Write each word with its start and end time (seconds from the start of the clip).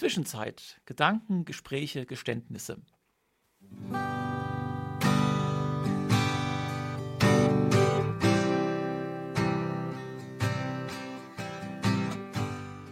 Zwischenzeit. 0.00 0.80
Gedanken, 0.86 1.44
Gespräche, 1.44 2.06
Geständnisse. 2.06 2.78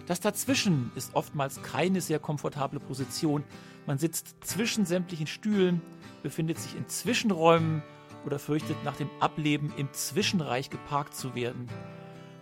Das 0.06 0.21
Dazwischen 0.21 0.92
ist 0.96 1.14
oftmals 1.14 1.62
keine 1.62 2.02
sehr 2.02 2.18
komfortable 2.18 2.79
Position. 2.79 3.43
Man 3.86 3.96
sitzt 3.96 4.45
zwischen 4.45 4.84
sämtlichen 4.84 5.27
Stühlen, 5.27 5.80
befindet 6.22 6.59
sich 6.59 6.77
in 6.77 6.88
Zwischenräumen 6.88 7.82
oder 8.27 8.38
fürchtet 8.38 8.77
nach 8.84 8.96
dem 8.96 9.09
Ableben 9.18 9.72
im 9.79 9.90
Zwischenreich 9.95 10.68
geparkt 10.68 11.14
zu 11.14 11.34
werden. 11.34 11.70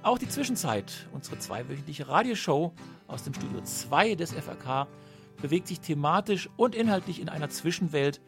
Auch 0.07 0.19
die 0.19 0.29
Zwischenzeit, 0.29 1.09
unsere 1.13 1.37
zweiwöchentliche 1.37 2.07
Radioshow 2.07 2.73
aus 3.09 3.25
dem 3.25 3.35
Studio 3.35 3.61
2 3.61 4.15
des 4.15 4.33
FRK, 4.35 4.87
bewegt 5.43 5.67
sich 5.67 5.81
thematisch 5.81 6.49
und 6.57 6.77
inhaltlich 6.77 7.21
in 7.21 7.29
einer 7.29 7.49
Zwischenwelt, 7.49 8.21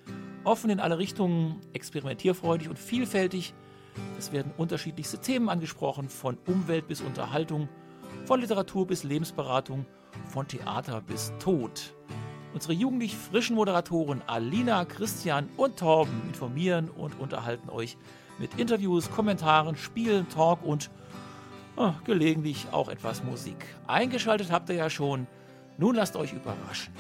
offen 0.43 0.71
in 0.71 0.81
alle 0.81 0.99
Richtungen, 0.99 1.61
experimentierfreudig 1.75 2.69
und 2.69 2.81
vielfältig. 2.81 3.55
Es 4.19 4.33
werden 4.33 4.51
unterschiedlichste 4.57 5.21
Themen 5.21 5.49
angesprochen, 5.49 6.09
von 6.09 6.37
Umwelt 6.49 6.89
bis 6.89 7.01
Unterhaltung, 7.01 7.69
von 8.25 8.41
Literatur 8.41 8.85
bis 8.85 9.05
Lebensberatung, 9.05 9.87
von 10.27 10.49
Theater 10.49 11.01
bis 11.01 11.33
Tod. 11.39 11.95
Unsere 12.55 12.73
jugendlich 12.73 13.17
frischen 13.17 13.55
Moderatoren 13.55 14.23
Alina, 14.27 14.85
Christian 14.85 15.49
und 15.57 15.79
Torben 15.79 16.23
informieren 16.27 16.91
und 16.91 17.21
unterhalten 17.21 17.71
euch 17.71 17.97
mit 18.41 18.59
Interviews, 18.59 19.13
Kommentaren, 19.13 19.77
Spielen, 19.77 20.29
Talk 20.29 20.65
und 20.65 20.91
oh, 21.79 21.93
gelegentlich 22.05 22.67
auch 22.73 22.89
etwas 22.89 23.23
Musik. 23.23 23.65
Eingeschaltet 23.87 24.51
habt 24.51 24.69
ihr 24.69 24.77
ja 24.77 24.91
schon. 24.91 25.27
Nun 25.79 25.95
lasst 25.95 26.17
euch 26.17 26.33
überraschen. 26.33 26.93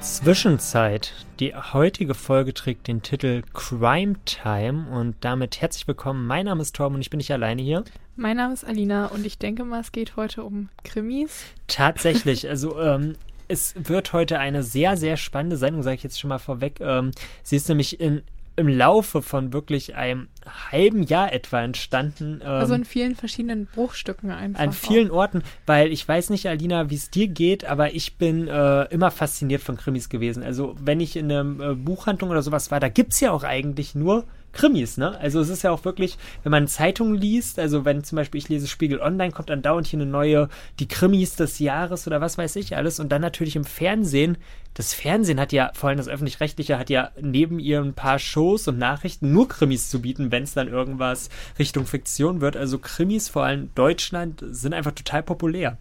Zwischenzeit. 0.00 1.12
Die 1.40 1.54
heutige 1.54 2.14
Folge 2.14 2.54
trägt 2.54 2.86
den 2.86 3.02
Titel 3.02 3.42
Crime 3.52 4.14
Time 4.24 4.86
und 4.90 5.16
damit 5.20 5.60
herzlich 5.60 5.86
willkommen. 5.88 6.26
Mein 6.26 6.46
Name 6.46 6.62
ist 6.62 6.76
Torben 6.76 6.94
und 6.94 7.00
ich 7.00 7.10
bin 7.10 7.18
nicht 7.18 7.32
alleine 7.32 7.60
hier. 7.60 7.84
Mein 8.14 8.36
Name 8.36 8.54
ist 8.54 8.64
Alina 8.64 9.06
und 9.06 9.26
ich 9.26 9.38
denke 9.38 9.64
mal, 9.64 9.80
es 9.80 9.92
geht 9.92 10.16
heute 10.16 10.44
um 10.44 10.68
Krimis. 10.84 11.44
Tatsächlich, 11.66 12.48
also 12.48 12.80
ähm, 12.80 13.16
es 13.48 13.74
wird 13.76 14.12
heute 14.12 14.38
eine 14.38 14.62
sehr, 14.62 14.96
sehr 14.96 15.16
spannende 15.16 15.56
Sendung, 15.56 15.82
sage 15.82 15.96
ich 15.96 16.02
jetzt 16.04 16.20
schon 16.20 16.28
mal 16.28 16.38
vorweg. 16.38 16.80
Ähm, 16.80 17.10
sie 17.42 17.56
ist 17.56 17.68
nämlich 17.68 18.00
in 18.00 18.22
im 18.56 18.68
Laufe 18.68 19.22
von 19.22 19.52
wirklich 19.52 19.94
einem 19.94 20.28
halben 20.46 21.02
Jahr 21.02 21.32
etwa 21.32 21.62
entstanden. 21.62 22.40
Ähm, 22.42 22.48
also 22.48 22.74
in 22.74 22.84
vielen 22.84 23.14
verschiedenen 23.14 23.66
Bruchstücken 23.66 24.30
einfach. 24.30 24.60
An 24.60 24.72
vielen 24.72 25.10
auch. 25.10 25.16
Orten, 25.16 25.42
weil 25.66 25.92
ich 25.92 26.06
weiß 26.06 26.30
nicht, 26.30 26.48
Alina, 26.48 26.90
wie 26.90 26.94
es 26.94 27.10
dir 27.10 27.28
geht, 27.28 27.64
aber 27.64 27.94
ich 27.94 28.16
bin 28.16 28.48
äh, 28.48 28.84
immer 28.84 29.10
fasziniert 29.10 29.62
von 29.62 29.76
Krimis 29.76 30.08
gewesen. 30.08 30.42
Also 30.42 30.76
wenn 30.80 31.00
ich 31.00 31.16
in 31.16 31.30
einer 31.30 31.70
äh, 31.70 31.74
Buchhandlung 31.74 32.30
oder 32.30 32.42
sowas 32.42 32.70
war, 32.70 32.80
da 32.80 32.88
gibt 32.88 33.12
es 33.12 33.20
ja 33.20 33.32
auch 33.32 33.44
eigentlich 33.44 33.94
nur 33.94 34.24
Krimis, 34.56 34.96
ne? 34.96 35.18
Also 35.18 35.40
es 35.40 35.50
ist 35.50 35.62
ja 35.62 35.70
auch 35.70 35.84
wirklich, 35.84 36.16
wenn 36.42 36.50
man 36.50 36.66
Zeitungen 36.66 37.14
liest, 37.14 37.58
also 37.58 37.84
wenn 37.84 38.02
zum 38.02 38.16
Beispiel 38.16 38.38
ich 38.38 38.48
lese 38.48 38.66
Spiegel 38.66 39.00
Online, 39.00 39.30
kommt 39.30 39.50
dann 39.50 39.60
dauernd 39.60 39.86
hier 39.86 40.00
eine 40.00 40.10
neue, 40.10 40.48
die 40.80 40.88
Krimis 40.88 41.36
des 41.36 41.58
Jahres 41.58 42.06
oder 42.06 42.20
was 42.20 42.38
weiß 42.38 42.56
ich 42.56 42.74
alles 42.74 42.98
und 42.98 43.10
dann 43.10 43.20
natürlich 43.20 43.54
im 43.54 43.64
Fernsehen. 43.64 44.38
Das 44.72 44.94
Fernsehen 44.94 45.38
hat 45.38 45.52
ja, 45.52 45.70
vor 45.74 45.88
allem 45.88 45.98
das 45.98 46.08
öffentlich-rechtliche, 46.08 46.78
hat 46.78 46.90
ja 46.90 47.10
neben 47.20 47.58
ihr 47.58 47.80
ein 47.80 47.94
paar 47.94 48.18
Shows 48.18 48.66
und 48.66 48.78
Nachrichten 48.78 49.32
nur 49.32 49.48
Krimis 49.48 49.90
zu 49.90 50.00
bieten, 50.00 50.32
wenn 50.32 50.42
es 50.42 50.54
dann 50.54 50.68
irgendwas 50.68 51.28
Richtung 51.58 51.86
Fiktion 51.86 52.40
wird. 52.40 52.56
Also 52.56 52.78
Krimis, 52.78 53.28
vor 53.28 53.44
allem 53.44 53.70
Deutschland, 53.74 54.42
sind 54.50 54.72
einfach 54.74 54.92
total 54.92 55.22
populär. 55.22 55.78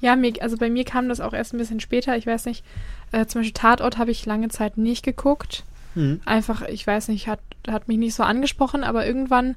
Ja, 0.00 0.16
also 0.40 0.56
bei 0.56 0.70
mir 0.70 0.84
kam 0.84 1.08
das 1.08 1.20
auch 1.20 1.32
erst 1.32 1.54
ein 1.54 1.58
bisschen 1.58 1.78
später. 1.78 2.16
Ich 2.16 2.26
weiß 2.26 2.46
nicht, 2.46 2.64
äh, 3.12 3.26
zum 3.26 3.40
Beispiel 3.40 3.54
Tatort 3.54 3.98
habe 3.98 4.10
ich 4.10 4.26
lange 4.26 4.48
Zeit 4.48 4.76
nicht 4.76 5.04
geguckt. 5.04 5.64
Mhm. 5.94 6.20
Einfach, 6.24 6.62
ich 6.62 6.86
weiß 6.86 7.08
nicht, 7.08 7.28
hat, 7.28 7.40
hat 7.68 7.88
mich 7.88 7.98
nicht 7.98 8.14
so 8.14 8.22
angesprochen, 8.22 8.84
aber 8.84 9.06
irgendwann 9.06 9.56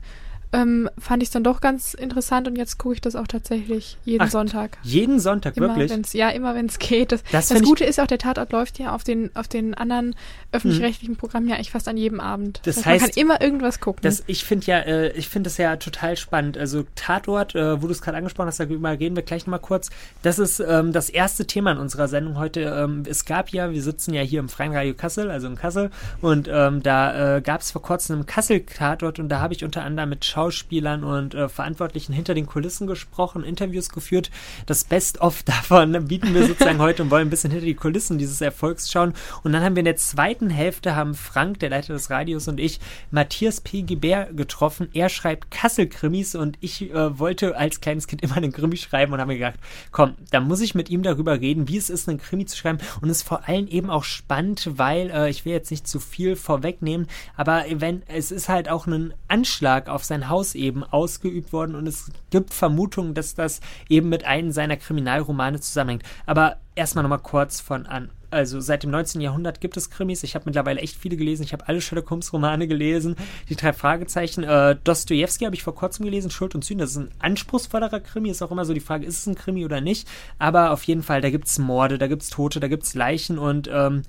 ähm, 0.56 0.90
fand 0.98 1.22
ich 1.22 1.28
es 1.28 1.34
dann 1.34 1.44
doch 1.44 1.60
ganz 1.60 1.94
interessant 1.94 2.48
und 2.48 2.56
jetzt 2.56 2.78
gucke 2.78 2.96
ich 2.96 3.02
das 3.02 3.16
auch 3.16 3.28
tatsächlich 3.28 3.98
jeden 4.06 4.22
Ach, 4.22 4.30
Sonntag. 4.30 4.78
Jeden 4.84 5.20
Sonntag, 5.20 5.58
immer, 5.58 5.68
wirklich? 5.70 5.92
Wenn's, 5.92 6.14
ja, 6.14 6.30
immer 6.30 6.56
wenn 6.56 6.68
es 6.68 6.80
geht. 6.80 7.12
Das, 7.12 7.24
das, 7.32 7.50
das 7.50 7.62
Gute 7.62 7.84
ist 7.84 8.00
auch, 8.00 8.08
der 8.08 8.18
Tatort 8.18 8.52
läuft 8.52 8.80
ja 8.80 8.94
auf 8.94 9.04
den, 9.04 9.36
auf 9.36 9.48
den 9.48 9.74
anderen 9.74 10.16
öffentlich-rechtlichen 10.52 11.18
Programmen 11.18 11.48
ja 11.48 11.56
eigentlich 11.56 11.72
fast 11.72 11.88
an 11.88 11.98
jedem 11.98 12.20
Abend. 12.20 12.62
Das, 12.64 12.76
das 12.76 12.86
heißt, 12.86 13.02
man 13.02 13.12
kann 13.12 13.22
immer 13.22 13.42
irgendwas 13.42 13.80
gucken. 13.80 14.02
Das, 14.04 14.24
ich 14.28 14.46
finde 14.46 14.66
ja, 14.68 14.80
äh, 14.80 15.12
ich 15.12 15.28
finde 15.28 15.50
das 15.50 15.58
ja 15.58 15.76
total 15.76 16.16
spannend. 16.16 16.58
Also 16.58 16.86
Tatort, 16.96 17.56
äh, 17.56 17.82
wo 17.82 17.88
du 17.88 17.92
es 17.92 18.02
gerade 18.02 18.18
angesprochen 18.18 18.48
hast, 18.48 18.60
darüber 18.60 18.92
reden 18.92 19.16
wir 19.16 19.24
gleich 19.24 19.46
nochmal 19.46 19.60
kurz. 19.60 19.90
Das 20.22 20.40
ist 20.40 20.60
ähm, 20.60 20.94
das 20.94 21.10
erste 21.10 21.46
Thema 21.46 21.74
in 21.74 21.78
unserer 21.78 22.08
Sendung 22.08 22.38
heute. 22.38 22.62
Ähm, 22.62 23.04
es 23.08 23.26
gab 23.26 23.50
ja, 23.50 23.72
wir 23.72 23.82
sitzen 23.82 24.14
ja 24.14 24.22
hier 24.22 24.40
im 24.40 24.50
Freien 24.50 24.74
Radio 24.74 24.94
Kassel, 24.94 25.30
also 25.30 25.48
in 25.48 25.56
Kassel, 25.56 25.92
und 26.22 26.48
ähm, 26.52 26.82
da 26.82 27.38
äh, 27.38 27.42
gab 27.42 27.62
es 27.62 27.72
vor 27.72 27.82
kurzem 27.82 28.16
einen 28.16 28.26
Kassel-Tatort 28.26 29.20
und 29.20 29.30
da 29.30 29.42
habe 29.42 29.54
ich 29.54 29.64
unter 29.64 29.84
anderem 29.84 30.10
mit 30.10 30.24
Schauspielern 30.46 31.04
und 31.04 31.34
äh, 31.34 31.50
Verantwortlichen 31.50 32.14
hinter 32.14 32.36
den 32.36 32.46
Kulissen 32.46 32.86
gesprochen, 32.86 33.44
Interviews 33.44 33.90
geführt. 33.90 34.30
Das 34.68 34.84
Best-of 34.84 35.42
davon 35.46 36.06
bieten 36.06 36.34
wir 36.36 36.46
sozusagen 36.46 36.80
heute 36.80 37.04
und 37.04 37.12
wollen 37.12 37.28
ein 37.28 37.30
bisschen 37.30 37.52
hinter 37.52 37.66
die 37.66 37.74
Kulissen 37.74 38.18
dieses 38.18 38.42
Erfolgs 38.42 38.92
schauen. 38.92 39.14
Und 39.44 39.54
dann 39.54 39.64
haben 39.64 39.76
wir 39.76 39.82
in 39.82 39.86
der 39.86 39.96
zweiten 39.96 40.50
Hälfte 40.52 40.96
haben 40.96 41.16
Frank, 41.16 41.60
der 41.60 41.70
Leiter 41.70 41.94
des 41.94 42.10
Radios, 42.12 42.48
und 42.48 42.60
ich 42.60 42.80
Matthias 43.10 43.62
P. 43.62 43.82
Gibert 43.82 44.38
getroffen. 44.38 44.90
Er 44.94 45.10
schreibt 45.10 45.50
Kassel-Krimis 45.50 46.36
und 46.36 46.58
ich 46.62 46.92
äh, 46.92 47.18
wollte 47.18 47.58
als 47.58 47.82
kleines 47.82 48.08
Kind 48.08 48.22
immer 48.22 48.38
einen 48.38 48.52
Krimi 48.52 48.78
schreiben 48.78 49.14
und 49.14 49.20
habe 49.20 49.32
mir 49.32 49.40
gedacht, 49.40 49.60
komm, 49.92 50.14
da 50.30 50.40
muss 50.40 50.62
ich 50.62 50.76
mit 50.76 50.90
ihm 50.90 51.02
darüber 51.02 51.40
reden, 51.40 51.68
wie 51.68 51.78
es 51.78 51.90
ist, 51.90 52.08
einen 52.08 52.20
Krimi 52.20 52.46
zu 52.46 52.56
schreiben. 52.56 52.78
Und 53.02 53.10
es 53.10 53.18
ist 53.18 53.28
vor 53.28 53.48
allem 53.48 53.68
eben 53.68 53.90
auch 53.90 54.04
spannend, 54.04 54.70
weil 54.76 55.10
äh, 55.10 55.30
ich 55.30 55.46
will 55.46 55.54
jetzt 55.54 55.72
nicht 55.72 55.88
zu 55.88 56.00
viel 56.00 56.36
vorwegnehmen, 56.36 57.08
aber 57.36 57.66
wenn 57.72 58.04
es 58.08 58.32
ist 58.32 58.50
halt 58.50 58.70
auch 58.70 58.86
ein 58.86 59.14
Anschlag 59.28 59.90
auf 59.90 60.04
sein 60.04 60.25
Haus 60.30 60.56
eben 60.56 60.84
aus 60.84 61.06
ausgeübt 61.06 61.54
worden 61.54 61.76
und 61.76 61.88
es 61.88 62.12
gibt 62.32 62.54
Vermutungen, 62.54 63.14
dass 63.14 63.36
das 63.36 63.62
eben 63.90 64.10
mit 64.10 64.26
einem 64.26 64.52
seiner 64.52 64.76
Kriminalromane 64.76 65.60
zusammenhängt. 65.60 66.04
Aber 66.26 66.58
erstmal 66.74 67.04
nochmal 67.04 67.20
kurz 67.20 67.62
von 67.62 67.86
an. 67.86 68.10
Also 68.32 68.60
seit 68.60 68.84
dem 68.84 68.92
19. 68.92 69.22
Jahrhundert 69.22 69.62
gibt 69.62 69.78
es 69.78 69.92
Krimis. 69.92 70.24
Ich 70.24 70.36
habe 70.36 70.46
mittlerweile 70.46 70.82
echt 70.82 70.98
viele 70.98 71.16
gelesen. 71.16 71.44
Ich 71.44 71.54
habe 71.54 71.68
alle 71.68 71.80
Sherlock 71.80 72.10
Holmes 72.10 72.34
Romane 72.34 72.68
gelesen. 72.68 73.16
Die 73.50 73.56
drei 73.56 73.72
Fragezeichen. 73.72 74.44
Äh, 74.44 74.76
Dostoevsky 74.84 75.46
habe 75.46 75.56
ich 75.56 75.64
vor 75.64 75.76
kurzem 75.76 76.04
gelesen. 76.06 76.32
Schuld 76.32 76.54
und 76.56 76.66
Sühne. 76.66 76.82
Das 76.82 76.92
ist 76.92 76.98
ein 76.98 77.12
anspruchsvollerer 77.20 78.02
Krimi. 78.02 78.30
Ist 78.30 78.42
auch 78.42 78.52
immer 78.52 78.66
so 78.66 78.74
die 78.74 78.82
Frage, 78.82 79.06
ist 79.06 79.20
es 79.20 79.28
ein 79.28 79.36
Krimi 79.36 79.64
oder 79.64 79.80
nicht? 79.80 80.08
Aber 80.38 80.72
auf 80.72 80.84
jeden 80.84 81.04
Fall, 81.04 81.22
da 81.22 81.30
gibt 81.30 81.48
es 81.48 81.60
Morde, 81.60 81.98
da 81.98 82.08
gibt 82.08 82.24
es 82.24 82.30
Tote, 82.30 82.60
da 82.60 82.68
gibt 82.68 82.84
es 82.84 82.96
Leichen 82.96 83.38
und 83.38 83.70
ähm, 83.72 84.02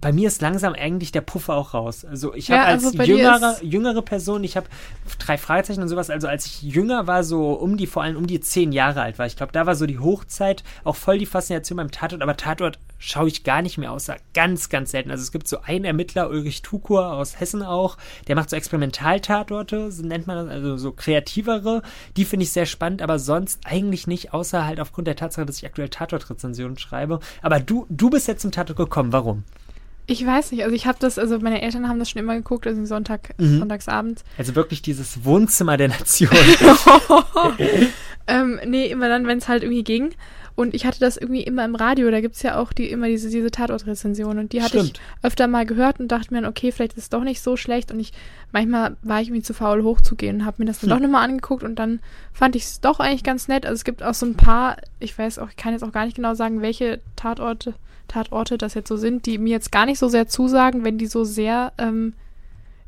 bei 0.00 0.12
mir 0.12 0.28
ist 0.28 0.40
langsam 0.40 0.72
eigentlich 0.72 1.12
der 1.12 1.20
Puffer 1.20 1.54
auch 1.54 1.74
raus. 1.74 2.04
Also 2.04 2.34
ich 2.34 2.50
habe 2.50 2.62
ja, 2.62 2.66
als 2.66 2.84
also 2.84 3.02
jüngere, 3.02 3.62
jüngere 3.62 4.02
Person, 4.02 4.42
ich 4.42 4.56
habe 4.56 4.66
drei 5.18 5.36
Fragezeichen 5.36 5.82
und 5.82 5.88
sowas, 5.88 6.08
also 6.08 6.28
als 6.28 6.46
ich 6.46 6.62
jünger 6.62 7.06
war, 7.06 7.24
so 7.24 7.52
um 7.52 7.76
die, 7.76 7.86
vor 7.86 8.02
allem 8.02 8.16
um 8.16 8.26
die 8.26 8.40
zehn 8.40 8.72
Jahre 8.72 9.02
alt 9.02 9.18
war, 9.18 9.26
ich 9.26 9.36
glaube, 9.36 9.52
da 9.52 9.66
war 9.66 9.74
so 9.74 9.86
die 9.86 9.98
Hochzeit, 9.98 10.64
auch 10.84 10.96
voll 10.96 11.18
die 11.18 11.26
Faszination 11.26 11.76
beim 11.76 11.90
Tatort, 11.90 12.22
aber 12.22 12.36
Tatort 12.36 12.78
schaue 12.98 13.28
ich 13.28 13.44
gar 13.44 13.60
nicht 13.60 13.78
mehr 13.78 13.92
außer 13.92 14.16
ganz, 14.32 14.70
ganz 14.70 14.92
selten. 14.92 15.10
Also 15.10 15.22
es 15.22 15.32
gibt 15.32 15.46
so 15.46 15.60
einen 15.60 15.84
Ermittler, 15.84 16.30
Ulrich 16.30 16.62
Tukur 16.62 17.12
aus 17.12 17.38
Hessen 17.38 17.62
auch, 17.62 17.98
der 18.28 18.36
macht 18.36 18.48
so 18.48 18.56
Experimentaltatorte, 18.56 19.92
so 19.92 20.02
nennt 20.04 20.26
man 20.26 20.36
das, 20.36 20.48
also 20.48 20.76
so 20.78 20.92
kreativere, 20.92 21.82
die 22.16 22.24
finde 22.24 22.44
ich 22.44 22.52
sehr 22.52 22.66
spannend, 22.66 23.02
aber 23.02 23.18
sonst 23.18 23.60
eigentlich 23.64 24.06
nicht, 24.06 24.32
außer 24.32 24.64
halt 24.64 24.80
aufgrund 24.80 25.06
der 25.06 25.16
Tatsache, 25.16 25.44
dass 25.44 25.58
ich 25.58 25.66
aktuell 25.66 25.90
Tatortrezensionen 25.90 26.78
schreibe. 26.78 27.20
Aber 27.42 27.60
du, 27.60 27.86
du 27.90 28.08
bist 28.08 28.26
jetzt 28.26 28.42
zum 28.42 28.52
Tatort 28.52 28.78
gekommen, 28.78 29.12
warum? 29.12 29.44
Ich 30.12 30.26
weiß 30.26 30.52
nicht, 30.52 30.62
also 30.62 30.76
ich 30.76 30.86
habe 30.86 30.98
das, 31.00 31.18
also 31.18 31.38
meine 31.38 31.62
Eltern 31.62 31.88
haben 31.88 31.98
das 31.98 32.10
schon 32.10 32.20
immer 32.20 32.36
geguckt, 32.36 32.66
also 32.66 32.84
Sonntag, 32.84 33.32
mhm. 33.38 33.60
Sonntagsabend. 33.60 34.22
Also 34.36 34.54
wirklich 34.54 34.82
dieses 34.82 35.24
Wohnzimmer 35.24 35.78
der 35.78 35.88
Nation. 35.88 36.28
ähm, 38.26 38.60
nee, 38.66 38.90
immer 38.90 39.08
dann, 39.08 39.26
wenn 39.26 39.38
es 39.38 39.48
halt 39.48 39.62
irgendwie 39.62 39.84
ging. 39.84 40.14
Und 40.54 40.74
ich 40.74 40.84
hatte 40.84 41.00
das 41.00 41.16
irgendwie 41.16 41.42
immer 41.42 41.64
im 41.64 41.74
Radio, 41.74 42.10
da 42.10 42.20
gibt 42.20 42.36
es 42.36 42.42
ja 42.42 42.58
auch 42.58 42.72
die, 42.72 42.90
immer 42.90 43.06
diese, 43.06 43.30
diese 43.30 43.50
Tatortrezension 43.50 44.38
und 44.38 44.52
die 44.52 44.62
hatte 44.62 44.80
Stimmt. 44.80 45.00
ich 45.00 45.24
öfter 45.24 45.46
mal 45.46 45.66
gehört 45.66 46.00
und 46.00 46.08
dachte 46.08 46.32
mir, 46.34 46.46
okay, 46.46 46.72
vielleicht 46.72 46.92
ist 46.92 47.04
es 47.04 47.10
doch 47.10 47.24
nicht 47.24 47.40
so 47.40 47.56
schlecht 47.56 47.90
und 47.90 48.00
ich, 48.00 48.12
manchmal 48.52 48.96
war 49.02 49.20
ich 49.20 49.28
irgendwie 49.28 49.42
zu 49.42 49.54
faul 49.54 49.82
hochzugehen 49.82 50.40
und 50.40 50.44
habe 50.44 50.56
mir 50.58 50.66
das 50.66 50.80
dann 50.80 50.90
hm. 50.90 50.98
doch 50.98 51.02
nochmal 51.02 51.24
angeguckt 51.24 51.62
und 51.62 51.76
dann 51.76 52.00
fand 52.32 52.56
ich 52.56 52.64
es 52.64 52.80
doch 52.80 53.00
eigentlich 53.00 53.24
ganz 53.24 53.48
nett. 53.48 53.64
Also 53.64 53.76
es 53.76 53.84
gibt 53.84 54.02
auch 54.02 54.14
so 54.14 54.26
ein 54.26 54.34
paar, 54.34 54.76
ich 55.00 55.16
weiß 55.16 55.38
auch, 55.38 55.48
ich 55.48 55.56
kann 55.56 55.72
jetzt 55.72 55.84
auch 55.84 55.92
gar 55.92 56.04
nicht 56.04 56.16
genau 56.16 56.34
sagen, 56.34 56.60
welche 56.60 57.00
Tatorte 57.16 57.74
Tatorte 58.08 58.58
das 58.58 58.74
jetzt 58.74 58.88
so 58.88 58.96
sind, 58.96 59.26
die 59.26 59.38
mir 59.38 59.50
jetzt 59.50 59.72
gar 59.72 59.86
nicht 59.86 59.98
so 59.98 60.08
sehr 60.08 60.28
zusagen, 60.28 60.84
wenn 60.84 60.98
die 60.98 61.06
so 61.06 61.24
sehr, 61.24 61.72
ähm, 61.78 62.12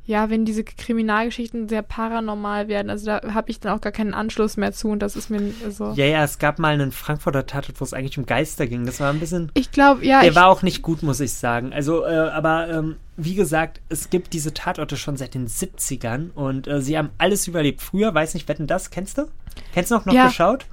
ja, 0.06 0.28
wenn 0.28 0.44
diese 0.44 0.64
Kriminalgeschichten 0.64 1.68
sehr 1.68 1.82
paranormal 1.82 2.68
werden. 2.68 2.90
Also 2.90 3.06
da 3.06 3.22
habe 3.32 3.50
ich 3.50 3.60
dann 3.60 3.76
auch 3.76 3.80
gar 3.80 3.92
keinen 3.92 4.12
Anschluss 4.12 4.58
mehr 4.58 4.72
zu 4.72 4.88
und 4.88 5.00
das 5.00 5.16
ist 5.16 5.30
mir 5.30 5.52
so. 5.70 5.92
Ja, 5.92 6.04
ja, 6.04 6.24
es 6.24 6.38
gab 6.38 6.58
mal 6.58 6.74
einen 6.74 6.92
Frankfurter 6.92 7.46
Tatort, 7.46 7.80
wo 7.80 7.84
es 7.84 7.94
eigentlich 7.94 8.18
um 8.18 8.26
Geister 8.26 8.66
ging. 8.66 8.84
Das 8.84 9.00
war 9.00 9.10
ein 9.10 9.20
bisschen. 9.20 9.50
Ich 9.54 9.70
glaube, 9.70 10.04
ja. 10.04 10.20
Der 10.20 10.30
ich, 10.30 10.36
war 10.36 10.48
auch 10.48 10.62
nicht 10.62 10.82
gut, 10.82 11.02
muss 11.02 11.20
ich 11.20 11.32
sagen. 11.32 11.72
Also, 11.72 12.04
äh, 12.04 12.08
aber 12.08 12.68
ähm, 12.68 12.96
wie 13.16 13.34
gesagt, 13.34 13.80
es 13.88 14.10
gibt 14.10 14.34
diese 14.34 14.52
Tatorte 14.52 14.98
schon 14.98 15.16
seit 15.16 15.32
den 15.34 15.48
70ern 15.48 16.32
und 16.34 16.68
äh, 16.68 16.82
sie 16.82 16.98
haben 16.98 17.10
alles 17.16 17.48
überlebt. 17.48 17.80
Früher, 17.80 18.12
weiß 18.14 18.34
nicht, 18.34 18.46
wetten 18.46 18.66
das, 18.66 18.90
kennst 18.90 19.16
du? 19.16 19.28
Kennst 19.72 19.90
du 19.90 19.94
noch, 19.94 20.04
noch 20.04 20.12
ja. 20.12 20.26
geschaut? 20.26 20.66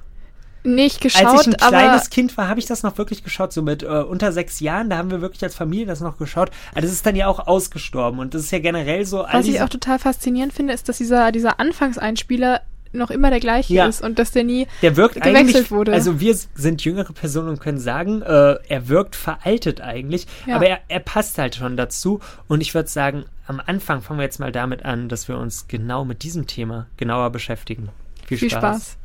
Nicht 0.64 1.00
geschaut, 1.00 1.26
Als 1.26 1.46
ich 1.46 1.48
ein 1.48 1.68
kleines 1.68 2.10
Kind 2.10 2.36
war, 2.36 2.48
habe 2.48 2.60
ich 2.60 2.66
das 2.66 2.82
noch 2.82 2.98
wirklich 2.98 3.24
geschaut, 3.24 3.52
so 3.52 3.62
mit 3.62 3.82
äh, 3.82 3.86
unter 3.86 4.32
sechs 4.32 4.60
Jahren, 4.60 4.90
da 4.90 4.96
haben 4.96 5.10
wir 5.10 5.20
wirklich 5.20 5.42
als 5.42 5.54
Familie 5.54 5.86
das 5.86 6.00
noch 6.00 6.18
geschaut. 6.18 6.50
Aber 6.72 6.80
das 6.80 6.92
ist 6.92 7.04
dann 7.04 7.16
ja 7.16 7.26
auch 7.26 7.46
ausgestorben 7.46 8.18
und 8.20 8.34
das 8.34 8.42
ist 8.42 8.52
ja 8.52 8.58
generell 8.60 9.04
so. 9.04 9.24
was 9.30 9.46
ich 9.46 9.60
auch 9.60 9.68
total 9.68 9.98
faszinierend 9.98 10.52
finde, 10.52 10.72
ist, 10.72 10.88
dass 10.88 10.98
dieser, 10.98 11.32
dieser 11.32 11.58
Anfangseinspieler 11.60 12.60
noch 12.94 13.10
immer 13.10 13.30
der 13.30 13.40
gleiche 13.40 13.72
Ja. 13.72 13.86
ist 13.86 14.02
und 14.02 14.18
dass 14.18 14.32
der 14.32 14.44
nie 14.44 14.66
Der 14.82 14.96
wirkt 14.96 15.20
gewechselt 15.20 15.70
wurde. 15.70 15.92
also 15.94 16.20
wir 16.20 16.36
sind 16.54 16.84
jüngere 16.84 17.12
Personen 17.14 17.48
und 17.48 17.60
können 17.60 17.78
sagen, 17.78 18.20
äh, 18.22 18.56
er 18.68 18.88
wirkt 18.88 19.16
veraltet 19.16 19.80
eigentlich, 19.80 20.26
Ja. 20.46 20.56
aber 20.56 20.66
er, 20.68 20.80
er 20.88 21.00
passt 21.00 21.38
halt 21.38 21.54
schon 21.54 21.76
dazu. 21.78 22.20
Und 22.48 22.60
ich 22.60 22.74
würde 22.74 22.90
sagen, 22.90 23.24
am 23.46 23.60
Anfang 23.64 24.02
fangen 24.02 24.18
wir 24.20 24.24
jetzt 24.24 24.40
mal 24.40 24.52
damit 24.52 24.84
an, 24.84 25.08
dass 25.08 25.26
wir 25.26 25.38
uns 25.38 25.68
genau 25.68 26.04
mit 26.04 26.22
diesem 26.22 26.46
Thema 26.46 26.86
genauer 26.98 27.30
beschäftigen. 27.30 27.88
Viel, 28.26 28.36
viel 28.38 28.50
Spaß. 28.50 28.98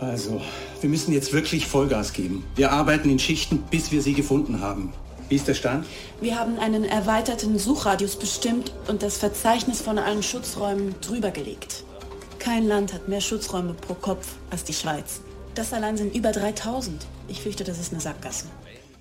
Also, 0.00 0.40
wir 0.80 0.90
müssen 0.90 1.12
jetzt 1.12 1.32
wirklich 1.32 1.66
Vollgas 1.66 2.12
geben. 2.12 2.44
Wir 2.56 2.72
arbeiten 2.72 3.10
in 3.10 3.18
Schichten, 3.18 3.58
bis 3.70 3.92
wir 3.92 4.02
sie 4.02 4.14
gefunden 4.14 4.60
haben. 4.60 4.92
Wie 5.28 5.36
ist 5.36 5.46
der 5.46 5.54
Stand? 5.54 5.86
Wir 6.20 6.38
haben 6.38 6.58
einen 6.58 6.84
erweiterten 6.84 7.58
Suchradius 7.58 8.16
bestimmt 8.16 8.72
und 8.88 9.02
das 9.02 9.18
Verzeichnis 9.18 9.80
von 9.80 9.98
allen 9.98 10.22
Schutzräumen 10.22 10.94
drüber 11.00 11.30
gelegt. 11.30 11.84
Kein 12.38 12.66
Land 12.66 12.92
hat 12.92 13.08
mehr 13.08 13.20
Schutzräume 13.20 13.74
pro 13.74 13.94
Kopf 13.94 14.26
als 14.50 14.64
die 14.64 14.72
Schweiz. 14.72 15.20
Das 15.54 15.72
allein 15.72 15.96
sind 15.96 16.16
über 16.16 16.32
3000. 16.32 17.06
Ich 17.28 17.42
fürchte, 17.42 17.62
das 17.62 17.78
ist 17.78 17.92
eine 17.92 18.00
Sackgasse. 18.00 18.46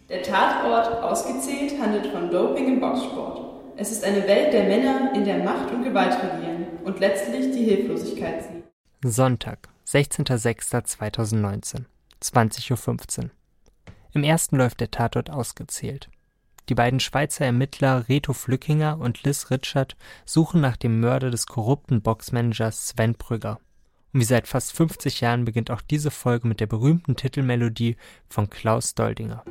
Der 0.09 0.21
Tatort 0.21 1.01
ausgezählt 1.01 1.81
handelt 1.81 2.07
von 2.07 2.29
Doping 2.29 2.67
im 2.67 2.79
Boxsport. 2.79 3.41
Es 3.77 3.91
ist 3.91 4.03
eine 4.03 4.27
Welt 4.27 4.51
der 4.51 4.65
Männer, 4.65 5.13
in 5.15 5.23
der 5.23 5.43
Macht 5.43 5.71
und 5.71 5.83
Gewalt 5.83 6.15
regieren 6.21 6.67
und 6.83 6.99
letztlich 6.99 7.51
die 7.53 7.63
Hilflosigkeit 7.63 8.43
siegt. 8.43 9.15
Sonntag, 9.15 9.69
16.06.2019, 9.89 11.85
20.15 12.21 13.23
Uhr. 13.23 13.29
Im 14.13 14.23
ersten 14.23 14.57
läuft 14.57 14.81
der 14.81 14.91
Tatort 14.91 15.31
ausgezählt. 15.31 16.11
Die 16.69 16.75
beiden 16.75 16.99
Schweizer 16.99 17.45
Ermittler 17.45 18.07
Reto 18.07 18.33
Flückinger 18.33 18.99
und 18.99 19.23
Liz 19.23 19.49
Richard 19.49 19.97
suchen 20.25 20.61
nach 20.61 20.77
dem 20.77 20.99
Mörder 20.99 21.31
des 21.31 21.47
korrupten 21.47 22.03
Boxmanagers 22.03 22.89
Sven 22.89 23.15
Brügger. 23.15 23.59
Und 24.13 24.19
wie 24.19 24.25
seit 24.25 24.47
fast 24.47 24.73
50 24.73 25.21
Jahren 25.21 25.45
beginnt 25.45 25.71
auch 25.71 25.81
diese 25.81 26.11
Folge 26.11 26.47
mit 26.47 26.59
der 26.59 26.67
berühmten 26.67 27.15
Titelmelodie 27.15 27.97
von 28.29 28.47
Klaus 28.51 28.93
Doldinger. 28.93 29.43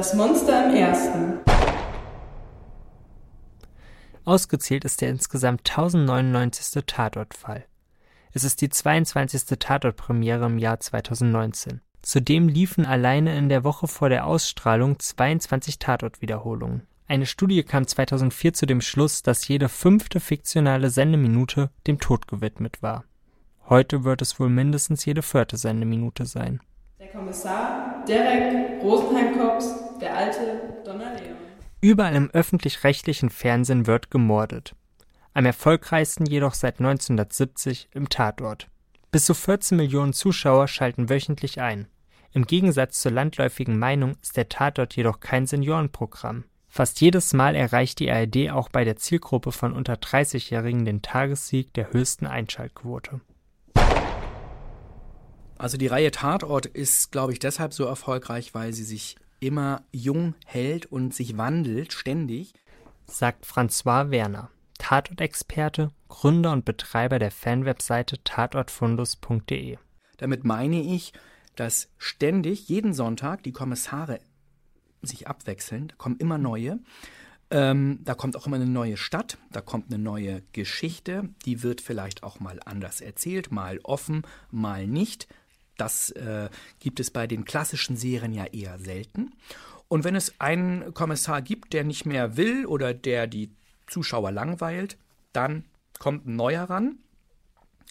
Das 0.00 0.14
Monster 0.14 0.66
im 0.66 0.76
ersten. 0.76 1.40
Ausgezählt 4.24 4.86
ist 4.86 5.02
der 5.02 5.10
insgesamt 5.10 5.68
1099. 5.68 6.84
Tatortfall. 6.86 7.66
Es 8.32 8.42
ist 8.42 8.62
die 8.62 8.70
22. 8.70 9.58
Tatortpremiere 9.58 10.46
im 10.46 10.56
Jahr 10.56 10.80
2019. 10.80 11.82
Zudem 12.00 12.48
liefen 12.48 12.86
alleine 12.86 13.36
in 13.36 13.50
der 13.50 13.62
Woche 13.62 13.88
vor 13.88 14.08
der 14.08 14.24
Ausstrahlung 14.24 14.98
22 14.98 15.78
Tatortwiederholungen. 15.78 16.86
Eine 17.06 17.26
Studie 17.26 17.62
kam 17.62 17.86
2004 17.86 18.54
zu 18.54 18.64
dem 18.64 18.80
Schluss, 18.80 19.22
dass 19.22 19.46
jede 19.48 19.68
fünfte 19.68 20.18
fiktionale 20.18 20.88
Sendeminute 20.88 21.68
dem 21.86 21.98
Tod 21.98 22.26
gewidmet 22.26 22.82
war. 22.82 23.04
Heute 23.68 24.04
wird 24.04 24.22
es 24.22 24.40
wohl 24.40 24.48
mindestens 24.48 25.04
jede 25.04 25.20
vierte 25.20 25.58
Sendeminute 25.58 26.24
sein. 26.24 26.60
Kommissar, 27.12 28.04
Derek 28.06 28.82
Rosenheim-Kops, 28.82 29.98
der 30.00 30.16
alte 30.16 30.60
Donner 30.84 31.14
Leon. 31.14 31.36
Überall 31.80 32.14
im 32.14 32.30
öffentlich-rechtlichen 32.30 33.30
Fernsehen 33.30 33.86
wird 33.88 34.10
gemordet. 34.10 34.76
Am 35.34 35.44
erfolgreichsten 35.44 36.26
jedoch 36.26 36.54
seit 36.54 36.78
1970 36.78 37.88
im 37.94 38.08
Tatort. 38.08 38.68
Bis 39.10 39.24
zu 39.24 39.34
14 39.34 39.76
Millionen 39.76 40.12
Zuschauer 40.12 40.68
schalten 40.68 41.08
wöchentlich 41.08 41.60
ein. 41.60 41.88
Im 42.32 42.46
Gegensatz 42.46 43.00
zur 43.00 43.10
landläufigen 43.10 43.76
Meinung 43.76 44.16
ist 44.22 44.36
der 44.36 44.48
Tatort 44.48 44.94
jedoch 44.94 45.18
kein 45.18 45.46
Seniorenprogramm. 45.46 46.44
Fast 46.68 47.00
jedes 47.00 47.32
Mal 47.32 47.56
erreicht 47.56 47.98
die 47.98 48.10
ARD 48.10 48.50
auch 48.52 48.68
bei 48.68 48.84
der 48.84 48.94
Zielgruppe 48.94 49.50
von 49.50 49.72
unter 49.72 49.94
30-Jährigen 49.94 50.84
den 50.84 51.02
Tagessieg 51.02 51.74
der 51.74 51.92
höchsten 51.92 52.26
Einschaltquote. 52.28 53.20
Also 55.60 55.76
die 55.76 55.88
Reihe 55.88 56.10
Tatort 56.10 56.64
ist, 56.64 57.12
glaube 57.12 57.34
ich, 57.34 57.38
deshalb 57.38 57.74
so 57.74 57.84
erfolgreich, 57.84 58.54
weil 58.54 58.72
sie 58.72 58.82
sich 58.82 59.16
immer 59.40 59.82
jung 59.92 60.34
hält 60.46 60.86
und 60.86 61.14
sich 61.14 61.36
wandelt, 61.36 61.92
ständig. 61.92 62.54
Sagt 63.06 63.44
François 63.44 64.10
Werner, 64.10 64.50
Tatortexperte, 64.78 65.90
Gründer 66.08 66.52
und 66.52 66.64
Betreiber 66.64 67.18
der 67.18 67.30
Fanwebseite 67.30 68.24
tatortfundus.de. 68.24 69.76
Damit 70.16 70.44
meine 70.44 70.80
ich, 70.80 71.12
dass 71.56 71.90
ständig, 71.98 72.70
jeden 72.70 72.94
Sonntag, 72.94 73.42
die 73.42 73.52
Kommissare 73.52 74.20
sich 75.02 75.28
abwechseln, 75.28 75.88
da 75.88 75.94
kommen 75.96 76.16
immer 76.16 76.38
neue. 76.38 76.80
Ähm, 77.50 77.98
da 78.04 78.14
kommt 78.14 78.34
auch 78.34 78.46
immer 78.46 78.56
eine 78.56 78.66
neue 78.66 78.96
Stadt, 78.96 79.36
da 79.50 79.60
kommt 79.60 79.92
eine 79.92 80.02
neue 80.02 80.42
Geschichte, 80.52 81.28
die 81.44 81.62
wird 81.62 81.82
vielleicht 81.82 82.22
auch 82.22 82.40
mal 82.40 82.60
anders 82.64 83.02
erzählt, 83.02 83.50
mal 83.52 83.78
offen, 83.82 84.22
mal 84.50 84.86
nicht. 84.86 85.28
Das 85.80 86.10
äh, 86.10 86.50
gibt 86.78 87.00
es 87.00 87.10
bei 87.10 87.26
den 87.26 87.44
klassischen 87.44 87.96
Serien 87.96 88.32
ja 88.32 88.44
eher 88.44 88.78
selten. 88.78 89.32
Und 89.88 90.04
wenn 90.04 90.14
es 90.14 90.40
einen 90.40 90.92
Kommissar 90.94 91.42
gibt, 91.42 91.72
der 91.72 91.84
nicht 91.84 92.06
mehr 92.06 92.36
will 92.36 92.66
oder 92.66 92.94
der 92.94 93.26
die 93.26 93.50
Zuschauer 93.86 94.30
langweilt, 94.30 94.98
dann 95.32 95.64
kommt 95.98 96.26
ein 96.26 96.36
neuer 96.36 96.64
ran. 96.64 96.98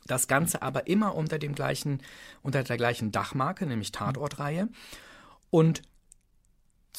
Das 0.05 0.27
Ganze 0.27 0.61
aber 0.61 0.87
immer 0.87 1.15
unter 1.15 1.39
dem 1.39 1.55
gleichen, 1.55 2.01
unter 2.41 2.63
der 2.63 2.77
gleichen 2.77 3.11
Dachmarke, 3.11 3.65
nämlich 3.65 3.91
Tatortreihe. 3.91 4.69
Und 5.49 5.81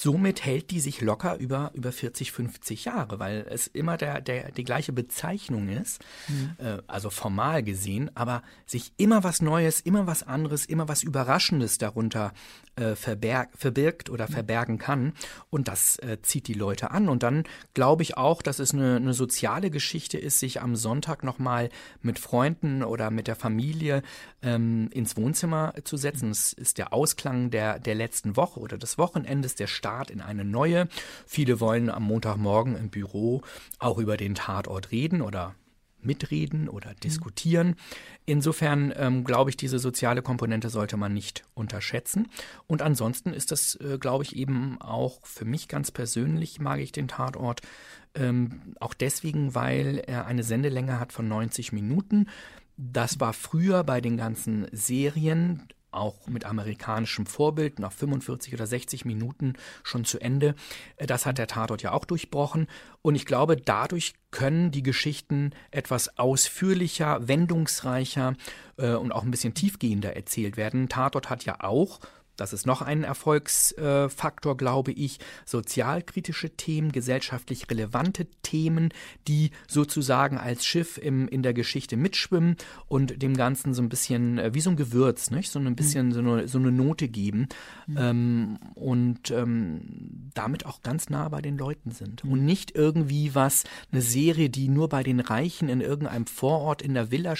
somit 0.00 0.46
hält 0.46 0.70
die 0.70 0.80
sich 0.80 1.02
locker 1.02 1.36
über, 1.36 1.70
über 1.74 1.92
40, 1.92 2.32
50 2.32 2.86
Jahre, 2.86 3.18
weil 3.18 3.46
es 3.50 3.66
immer 3.66 3.98
der, 3.98 4.22
der, 4.22 4.50
die 4.50 4.64
gleiche 4.64 4.92
Bezeichnung 4.94 5.68
ist, 5.68 6.02
äh, 6.58 6.78
also 6.86 7.10
formal 7.10 7.62
gesehen, 7.62 8.10
aber 8.14 8.42
sich 8.64 8.92
immer 8.96 9.24
was 9.24 9.42
Neues, 9.42 9.80
immer 9.80 10.06
was 10.06 10.22
anderes, 10.22 10.64
immer 10.64 10.88
was 10.88 11.02
Überraschendes 11.02 11.76
darunter 11.76 12.32
äh, 12.76 12.94
verberg, 12.94 13.50
verbirgt 13.54 14.08
oder 14.08 14.26
verbergen 14.26 14.78
kann. 14.78 15.12
Und 15.50 15.68
das 15.68 15.98
äh, 15.98 16.16
zieht 16.22 16.48
die 16.48 16.54
Leute 16.54 16.92
an. 16.92 17.10
Und 17.10 17.22
dann 17.22 17.44
glaube 17.74 18.02
ich 18.02 18.16
auch, 18.16 18.40
dass 18.40 18.58
es 18.58 18.72
eine, 18.72 18.96
eine 18.96 19.12
soziale 19.12 19.70
Geschichte 19.70 20.16
ist, 20.16 20.40
sich 20.40 20.62
am 20.62 20.76
Sonntag 20.76 21.24
nochmal 21.24 21.68
mit 22.00 22.18
Freunden 22.18 22.82
oder 22.82 23.10
mit 23.10 23.26
der 23.26 23.36
Familie 23.36 24.02
ähm, 24.40 24.88
ins 24.92 25.18
Wohnzimmer 25.18 25.74
zu 25.84 25.98
setzen. 25.98 26.30
Es 26.30 26.54
ist 26.54 26.78
der 26.78 26.94
Ausklang 26.94 27.50
der, 27.50 27.78
der 27.78 27.94
letzten 27.94 28.36
Woche 28.36 28.60
oder 28.60 28.78
des 28.78 28.96
Wochenendes, 28.96 29.56
der 29.56 29.66
Start 29.66 29.89
in 30.10 30.20
eine 30.20 30.44
neue. 30.44 30.88
Viele 31.26 31.60
wollen 31.60 31.90
am 31.90 32.04
Montagmorgen 32.04 32.76
im 32.76 32.90
Büro 32.90 33.42
auch 33.78 33.98
über 33.98 34.16
den 34.16 34.34
Tatort 34.34 34.92
reden 34.92 35.22
oder 35.22 35.54
mitreden 36.02 36.68
oder 36.68 36.94
diskutieren. 36.94 37.76
Insofern 38.26 38.92
ähm, 38.96 39.24
glaube 39.24 39.50
ich, 39.50 39.56
diese 39.56 39.78
soziale 39.78 40.22
Komponente 40.22 40.70
sollte 40.70 40.96
man 40.96 41.12
nicht 41.12 41.44
unterschätzen. 41.54 42.28
Und 42.66 42.82
ansonsten 42.82 43.32
ist 43.32 43.52
das, 43.52 43.76
äh, 43.76 43.98
glaube 43.98 44.24
ich, 44.24 44.36
eben 44.36 44.80
auch 44.80 45.20
für 45.26 45.44
mich 45.44 45.68
ganz 45.68 45.90
persönlich 45.90 46.60
mag 46.60 46.80
ich 46.80 46.92
den 46.92 47.08
Tatort. 47.08 47.60
Ähm, 48.14 48.74
auch 48.80 48.94
deswegen, 48.94 49.54
weil 49.54 50.02
er 50.06 50.26
eine 50.26 50.42
Sendelänge 50.42 50.98
hat 50.98 51.12
von 51.12 51.28
90 51.28 51.72
Minuten. 51.72 52.28
Das 52.76 53.20
war 53.20 53.32
früher 53.32 53.84
bei 53.84 54.00
den 54.00 54.16
ganzen 54.16 54.66
Serien 54.72 55.68
auch 55.92 56.26
mit 56.26 56.44
amerikanischem 56.44 57.26
Vorbild 57.26 57.78
nach 57.78 57.92
45 57.92 58.54
oder 58.54 58.66
60 58.66 59.04
Minuten 59.04 59.54
schon 59.82 60.04
zu 60.04 60.18
Ende. 60.20 60.54
Äh, 60.96 61.06
Das 61.06 61.26
hat 61.26 61.38
der 61.38 61.46
Tatort 61.46 61.82
ja 61.82 61.92
auch 61.92 62.04
durchbrochen. 62.04 62.66
Und 63.02 63.14
ich 63.14 63.26
glaube, 63.26 63.56
dadurch 63.56 64.14
können 64.30 64.70
die 64.70 64.82
Geschichten 64.82 65.52
etwas 65.70 66.18
ausführlicher, 66.18 67.26
wendungsreicher 67.26 68.34
äh, 68.76 68.92
und 68.94 69.12
auch 69.12 69.22
ein 69.22 69.30
bisschen 69.30 69.54
tiefgehender 69.54 70.14
erzählt 70.14 70.56
werden. 70.56 70.88
Tatort 70.88 71.30
hat 71.30 71.44
ja 71.44 71.56
auch 71.60 72.00
das 72.40 72.54
ist 72.54 72.66
noch 72.66 72.80
ein 72.80 73.04
Erfolgsfaktor, 73.04 74.56
glaube 74.56 74.92
ich, 74.92 75.18
sozialkritische 75.44 76.48
Themen, 76.50 76.90
gesellschaftlich 76.90 77.70
relevante 77.70 78.26
Themen, 78.42 78.94
die 79.28 79.50
sozusagen 79.68 80.38
als 80.38 80.64
Schiff 80.64 80.96
im, 80.96 81.28
in 81.28 81.42
der 81.42 81.52
Geschichte 81.52 81.98
mitschwimmen 81.98 82.56
und 82.86 83.20
dem 83.22 83.36
Ganzen 83.36 83.74
so 83.74 83.82
ein 83.82 83.90
bisschen 83.90 84.38
äh, 84.38 84.54
wie 84.54 84.62
so 84.62 84.70
ein 84.70 84.76
Gewürz, 84.76 85.30
nicht? 85.30 85.50
so 85.50 85.58
ein 85.58 85.76
bisschen 85.76 86.06
mhm. 86.06 86.12
so, 86.12 86.20
eine, 86.20 86.48
so 86.48 86.58
eine 86.58 86.72
Note 86.72 87.08
geben 87.08 87.48
mhm. 87.86 87.96
ähm, 87.98 88.58
und 88.74 89.30
ähm, 89.30 90.30
damit 90.32 90.64
auch 90.64 90.80
ganz 90.80 91.10
nah 91.10 91.28
bei 91.28 91.42
den 91.42 91.58
Leuten 91.58 91.90
sind. 91.90 92.24
Mhm. 92.24 92.32
Und 92.32 92.44
nicht 92.46 92.74
irgendwie 92.74 93.34
was, 93.34 93.64
eine 93.92 94.00
Serie, 94.00 94.48
die 94.48 94.68
nur 94.68 94.88
bei 94.88 95.02
den 95.02 95.20
Reichen 95.20 95.68
in 95.68 95.82
irgendeinem 95.82 96.26
Vorort 96.26 96.80
in 96.80 96.94
der 96.94 97.10
Villa 97.10 97.36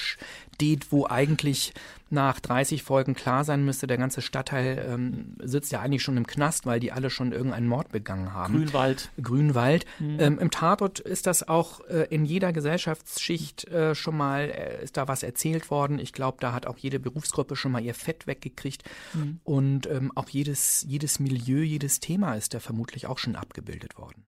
steht, 0.61 0.93
wo 0.93 1.07
eigentlich 1.07 1.73
nach 2.11 2.38
30 2.38 2.83
Folgen 2.83 3.14
klar 3.14 3.45
sein 3.45 3.64
müsste, 3.64 3.87
der 3.87 3.97
ganze 3.97 4.21
Stadtteil 4.21 4.85
ähm, 4.90 5.37
sitzt 5.43 5.73
ja 5.73 5.81
eigentlich 5.81 6.02
schon 6.02 6.19
im 6.19 6.26
Knast, 6.26 6.67
weil 6.67 6.81
die 6.81 6.93
alle 6.93 7.09
schon 7.09 7.33
irgendeinen 7.33 7.67
Mord 7.67 7.88
begangen 7.88 8.35
haben. 8.35 8.52
Grünwald. 8.52 9.11
Grünwald. 9.23 9.87
Mhm. 10.00 10.21
Ähm, 10.21 10.38
Im 10.38 10.50
Tatort 10.50 10.99
ist 10.99 11.26
das 11.26 11.49
auch 11.49 11.81
äh, 11.88 12.09
in 12.11 12.26
jeder 12.26 12.52
Gesellschaftsschicht 12.52 13.69
äh, 13.69 13.95
schon 13.95 14.19
mal, 14.19 14.50
äh, 14.50 14.85
ist 14.85 14.99
da 14.99 15.09
was 15.09 15.23
erzählt 15.23 15.71
worden. 15.71 15.99
Ich 15.99 16.12
glaube, 16.12 16.37
da 16.40 16.52
hat 16.52 16.67
auch 16.67 16.76
jede 16.76 17.00
Berufsgruppe 17.00 17.57
schon 17.57 17.73
mal 17.73 17.83
ihr 17.83 17.95
Fett 17.95 18.26
weggekriegt. 18.26 18.83
Mhm. 19.14 19.40
Und 19.45 19.87
ähm, 19.87 20.12
auch 20.14 20.29
jedes, 20.29 20.85
jedes 20.87 21.21
Milieu, 21.21 21.62
jedes 21.62 22.00
Thema 22.00 22.35
ist 22.35 22.52
da 22.52 22.61
vermutlich 22.61 23.07
auch 23.07 23.17
schon 23.17 23.35
abgebildet 23.35 23.97
worden. 23.97 24.26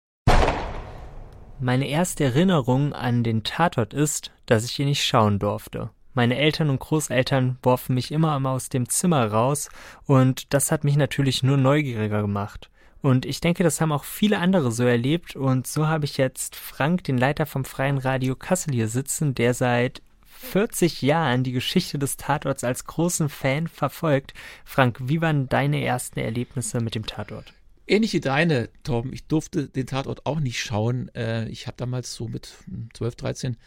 Meine 1.60 1.88
erste 1.88 2.26
Erinnerung 2.26 2.94
an 2.94 3.24
den 3.24 3.44
Tatort 3.44 3.94
ist, 3.94 4.32
dass 4.46 4.66
ich 4.66 4.78
ihn 4.80 4.88
nicht 4.88 5.06
schauen 5.06 5.40
durfte. 5.40 5.90
Meine 6.18 6.38
Eltern 6.40 6.72
und 6.72 6.80
Großeltern 6.80 7.60
warfen 7.62 7.94
mich 7.94 8.12
immer 8.12 8.36
einmal 8.36 8.56
aus 8.56 8.70
dem 8.70 8.90
Zimmer 8.90 9.28
raus 9.28 9.70
und 10.08 10.52
das 10.52 10.72
hat 10.72 10.84
mich 10.84 10.96
natürlich 10.96 11.44
nur 11.44 11.58
neugieriger 11.58 12.22
gemacht. 12.24 12.72
Und 13.04 13.24
ich 13.24 13.40
denke, 13.40 13.64
das 13.64 13.80
haben 13.82 13.92
auch 13.92 14.04
viele 14.04 14.40
andere 14.40 14.72
so 14.72 14.84
erlebt 14.84 15.36
und 15.36 15.68
so 15.68 15.86
habe 15.86 16.06
ich 16.06 16.18
jetzt 16.18 16.56
Frank, 16.56 17.04
den 17.04 17.20
Leiter 17.20 17.46
vom 17.46 17.66
Freien 17.66 18.00
Radio 18.00 18.36
Kassel 18.36 18.74
hier 18.74 18.88
sitzen, 18.88 19.36
der 19.36 19.54
seit 19.54 20.02
40 20.26 21.04
Jahren 21.04 21.44
die 21.44 21.52
Geschichte 21.52 22.00
des 22.00 22.18
Tatorts 22.18 22.64
als 22.64 22.86
großen 22.86 23.30
Fan 23.30 23.68
verfolgt. 23.68 24.34
Frank, 24.66 24.98
wie 25.04 25.22
waren 25.22 25.48
deine 25.50 25.86
ersten 25.86 26.20
Erlebnisse 26.20 26.82
mit 26.82 26.96
dem 26.96 27.06
Tatort? 27.06 27.54
Ähnlich 27.86 28.14
wie 28.14 28.22
deine, 28.22 28.70
Torben. 28.82 29.14
Ich 29.14 29.28
durfte 29.28 29.68
den 29.68 29.86
Tatort 29.86 30.26
auch 30.26 30.40
nicht 30.40 30.60
schauen. 30.60 31.14
Äh, 31.14 31.48
ich 31.50 31.68
habe 31.68 31.78
damals 31.78 32.16
so 32.16 32.28
mit 32.28 32.56
12, 32.96 33.16
13 33.16 33.58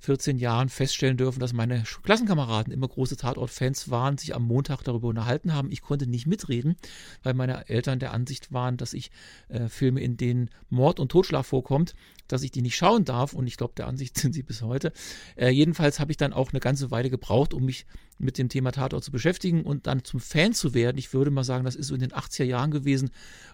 14 0.00 0.38
Jahren 0.38 0.70
feststellen 0.70 1.16
dürfen, 1.18 1.40
dass 1.40 1.52
meine 1.52 1.84
Klassenkameraden 2.02 2.72
immer 2.72 2.88
große 2.88 3.18
Tatort-Fans 3.18 3.90
waren, 3.90 4.16
sich 4.16 4.34
am 4.34 4.44
Montag 4.44 4.82
darüber 4.82 5.08
unterhalten 5.08 5.52
haben. 5.52 5.70
Ich 5.70 5.82
konnte 5.82 6.06
nicht 6.06 6.26
mitreden, 6.26 6.76
weil 7.22 7.34
meine 7.34 7.68
Eltern 7.68 7.98
der 7.98 8.12
Ansicht 8.12 8.50
waren, 8.52 8.78
dass 8.78 8.94
ich 8.94 9.10
äh, 9.48 9.68
Filme, 9.68 10.00
in 10.00 10.16
denen 10.16 10.50
Mord 10.70 11.00
und 11.00 11.10
Totschlag 11.10 11.44
vorkommt, 11.44 11.94
dass 12.28 12.42
ich 12.42 12.50
die 12.50 12.62
nicht 12.62 12.76
schauen 12.76 13.04
darf. 13.04 13.34
Und 13.34 13.46
ich 13.46 13.58
glaube, 13.58 13.74
der 13.76 13.86
Ansicht 13.86 14.16
sind 14.18 14.32
sie 14.32 14.42
bis 14.42 14.62
heute. 14.62 14.92
Äh, 15.36 15.50
jedenfalls 15.50 16.00
habe 16.00 16.10
ich 16.10 16.16
dann 16.16 16.32
auch 16.32 16.50
eine 16.50 16.60
ganze 16.60 16.90
Weile 16.90 17.10
gebraucht, 17.10 17.52
um 17.52 17.66
mich 17.66 17.84
mit 18.18 18.38
dem 18.38 18.48
Thema 18.48 18.72
Tatort 18.72 19.04
zu 19.04 19.10
beschäftigen 19.10 19.62
und 19.62 19.86
dann 19.86 20.04
zum 20.04 20.20
Fan 20.20 20.54
zu 20.54 20.72
werden. 20.72 20.96
Ich 20.96 21.12
würde 21.12 21.30
mal 21.30 21.44
sagen, 21.44 21.64
das 21.64 21.76
ist 21.76 21.88
so 21.88 21.94
in 21.94 22.00
den 22.00 22.12
80er 22.12 22.44
Jahren 22.44 22.70
gewesen. 22.70 23.10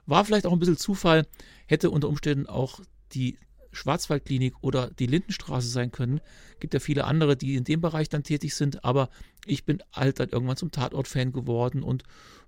War 0.07 0.25
vielleicht 0.25 0.47
auch 0.47 0.53
ein 0.53 0.59
bisschen 0.61 0.77
Zufall, 0.77 1.27
hätte 1.67 1.91
unter 1.91 2.09
Umständen 2.09 2.47
auch 2.47 2.81
die 3.13 3.37
Schwarzwaldklinik 3.77 4.55
oder 4.63 4.91
die 4.91 5.07
Lindenstraße 5.07 5.69
sein 5.69 5.93
können. 5.93 6.21
Gibt 6.61 6.75
ja 6.75 6.81
viele 6.81 7.05
andere, 7.05 7.37
die 7.37 7.55
in 7.55 7.65
dem 7.65 7.81
Bereich 7.81 8.09
dann 8.09 8.25
tätig 8.25 8.55
sind, 8.55 8.85
aber 8.85 9.09
ich 9.45 9.65
bin 9.65 9.83
halt 9.93 10.19
dann 10.19 10.31
irgendwann 10.31 10.57
zum 10.57 10.73
Tatort-Fan 10.73 11.33
geworden 11.33 11.83
und 11.83 12.03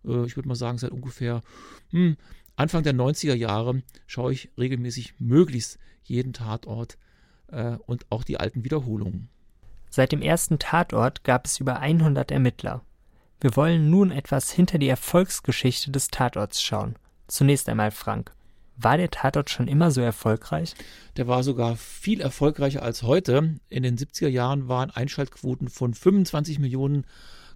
äh, 0.04 0.24
ich 0.24 0.36
würde 0.36 0.48
mal 0.48 0.54
sagen, 0.54 0.78
seit 0.78 0.90
ungefähr 0.90 1.42
hm, 1.90 2.16
Anfang 2.56 2.82
der 2.82 2.94
90er 2.94 3.34
Jahre 3.34 3.82
schaue 4.06 4.32
ich 4.32 4.50
regelmäßig 4.58 5.14
möglichst 5.20 5.78
jeden 6.02 6.32
Tatort 6.32 6.98
äh, 7.52 7.76
und 7.86 8.06
auch 8.10 8.24
die 8.24 8.40
alten 8.40 8.64
Wiederholungen. 8.64 9.28
Seit 9.90 10.12
dem 10.12 10.22
ersten 10.22 10.58
Tatort 10.58 11.24
gab 11.24 11.46
es 11.46 11.60
über 11.60 11.78
100 11.78 12.30
Ermittler. 12.30 12.82
Wir 13.40 13.54
wollen 13.54 13.88
nun 13.90 14.10
etwas 14.10 14.50
hinter 14.50 14.78
die 14.78 14.88
Erfolgsgeschichte 14.88 15.92
des 15.92 16.08
Tatorts 16.08 16.60
schauen. 16.60 16.96
Zunächst 17.28 17.68
einmal 17.68 17.92
Frank. 17.92 18.32
War 18.80 18.96
der 18.96 19.10
Tatort 19.10 19.50
schon 19.50 19.66
immer 19.66 19.90
so 19.90 20.00
erfolgreich? 20.00 20.74
Der 21.16 21.26
war 21.26 21.42
sogar 21.42 21.76
viel 21.76 22.20
erfolgreicher 22.20 22.82
als 22.82 23.02
heute. 23.02 23.56
In 23.68 23.82
den 23.82 23.96
70er 23.96 24.28
Jahren 24.28 24.68
waren 24.68 24.90
Einschaltquoten 24.90 25.68
von 25.68 25.94
25 25.94 26.60
Millionen 26.60 27.04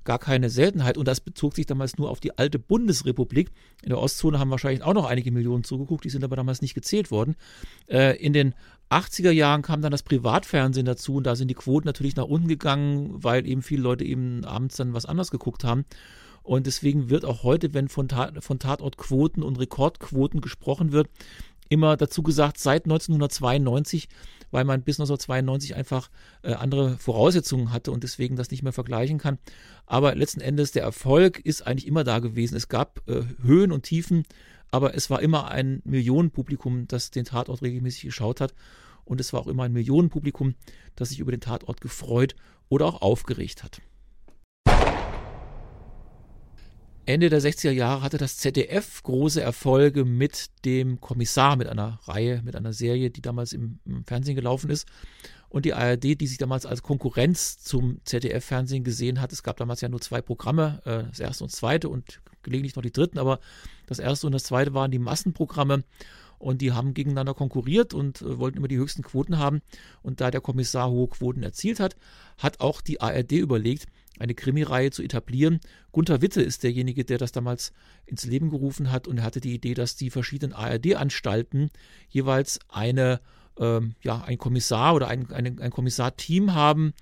gar 0.04 0.18
keine 0.18 0.50
Seltenheit 0.50 0.98
und 0.98 1.06
das 1.06 1.20
bezog 1.20 1.54
sich 1.54 1.66
damals 1.66 1.96
nur 1.96 2.10
auf 2.10 2.18
die 2.18 2.36
alte 2.36 2.58
Bundesrepublik. 2.58 3.52
In 3.82 3.90
der 3.90 4.00
Ostzone 4.00 4.40
haben 4.40 4.50
wahrscheinlich 4.50 4.82
auch 4.82 4.94
noch 4.94 5.06
einige 5.06 5.30
Millionen 5.30 5.62
zugeguckt, 5.62 6.04
die 6.04 6.10
sind 6.10 6.24
aber 6.24 6.34
damals 6.34 6.60
nicht 6.60 6.74
gezählt 6.74 7.12
worden. 7.12 7.36
Äh, 7.86 8.16
in 8.16 8.32
den 8.32 8.54
80er 8.90 9.30
Jahren 9.30 9.62
kam 9.62 9.80
dann 9.80 9.92
das 9.92 10.02
Privatfernsehen 10.02 10.86
dazu 10.86 11.14
und 11.14 11.24
da 11.24 11.36
sind 11.36 11.48
die 11.48 11.54
Quoten 11.54 11.86
natürlich 11.86 12.16
nach 12.16 12.24
unten 12.24 12.48
gegangen, 12.48 13.22
weil 13.22 13.46
eben 13.46 13.62
viele 13.62 13.82
Leute 13.82 14.04
eben 14.04 14.44
abends 14.44 14.76
dann 14.76 14.92
was 14.92 15.06
anderes 15.06 15.30
geguckt 15.30 15.62
haben. 15.62 15.84
Und 16.42 16.66
deswegen 16.66 17.10
wird 17.10 17.24
auch 17.24 17.42
heute, 17.42 17.72
wenn 17.74 17.88
von, 17.88 18.08
Tat, 18.08 18.42
von 18.42 18.58
Tatortquoten 18.58 19.42
und 19.42 19.58
Rekordquoten 19.58 20.40
gesprochen 20.40 20.92
wird, 20.92 21.08
immer 21.68 21.96
dazu 21.96 22.22
gesagt, 22.22 22.58
seit 22.58 22.84
1992, 22.84 24.08
weil 24.50 24.64
man 24.64 24.82
bis 24.82 25.00
1992 25.00 25.74
einfach 25.74 26.10
äh, 26.42 26.52
andere 26.52 26.98
Voraussetzungen 26.98 27.72
hatte 27.72 27.90
und 27.90 28.04
deswegen 28.04 28.36
das 28.36 28.50
nicht 28.50 28.62
mehr 28.62 28.74
vergleichen 28.74 29.18
kann. 29.18 29.38
Aber 29.86 30.14
letzten 30.14 30.42
Endes, 30.42 30.72
der 30.72 30.82
Erfolg 30.82 31.38
ist 31.38 31.66
eigentlich 31.66 31.86
immer 31.86 32.04
da 32.04 32.18
gewesen. 32.18 32.56
Es 32.56 32.68
gab 32.68 33.00
äh, 33.08 33.22
Höhen 33.42 33.72
und 33.72 33.84
Tiefen, 33.84 34.24
aber 34.70 34.94
es 34.94 35.08
war 35.08 35.22
immer 35.22 35.50
ein 35.50 35.80
Millionenpublikum, 35.84 36.86
das 36.88 37.10
den 37.10 37.24
Tatort 37.24 37.62
regelmäßig 37.62 38.02
geschaut 38.02 38.40
hat. 38.40 38.54
Und 39.04 39.20
es 39.20 39.32
war 39.32 39.40
auch 39.40 39.48
immer 39.48 39.64
ein 39.64 39.72
Millionenpublikum, 39.72 40.54
das 40.94 41.08
sich 41.08 41.20
über 41.20 41.32
den 41.32 41.40
Tatort 41.40 41.80
gefreut 41.80 42.36
oder 42.68 42.86
auch 42.86 43.02
aufgeregt 43.02 43.64
hat. 43.64 43.80
Ende 47.04 47.30
der 47.30 47.40
60er 47.40 47.72
Jahre 47.72 48.02
hatte 48.02 48.16
das 48.16 48.36
ZDF 48.36 49.02
große 49.02 49.40
Erfolge 49.40 50.04
mit 50.04 50.50
dem 50.64 51.00
Kommissar, 51.00 51.56
mit 51.56 51.68
einer 51.68 51.98
Reihe, 52.04 52.42
mit 52.44 52.54
einer 52.54 52.72
Serie, 52.72 53.10
die 53.10 53.22
damals 53.22 53.52
im, 53.52 53.80
im 53.84 54.04
Fernsehen 54.04 54.36
gelaufen 54.36 54.70
ist. 54.70 54.86
Und 55.48 55.64
die 55.64 55.74
ARD, 55.74 56.20
die 56.20 56.26
sich 56.26 56.38
damals 56.38 56.64
als 56.64 56.82
Konkurrenz 56.82 57.58
zum 57.58 57.98
ZDF-Fernsehen 58.04 58.84
gesehen 58.84 59.20
hat. 59.20 59.32
Es 59.32 59.42
gab 59.42 59.56
damals 59.56 59.80
ja 59.80 59.88
nur 59.88 60.00
zwei 60.00 60.22
Programme, 60.22 60.80
äh, 60.84 61.08
das 61.08 61.20
erste 61.20 61.44
und 61.44 61.52
das 61.52 61.58
zweite 61.58 61.88
und 61.88 62.20
gelegentlich 62.42 62.76
noch 62.76 62.82
die 62.82 62.92
dritten, 62.92 63.18
aber 63.18 63.40
das 63.86 63.98
erste 63.98 64.26
und 64.26 64.32
das 64.32 64.44
zweite 64.44 64.72
waren 64.72 64.90
die 64.90 64.98
Massenprogramme 64.98 65.84
und 66.42 66.60
die 66.60 66.72
haben 66.72 66.92
gegeneinander 66.92 67.34
konkurriert 67.34 67.94
und 67.94 68.20
äh, 68.20 68.38
wollten 68.38 68.58
immer 68.58 68.68
die 68.68 68.76
höchsten 68.76 69.02
Quoten 69.02 69.38
haben. 69.38 69.62
Und 70.02 70.20
da 70.20 70.30
der 70.32 70.40
Kommissar 70.40 70.90
hohe 70.90 71.06
Quoten 71.06 71.42
erzielt 71.44 71.78
hat, 71.78 71.96
hat 72.36 72.60
auch 72.60 72.80
die 72.80 73.00
ARD 73.00 73.32
überlegt, 73.32 73.86
eine 74.18 74.34
Krimireihe 74.34 74.90
zu 74.90 75.02
etablieren. 75.02 75.60
Gunther 75.92 76.20
Witte 76.20 76.42
ist 76.42 76.64
derjenige, 76.64 77.04
der 77.04 77.18
das 77.18 77.30
damals 77.30 77.72
ins 78.06 78.24
Leben 78.24 78.50
gerufen 78.50 78.90
hat 78.90 79.06
und 79.06 79.18
er 79.18 79.24
hatte 79.24 79.40
die 79.40 79.54
Idee, 79.54 79.74
dass 79.74 79.94
die 79.94 80.10
verschiedenen 80.10 80.52
ARD-Anstalten 80.52 81.70
jeweils 82.08 82.58
eine, 82.68 83.20
ähm, 83.58 83.94
ja, 84.02 84.22
ein 84.22 84.38
Kommissar 84.38 84.94
oder 84.94 85.06
ein, 85.06 85.30
ein, 85.30 85.60
ein 85.60 85.70
Kommissarteam 85.70 86.54
haben, 86.54 86.92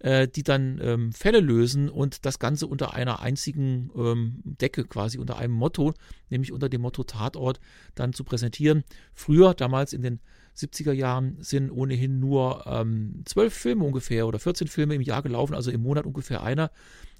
äh, 0.00 0.28
die 0.28 0.42
dann 0.42 0.80
ähm, 0.82 1.12
Fälle 1.12 1.40
lösen 1.40 1.88
und 1.88 2.24
das 2.26 2.38
Ganze 2.38 2.66
unter 2.66 2.94
einer 2.94 3.20
einzigen 3.20 3.90
ähm, 3.96 4.42
Decke, 4.44 4.84
quasi 4.84 5.18
unter 5.18 5.38
einem 5.38 5.54
Motto, 5.54 5.94
nämlich 6.30 6.52
unter 6.52 6.68
dem 6.68 6.82
Motto 6.82 7.04
Tatort, 7.04 7.60
dann 7.94 8.12
zu 8.12 8.24
präsentieren. 8.24 8.84
Früher, 9.14 9.54
damals 9.54 9.92
in 9.92 10.02
den 10.02 10.20
70er 10.56 10.92
Jahren 10.92 11.36
sind 11.40 11.70
ohnehin 11.70 12.18
nur 12.18 12.64
ähm, 12.66 13.22
zwölf 13.24 13.54
Filme 13.54 13.84
ungefähr 13.84 14.26
oder 14.26 14.38
14 14.38 14.68
Filme 14.68 14.94
im 14.94 15.02
Jahr 15.02 15.22
gelaufen, 15.22 15.54
also 15.54 15.70
im 15.70 15.82
Monat 15.82 16.06
ungefähr 16.06 16.42
einer. 16.42 16.70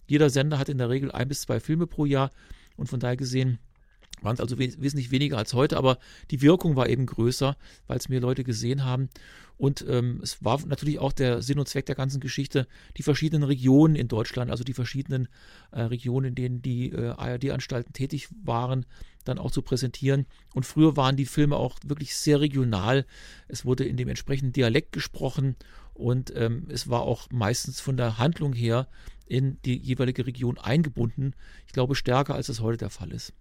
Jeder 0.06 0.30
Sender 0.30 0.58
hat 0.58 0.68
in 0.68 0.78
der 0.78 0.88
Regel 0.88 1.10
ein 1.12 1.28
bis 1.28 1.42
zwei 1.42 1.60
Filme 1.60 1.86
pro 1.86 2.06
Jahr 2.06 2.30
und 2.76 2.88
von 2.88 3.00
daher 3.00 3.16
gesehen 3.16 3.58
waren 4.22 4.34
es 4.34 4.40
also 4.40 4.58
wes 4.58 4.80
wesentlich 4.80 5.10
weniger 5.10 5.38
als 5.38 5.54
heute, 5.54 5.76
aber 5.76 5.98
die 6.30 6.42
Wirkung 6.42 6.76
war 6.76 6.88
eben 6.88 7.06
größer, 7.06 7.56
weil 7.86 7.98
es 7.98 8.08
mehr 8.08 8.20
Leute 8.20 8.44
gesehen 8.44 8.84
haben. 8.84 9.08
Und 9.58 9.84
ähm, 9.88 10.20
es 10.22 10.44
war 10.44 10.64
natürlich 10.66 10.98
auch 10.98 11.12
der 11.12 11.40
Sinn 11.40 11.58
und 11.58 11.66
Zweck 11.66 11.86
der 11.86 11.94
ganzen 11.94 12.20
Geschichte, 12.20 12.66
die 12.98 13.02
verschiedenen 13.02 13.42
Regionen 13.42 13.96
in 13.96 14.06
Deutschland, 14.08 14.50
also 14.50 14.64
die 14.64 14.74
verschiedenen 14.74 15.28
äh, 15.70 15.82
Regionen, 15.82 16.28
in 16.28 16.34
denen 16.34 16.62
die 16.62 16.90
äh, 16.90 17.14
ARD-Anstalten 17.16 17.94
tätig 17.94 18.28
waren, 18.44 18.84
dann 19.24 19.38
auch 19.38 19.50
zu 19.50 19.62
präsentieren. 19.62 20.26
Und 20.54 20.66
früher 20.66 20.96
waren 20.96 21.16
die 21.16 21.24
Filme 21.24 21.56
auch 21.56 21.78
wirklich 21.84 22.16
sehr 22.16 22.40
regional. 22.40 23.06
Es 23.48 23.64
wurde 23.64 23.84
in 23.84 23.96
dem 23.96 24.08
entsprechenden 24.08 24.52
Dialekt 24.52 24.92
gesprochen 24.92 25.56
und 25.94 26.34
ähm, 26.36 26.66
es 26.68 26.90
war 26.90 27.02
auch 27.02 27.28
meistens 27.30 27.80
von 27.80 27.96
der 27.96 28.18
Handlung 28.18 28.52
her 28.52 28.88
in 29.26 29.58
die 29.64 29.76
jeweilige 29.76 30.26
Region 30.26 30.58
eingebunden. 30.58 31.34
Ich 31.66 31.72
glaube, 31.72 31.94
stärker 31.94 32.34
als 32.34 32.50
es 32.50 32.60
heute 32.60 32.78
der 32.78 32.90
Fall 32.90 33.10
ist. 33.10 33.32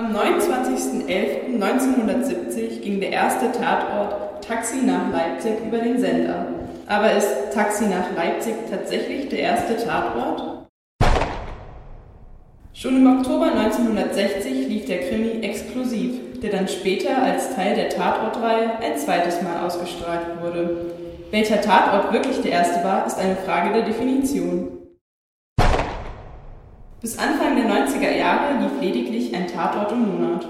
Am 0.00 0.16
29.11.1970 0.16 2.80
ging 2.80 3.00
der 3.00 3.10
erste 3.10 3.52
Tatort 3.52 4.42
Taxi 4.42 4.78
nach 4.86 5.12
Leipzig 5.12 5.56
über 5.62 5.76
den 5.76 6.00
Sender. 6.00 6.46
Aber 6.86 7.12
ist 7.12 7.52
Taxi 7.52 7.84
nach 7.84 8.06
Leipzig 8.16 8.54
tatsächlich 8.70 9.28
der 9.28 9.40
erste 9.40 9.76
Tatort? 9.76 10.70
Schon 12.72 12.96
im 12.96 13.18
Oktober 13.18 13.52
1960 13.52 14.68
lief 14.68 14.86
der 14.86 15.06
Krimi 15.06 15.42
Exklusiv, 15.42 16.40
der 16.40 16.52
dann 16.52 16.66
später 16.66 17.22
als 17.22 17.54
Teil 17.54 17.74
der 17.74 17.90
Tatortreihe 17.90 18.78
ein 18.80 18.96
zweites 18.96 19.42
Mal 19.42 19.66
ausgestrahlt 19.66 20.40
wurde. 20.40 20.94
Welcher 21.30 21.60
Tatort 21.60 22.14
wirklich 22.14 22.40
der 22.40 22.52
erste 22.52 22.82
war, 22.82 23.06
ist 23.06 23.18
eine 23.18 23.36
Frage 23.36 23.74
der 23.74 23.82
Definition. 23.82 24.79
Bis 27.00 27.16
Anfang 27.16 27.56
der 27.56 27.64
90er 27.64 28.14
Jahre 28.14 28.62
lief 28.62 28.78
lediglich 28.78 29.34
ein 29.34 29.46
Tatort 29.46 29.90
im 29.92 30.06
Monat. 30.06 30.46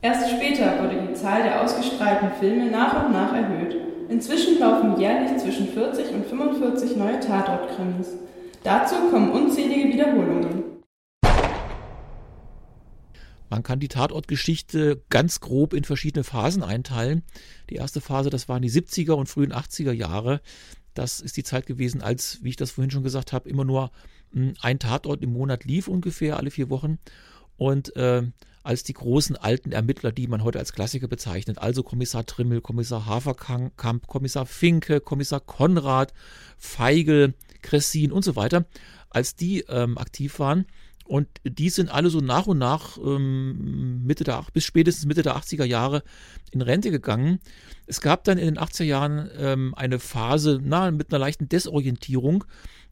Erst 0.00 0.28
später 0.28 0.82
wurde 0.82 1.06
die 1.08 1.14
Zahl 1.14 1.44
der 1.44 1.62
ausgestrahlten 1.62 2.32
Filme 2.40 2.68
nach 2.68 3.04
und 3.04 3.12
nach 3.12 3.32
erhöht. 3.32 3.76
Inzwischen 4.08 4.58
laufen 4.58 4.98
jährlich 4.98 5.36
zwischen 5.36 5.68
40 5.68 6.12
und 6.12 6.26
45 6.26 6.96
neue 6.96 7.20
Tatortkrimis. 7.20 8.08
Dazu 8.64 8.96
kommen 9.12 9.30
unzählige 9.30 9.92
Wiederholungen. 9.92 10.64
Man 13.50 13.62
kann 13.62 13.78
die 13.78 13.88
Tatortgeschichte 13.88 15.02
ganz 15.10 15.38
grob 15.38 15.74
in 15.74 15.84
verschiedene 15.84 16.24
Phasen 16.24 16.64
einteilen. 16.64 17.22
Die 17.70 17.76
erste 17.76 18.00
Phase, 18.00 18.30
das 18.30 18.48
waren 18.48 18.62
die 18.62 18.70
70er 18.70 19.12
und 19.12 19.28
frühen 19.28 19.52
80er 19.52 19.92
Jahre. 19.92 20.40
Das 20.94 21.20
ist 21.20 21.36
die 21.36 21.44
Zeit 21.44 21.66
gewesen, 21.66 22.02
als, 22.02 22.42
wie 22.42 22.50
ich 22.50 22.56
das 22.56 22.72
vorhin 22.72 22.90
schon 22.90 23.02
gesagt 23.02 23.32
habe, 23.32 23.48
immer 23.48 23.64
nur 23.64 23.90
hm, 24.32 24.54
ein 24.60 24.78
Tatort 24.78 25.22
im 25.22 25.32
Monat 25.32 25.64
lief, 25.64 25.88
ungefähr 25.88 26.36
alle 26.36 26.50
vier 26.50 26.70
Wochen. 26.70 26.98
Und 27.56 27.94
äh, 27.96 28.22
als 28.62 28.84
die 28.84 28.92
großen 28.92 29.36
alten 29.36 29.72
Ermittler, 29.72 30.12
die 30.12 30.26
man 30.26 30.44
heute 30.44 30.58
als 30.58 30.72
Klassiker 30.72 31.08
bezeichnet, 31.08 31.58
also 31.58 31.82
Kommissar 31.82 32.24
Trimmel, 32.26 32.60
Kommissar 32.60 33.06
Haferkamp, 33.06 34.06
Kommissar 34.06 34.46
Finke, 34.46 35.00
Kommissar 35.00 35.40
Konrad, 35.40 36.12
Feigl, 36.58 37.34
Kressin 37.62 38.12
und 38.12 38.24
so 38.24 38.36
weiter, 38.36 38.66
als 39.10 39.34
die 39.34 39.60
ähm, 39.68 39.98
aktiv 39.98 40.38
waren. 40.38 40.66
Und 41.04 41.28
die 41.44 41.70
sind 41.70 41.90
alle 41.90 42.10
so 42.10 42.20
nach 42.20 42.46
und 42.46 42.58
nach 42.58 42.98
ähm, 42.98 44.04
Mitte 44.04 44.24
der, 44.24 44.44
bis 44.52 44.64
spätestens 44.64 45.06
Mitte 45.06 45.22
der 45.22 45.36
80er 45.36 45.64
Jahre 45.64 46.02
in 46.50 46.62
Rente 46.62 46.90
gegangen. 46.90 47.40
Es 47.86 48.00
gab 48.00 48.24
dann 48.24 48.38
in 48.38 48.46
den 48.46 48.58
80er 48.58 48.84
Jahren 48.84 49.30
ähm, 49.38 49.74
eine 49.74 49.98
Phase 49.98 50.60
na, 50.62 50.90
mit 50.90 51.12
einer 51.12 51.18
leichten 51.18 51.48
Desorientierung 51.48 52.44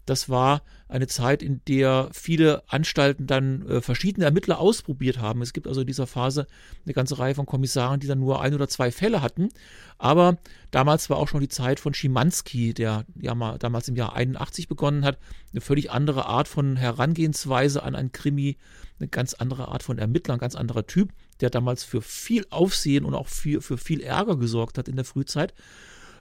das 0.07 0.29
war 0.29 0.63
eine 0.89 1.07
Zeit, 1.07 1.43
in 1.43 1.61
der 1.69 2.09
viele 2.13 2.63
Anstalten 2.69 3.27
dann 3.27 3.67
äh, 3.69 3.81
verschiedene 3.81 4.27
Ermittler 4.27 4.59
ausprobiert 4.59 5.19
haben. 5.19 5.41
Es 5.41 5.53
gibt 5.53 5.69
also 5.69 5.83
in 5.83 5.87
dieser 5.87 6.07
Phase 6.07 6.47
eine 6.85 6.95
ganze 6.95 7.19
Reihe 7.19 7.35
von 7.35 7.47
Kommissaren, 7.47 8.01
die 8.01 8.07
dann 8.07 8.19
nur 8.19 8.41
ein 8.41 8.55
oder 8.55 8.69
zwei 8.69 8.91
Fälle 8.91 9.23
hatten. 9.23 9.51
Aber 9.99 10.39
damals 10.71 11.09
war 11.11 11.19
auch 11.19 11.29
schon 11.29 11.41
die 11.41 11.49
Zeit 11.49 11.79
von 11.79 11.95
Schimanski, 11.95 12.75
der 12.75 13.05
ja 13.21 13.35
mal 13.35 13.59
damals 13.59 13.89
im 13.89 13.97
Jahr 13.97 14.15
81 14.15 14.67
begonnen 14.67 15.05
hat. 15.05 15.19
Eine 15.53 15.61
völlig 15.61 15.91
andere 15.91 16.27
Art 16.27 16.49
von 16.49 16.77
Herangehensweise 16.77 17.83
an 17.83 17.95
ein 17.95 18.11
Krimi, 18.11 18.57
eine 18.99 19.09
ganz 19.09 19.35
andere 19.35 19.69
Art 19.69 19.83
von 19.83 19.99
Ermittler, 19.99 20.35
ein 20.35 20.41
ganz 20.41 20.57
anderer 20.57 20.87
Typ, 20.87 21.13
der 21.41 21.51
damals 21.51 21.85
für 21.85 22.03
viel 22.03 22.47
Aufsehen 22.51 23.05
und 23.05 23.15
auch 23.15 23.29
für, 23.29 23.63
für 23.63 23.79
viel 23.79 24.01
Ärger 24.01 24.37
gesorgt 24.37 24.77
hat 24.77 24.89
in 24.89 24.97
der 24.97 25.05
Frühzeit 25.05 25.55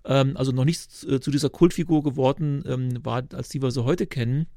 ähm, 0.10 0.36
also 0.36 0.52
noch 0.52 0.66
nicht 0.66 1.06
äh, 1.08 1.22
zu 1.22 1.32
dieser 1.32 1.50
Kultfigur 1.50 2.04
geworden 2.04 2.64
ähm, 2.68 3.06
war, 3.06 3.24
als 3.32 3.48
die 3.50 3.62
wir 3.62 3.72
sie 3.72 3.86
heute 3.86 4.08
kennen. 4.08 4.48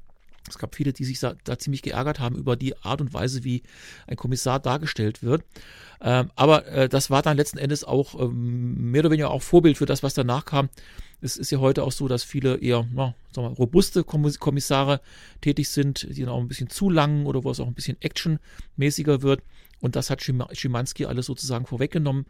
Es 0.49 0.57
gab 0.57 0.75
viele, 0.75 0.91
die 0.91 1.05
sich 1.05 1.19
da, 1.19 1.35
da, 1.45 1.57
ziemlich 1.57 1.83
geärgert 1.83 2.19
haben 2.19 2.35
über 2.35 2.57
die 2.57 2.75
Art 2.83 2.99
und 2.99 3.13
Weise, 3.13 3.45
wie 3.45 3.63
ein 4.07 4.17
Kommissar 4.17 4.59
dargestellt 4.59 5.23
wird. 5.23 5.43
Ähm, 6.01 6.31
aber 6.35 6.65
äh, 6.67 6.89
das 6.89 7.09
war 7.09 7.21
dann 7.21 7.37
letzten 7.37 7.59
Endes 7.59 7.85
auch 7.85 8.19
ähm, 8.19 8.91
mehr 8.91 9.01
oder 9.01 9.11
weniger 9.11 9.31
auch 9.31 9.41
Vorbild 9.41 9.77
für 9.77 9.85
das, 9.85 10.03
was 10.03 10.13
danach 10.13 10.43
kam. 10.43 10.67
Es 11.21 11.37
ist 11.37 11.51
ja 11.51 11.59
heute 11.59 11.83
auch 11.83 11.93
so, 11.93 12.09
dass 12.09 12.25
viele 12.25 12.57
eher 12.57 12.85
na, 12.91 13.15
sagen 13.31 13.47
wir, 13.47 13.55
robuste 13.55 14.03
Kommissare 14.03 14.99
tätig 15.39 15.69
sind, 15.69 16.05
die 16.09 16.21
dann 16.21 16.33
auch 16.33 16.41
ein 16.41 16.49
bisschen 16.49 16.69
zu 16.69 16.89
lang 16.89 17.25
oder 17.25 17.45
wo 17.45 17.51
es 17.51 17.61
auch 17.61 17.67
ein 17.67 17.73
bisschen 17.73 17.95
actionmäßiger 18.01 19.21
wird. 19.21 19.41
Und 19.79 19.95
das 19.95 20.09
hat 20.09 20.21
Schimanski 20.21 21.05
alles 21.05 21.27
sozusagen 21.27 21.65
vorweggenommen. 21.65 22.25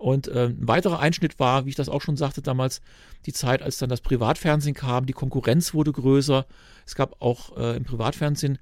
Und 0.00 0.26
äh, 0.28 0.46
ein 0.46 0.66
weiterer 0.66 0.98
Einschnitt 0.98 1.38
war, 1.38 1.66
wie 1.66 1.68
ich 1.68 1.76
das 1.76 1.90
auch 1.90 2.00
schon 2.00 2.16
sagte 2.16 2.40
damals, 2.40 2.80
die 3.26 3.34
Zeit, 3.34 3.60
als 3.60 3.76
dann 3.76 3.90
das 3.90 4.00
Privatfernsehen 4.00 4.74
kam, 4.74 5.04
die 5.04 5.12
Konkurrenz 5.12 5.74
wurde 5.74 5.92
größer. 5.92 6.46
Es 6.86 6.94
gab 6.94 7.20
auch 7.20 7.54
äh, 7.58 7.76
im 7.76 7.84
Privatfernsehen 7.84 8.58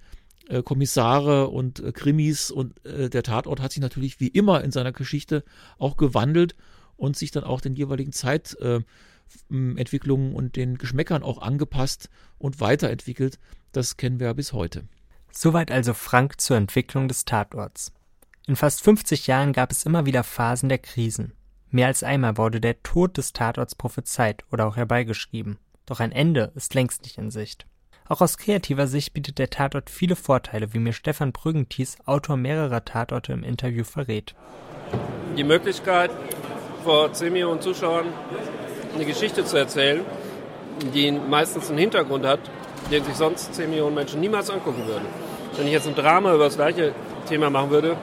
äh, 0.49 0.65
Kommissare 0.65 1.47
und 1.47 1.79
äh, 1.79 1.93
Krimis 1.93 2.51
und 2.51 2.85
äh, 2.85 3.09
der 3.09 3.23
Tatort 3.23 3.61
hat 3.61 3.71
sich 3.71 3.81
natürlich 3.81 4.19
wie 4.19 4.27
immer 4.27 4.65
in 4.65 4.73
seiner 4.73 4.91
Geschichte 4.91 5.45
auch 5.79 5.97
gewandelt 5.97 6.57
und 6.97 7.17
sich 7.17 7.31
dann 7.31 7.45
auch 7.45 7.61
den 7.61 7.75
jeweiligen 7.75 8.11
Zeitentwicklungen 8.11 10.35
und 10.35 10.57
den 10.57 10.77
Geschmäckern 10.77 11.23
auch 11.23 11.41
angepasst 11.41 12.11
und 12.39 12.61
weiterentwickelt. 12.61 13.39
Das 13.71 13.97
kennen 13.97 14.19
wir 14.19 14.27
ja 14.27 14.33
bis 14.33 14.53
heute. 14.53 14.89
Soweit 15.31 15.71
also 15.71 15.95
Frank 15.95 16.41
zur 16.41 16.57
Entwicklung 16.57 17.07
des 17.07 17.25
Tatorts. 17.25 17.93
In 18.49 18.57
fast 18.57 18.83
50 18.83 19.27
Jahren 19.27 19.53
gab 19.53 19.71
es 19.71 19.85
immer 19.85 20.07
wieder 20.07 20.25
Phasen 20.25 20.71
der 20.71 20.79
Krisen. 20.79 21.35
Mehr 21.69 21.89
als 21.89 22.03
einmal 22.03 22.39
wurde 22.39 22.63
der 22.63 22.83
Tod 22.83 23.19
des 23.19 23.35
Tatorts 23.35 23.75
prophezeit 23.75 24.43
oder 24.51 24.67
auch 24.67 24.77
herbeigeschrieben. 24.77 25.59
Doch 25.85 26.01
ein 26.01 26.13
Ende 26.13 26.51
ist 26.55 26.73
längst 26.73 27.03
nicht 27.03 27.19
in 27.19 27.31
Sicht. 27.31 27.67
Auch 28.09 28.23
aus 28.23 28.39
kreativer 28.39 28.87
Sicht 28.87 29.13
bietet 29.13 29.39
der 29.39 29.51
Tatort 29.51 29.91
viele 29.91 30.17
Vorteile, 30.17 30.73
wie 30.73 30.79
mir 30.79 30.95
Stefan 30.95 31.33
Brüggenties, 31.33 31.99
Autor 32.07 32.39
mehrerer 32.39 32.87
Tatorte, 32.87 33.35
im 33.35 33.45
Interview 33.45 33.85
verrät. 33.85 34.35
Die 35.37 35.45
Möglichkeit, 35.45 36.11
vor 36.85 37.13
10 37.13 37.35
Millionen 37.35 37.61
Zuschauern 37.61 38.07
eine 38.95 39.05
Geschichte 39.05 39.45
zu 39.45 39.59
erzählen, 39.59 40.01
die 40.95 41.13
meistens 41.13 41.69
einen 41.69 41.81
Hintergrund 41.81 42.25
hat, 42.25 42.41
den 42.91 43.05
sich 43.05 43.15
sonst 43.15 43.55
10 43.55 43.69
Millionen 43.69 43.95
Menschen 43.95 44.21
niemals 44.21 44.49
angucken 44.49 44.87
würden. 44.87 45.05
Wenn 45.55 45.67
ich 45.67 45.75
jetzt 45.75 45.87
ein 45.87 45.95
Drama 45.95 46.33
über 46.35 46.45
das 46.45 46.57
gleiche 46.57 46.95
Thema 47.29 47.51
machen 47.51 47.69
würde, 47.69 47.99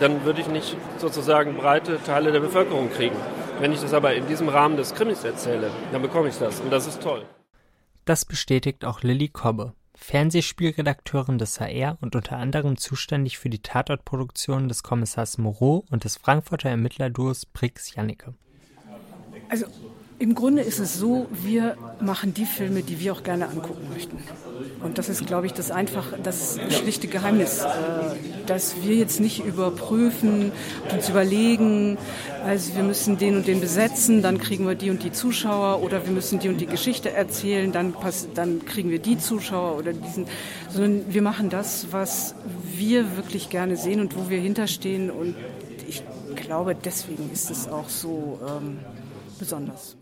dann 0.00 0.24
würde 0.24 0.40
ich 0.40 0.48
nicht 0.48 0.76
sozusagen 0.98 1.56
breite 1.56 2.02
Teile 2.02 2.32
der 2.32 2.40
Bevölkerung 2.40 2.90
kriegen. 2.90 3.16
Wenn 3.60 3.72
ich 3.72 3.80
das 3.80 3.94
aber 3.94 4.14
in 4.14 4.26
diesem 4.26 4.48
Rahmen 4.48 4.76
des 4.76 4.94
Krimis 4.94 5.24
erzähle, 5.24 5.70
dann 5.92 6.02
bekomme 6.02 6.28
ich 6.28 6.38
das 6.38 6.60
und 6.60 6.70
das 6.70 6.86
ist 6.86 7.02
toll. 7.02 7.24
Das 8.04 8.24
bestätigt 8.24 8.84
auch 8.84 9.02
Lilly 9.02 9.28
Kobbe, 9.28 9.74
Fernsehspielredakteurin 9.94 11.38
des 11.38 11.60
HR 11.60 11.98
und 12.00 12.16
unter 12.16 12.36
anderem 12.36 12.76
zuständig 12.76 13.38
für 13.38 13.50
die 13.50 13.62
Tatortproduktion 13.62 14.68
des 14.68 14.82
Kommissars 14.82 15.38
Moreau 15.38 15.84
und 15.90 16.04
des 16.04 16.16
Frankfurter 16.16 16.70
Ermittlerduos 16.70 17.46
Brix 17.46 17.94
Jannike. 17.94 18.34
Also 19.48 19.66
im 20.22 20.36
Grunde 20.36 20.62
ist 20.62 20.78
es 20.78 20.96
so, 20.96 21.26
wir 21.32 21.76
machen 22.00 22.32
die 22.32 22.46
Filme, 22.46 22.84
die 22.84 23.00
wir 23.00 23.12
auch 23.12 23.24
gerne 23.24 23.48
angucken 23.48 23.88
möchten. 23.92 24.18
Und 24.80 24.96
das 24.96 25.08
ist, 25.08 25.26
glaube 25.26 25.46
ich, 25.46 25.52
das 25.52 25.72
einfach, 25.72 26.16
das 26.22 26.60
schlichte 26.70 27.08
Geheimnis, 27.08 27.58
äh, 27.58 27.66
dass 28.46 28.76
wir 28.82 28.94
jetzt 28.94 29.18
nicht 29.18 29.44
überprüfen, 29.44 30.52
uns 30.92 31.08
überlegen, 31.08 31.98
also 32.46 32.76
wir 32.76 32.84
müssen 32.84 33.18
den 33.18 33.34
und 33.34 33.48
den 33.48 33.60
besetzen, 33.60 34.22
dann 34.22 34.38
kriegen 34.38 34.64
wir 34.64 34.76
die 34.76 34.90
und 34.90 35.02
die 35.02 35.10
Zuschauer 35.10 35.82
oder 35.82 36.06
wir 36.06 36.12
müssen 36.12 36.38
die 36.38 36.48
und 36.48 36.60
die 36.60 36.66
Geschichte 36.66 37.10
erzählen, 37.10 37.72
dann, 37.72 37.92
dann 38.36 38.64
kriegen 38.64 38.90
wir 38.90 39.00
die 39.00 39.18
Zuschauer 39.18 39.76
oder 39.76 39.92
diesen, 39.92 40.26
sondern 40.70 41.12
wir 41.12 41.22
machen 41.22 41.50
das, 41.50 41.88
was 41.90 42.36
wir 42.76 43.16
wirklich 43.16 43.50
gerne 43.50 43.76
sehen 43.76 44.00
und 44.00 44.16
wo 44.16 44.30
wir 44.30 44.38
hinterstehen 44.38 45.10
und 45.10 45.34
ich 45.88 46.04
glaube, 46.36 46.76
deswegen 46.76 47.28
ist 47.32 47.50
es 47.50 47.66
auch 47.66 47.88
so 47.88 48.38
ähm, 48.46 48.78
besonders. 49.40 49.96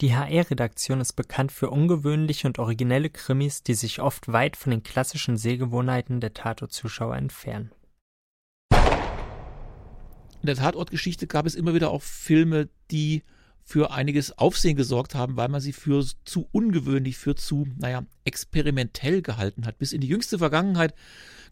Die 0.00 0.16
HR-Redaktion 0.16 1.02
ist 1.02 1.12
bekannt 1.12 1.52
für 1.52 1.68
ungewöhnliche 1.68 2.46
und 2.46 2.58
originelle 2.58 3.10
Krimis, 3.10 3.62
die 3.62 3.74
sich 3.74 4.00
oft 4.00 4.32
weit 4.32 4.56
von 4.56 4.70
den 4.70 4.82
klassischen 4.82 5.36
Sehgewohnheiten 5.36 6.20
der 6.20 6.32
Tatort-Zuschauer 6.32 7.16
entfernen. 7.16 7.70
In 8.72 10.46
der 10.46 10.56
Tatortgeschichte 10.56 11.26
gab 11.26 11.44
es 11.44 11.54
immer 11.54 11.74
wieder 11.74 11.90
auch 11.90 12.00
Filme, 12.00 12.70
die 12.90 13.24
für 13.62 13.90
einiges 13.90 14.38
Aufsehen 14.38 14.74
gesorgt 14.74 15.14
haben, 15.14 15.36
weil 15.36 15.48
man 15.48 15.60
sie 15.60 15.74
für 15.74 16.02
zu 16.24 16.48
ungewöhnlich, 16.50 17.18
für 17.18 17.34
zu, 17.34 17.68
naja, 17.76 18.06
experimentell 18.24 19.20
gehalten 19.20 19.66
hat. 19.66 19.76
Bis 19.76 19.92
in 19.92 20.00
die 20.00 20.08
jüngste 20.08 20.38
Vergangenheit 20.38 20.94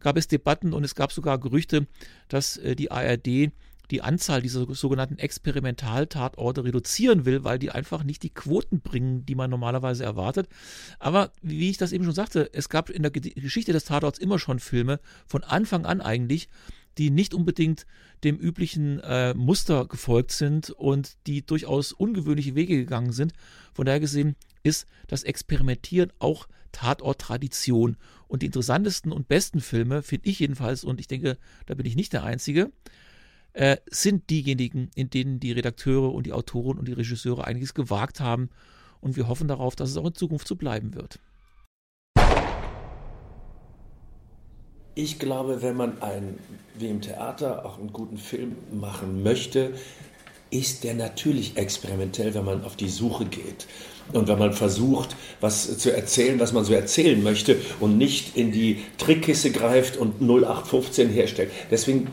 gab 0.01 0.17
es 0.17 0.27
Debatten 0.27 0.73
und 0.73 0.85
es 0.85 0.95
gab 0.95 1.13
sogar 1.13 1.39
Gerüchte, 1.39 1.87
dass 2.29 2.57
äh, 2.57 2.75
die 2.75 2.91
ARD 2.91 3.53
die 3.91 4.03
Anzahl 4.03 4.43
dieser 4.43 4.67
sogenannten 4.75 5.19
Experimentaltatorte 5.19 6.65
reduzieren 6.65 7.25
will, 7.25 7.45
weil 7.45 7.59
die 7.59 7.71
einfach 7.71 8.05
nicht 8.05 8.23
die 8.23 8.31
Quoten 8.33 8.81
bringen, 8.81 9.25
die 9.25 9.35
man 9.35 9.51
normalerweise 9.51 10.05
erwartet. 10.05 10.49
Aber 10.99 11.33
wie 11.43 11.71
ich 11.71 11.79
das 11.79 11.93
eben 11.93 12.05
schon 12.05 12.15
sagte, 12.15 12.51
es 12.53 12.69
gab 12.69 12.91
in 12.91 13.03
der 13.03 13.11
Geschichte 13.11 13.73
des 13.73 13.85
Tatorts 13.85 14.19
immer 14.19 14.39
schon 14.39 14.59
Filme, 14.59 15.01
von 15.27 15.43
Anfang 15.45 15.87
an 15.87 16.01
eigentlich, 16.01 16.49
die 16.99 17.11
nicht 17.11 17.33
unbedingt 17.33 17.87
dem 18.25 18.37
üblichen 18.37 19.01
äh, 19.01 19.33
Muster 19.35 19.87
gefolgt 19.87 20.33
sind 20.33 20.71
und 20.71 21.17
die 21.27 21.47
durchaus 21.47 21.93
ungewöhnliche 21.93 22.57
Wege 22.57 22.77
gegangen 22.77 23.13
sind. 23.13 23.33
Von 23.73 23.87
daher 23.87 24.01
gesehen 24.01 24.35
ist 24.65 24.87
das 25.07 25.23
Experimentieren 25.23 26.13
auch 26.19 26.49
Tatort-Tradition. 26.73 27.97
Und 28.27 28.43
die 28.43 28.47
interessantesten 28.47 29.13
und 29.13 29.29
besten 29.29 29.61
Filme, 29.61 30.03
finde 30.03 30.29
ich 30.29 30.41
jedenfalls, 30.41 30.85
und 30.85 31.01
ich 31.01 31.07
denke, 31.07 31.39
da 31.67 31.75
bin 31.75 31.87
ich 31.87 31.97
nicht 31.97 32.13
der 32.13 32.25
Einzige, 32.25 32.73
äh, 33.59 33.79
sind 33.91 34.31
diejenigen, 34.31 34.89
in 34.95 35.11
denen 35.11 35.41
die 35.41 35.51
Redakteure 35.51 36.15
und 36.15 36.27
die 36.27 36.33
Autoren 36.33 36.79
und 36.79 36.87
die 36.87 36.93
Regisseure 36.93 37.45
einiges 37.45 37.75
gewagt 37.75 38.21
haben. 38.21 38.51
Und 39.01 39.17
wir 39.17 39.27
hoffen 39.27 39.49
darauf, 39.49 39.75
dass 39.75 39.91
es 39.91 39.97
auch 39.97 40.07
in 40.07 40.15
Zukunft 40.15 40.47
so 40.47 40.55
bleiben 40.55 40.95
wird. 40.95 41.19
Ich 44.95 45.19
glaube, 45.19 45.61
wenn 45.61 45.77
man 45.77 46.01
ein, 46.03 46.39
wie 46.79 46.87
im 46.87 47.01
Theater 47.01 47.65
auch 47.65 47.79
einen 47.79 47.93
guten 47.93 48.17
Film 48.17 48.55
machen 48.73 49.25
möchte, 49.25 49.73
ist 50.51 50.85
der 50.85 50.95
natürlich 50.95 51.57
experimentell, 51.57 52.35
wenn 52.35 52.45
man 52.45 52.65
auf 52.65 52.77
die 52.77 52.89
Suche 52.89 53.25
geht. 53.25 53.67
Und 54.13 54.29
wenn 54.29 54.39
man 54.39 54.53
versucht, 54.53 55.17
was 55.41 55.79
zu 55.79 55.93
erzählen, 55.93 56.39
was 56.39 56.53
man 56.53 56.65
so 56.65 56.73
erzählen 56.75 57.23
möchte 57.23 57.57
und 57.81 57.99
nicht 57.99 58.37
in 58.37 58.53
die 58.53 58.85
Trickkiste 58.99 59.51
greift 59.51 59.97
und 59.97 60.21
0815 60.23 61.11
herstellt. 61.11 61.51
Deswegen 61.71 62.09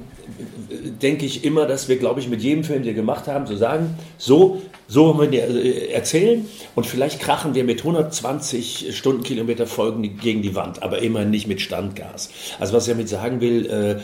denke 1.02 1.26
ich 1.26 1.44
immer, 1.44 1.66
dass 1.66 1.88
wir, 1.88 1.98
glaube 1.98 2.20
ich, 2.20 2.28
mit 2.28 2.42
jedem 2.42 2.64
Film, 2.64 2.80
den 2.80 2.88
wir 2.88 2.94
gemacht 2.94 3.28
haben, 3.28 3.48
so 3.48 3.56
sagen, 3.56 3.98
so, 4.18 4.62
so 4.88 5.18
wollen 5.18 5.32
wir 5.32 5.48
äh, 5.48 5.92
erzählen 5.92 6.46
und 6.76 6.86
vielleicht 6.86 7.20
krachen 7.20 7.56
wir 7.56 7.64
mit 7.64 7.80
120 7.80 8.96
Stundenkilometer 8.96 9.68
Folgen 9.68 10.18
gegen 10.18 10.42
die 10.42 10.56
Wand, 10.56 10.84
aber 10.84 11.00
immer 11.00 11.26
nicht 11.26 11.48
mit 11.48 11.62
Standgas. 11.62 12.30
Also 12.60 12.74
was 12.74 12.88
ich 12.88 12.94
damit 12.94 13.10
sagen 13.10 13.42
will, 13.42 13.66
äh, 13.66 14.02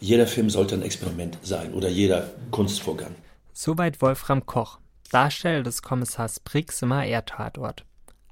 jeder 0.00 0.26
Film 0.26 0.50
sollte 0.50 0.74
ein 0.74 0.82
Experiment 0.82 1.38
sein 1.42 1.72
oder 1.72 1.88
jeder 1.88 2.30
Kunstvorgang. 2.50 3.14
Soweit 3.52 4.02
Wolfram 4.02 4.44
Koch, 4.44 4.78
Darsteller 5.10 5.62
des 5.62 5.82
Kommissars 5.82 6.40
Briggs 6.40 6.82
im 6.82 6.92
AR-Tatort. 6.92 7.84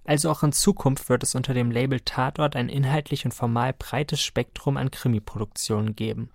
Also 0.04 0.30
auch 0.30 0.42
in 0.42 0.52
Zukunft 0.52 1.08
wird 1.08 1.22
es 1.22 1.34
unter 1.34 1.54
dem 1.54 1.70
Label 1.70 2.00
Tatort 2.00 2.56
ein 2.56 2.68
inhaltlich 2.68 3.24
und 3.24 3.32
formal 3.32 3.72
breites 3.72 4.20
Spektrum 4.20 4.76
an 4.76 4.90
Krimiproduktionen 4.90 5.96
geben. 5.96 6.28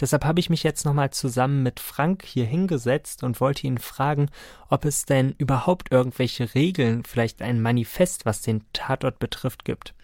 Deshalb 0.00 0.24
habe 0.24 0.40
ich 0.40 0.48
mich 0.48 0.62
jetzt 0.62 0.84
nochmal 0.84 1.10
zusammen 1.10 1.62
mit 1.62 1.78
Frank 1.78 2.24
hier 2.24 2.46
hingesetzt 2.46 3.22
und 3.22 3.40
wollte 3.40 3.66
ihn 3.66 3.78
fragen, 3.78 4.30
ob 4.68 4.84
es 4.84 5.04
denn 5.04 5.34
überhaupt 5.36 5.92
irgendwelche 5.92 6.54
Regeln, 6.54 7.04
vielleicht 7.04 7.42
ein 7.42 7.60
Manifest, 7.60 8.24
was 8.24 8.40
den 8.40 8.64
Tatort 8.72 9.18
betrifft, 9.18 9.64
gibt. 9.64 9.94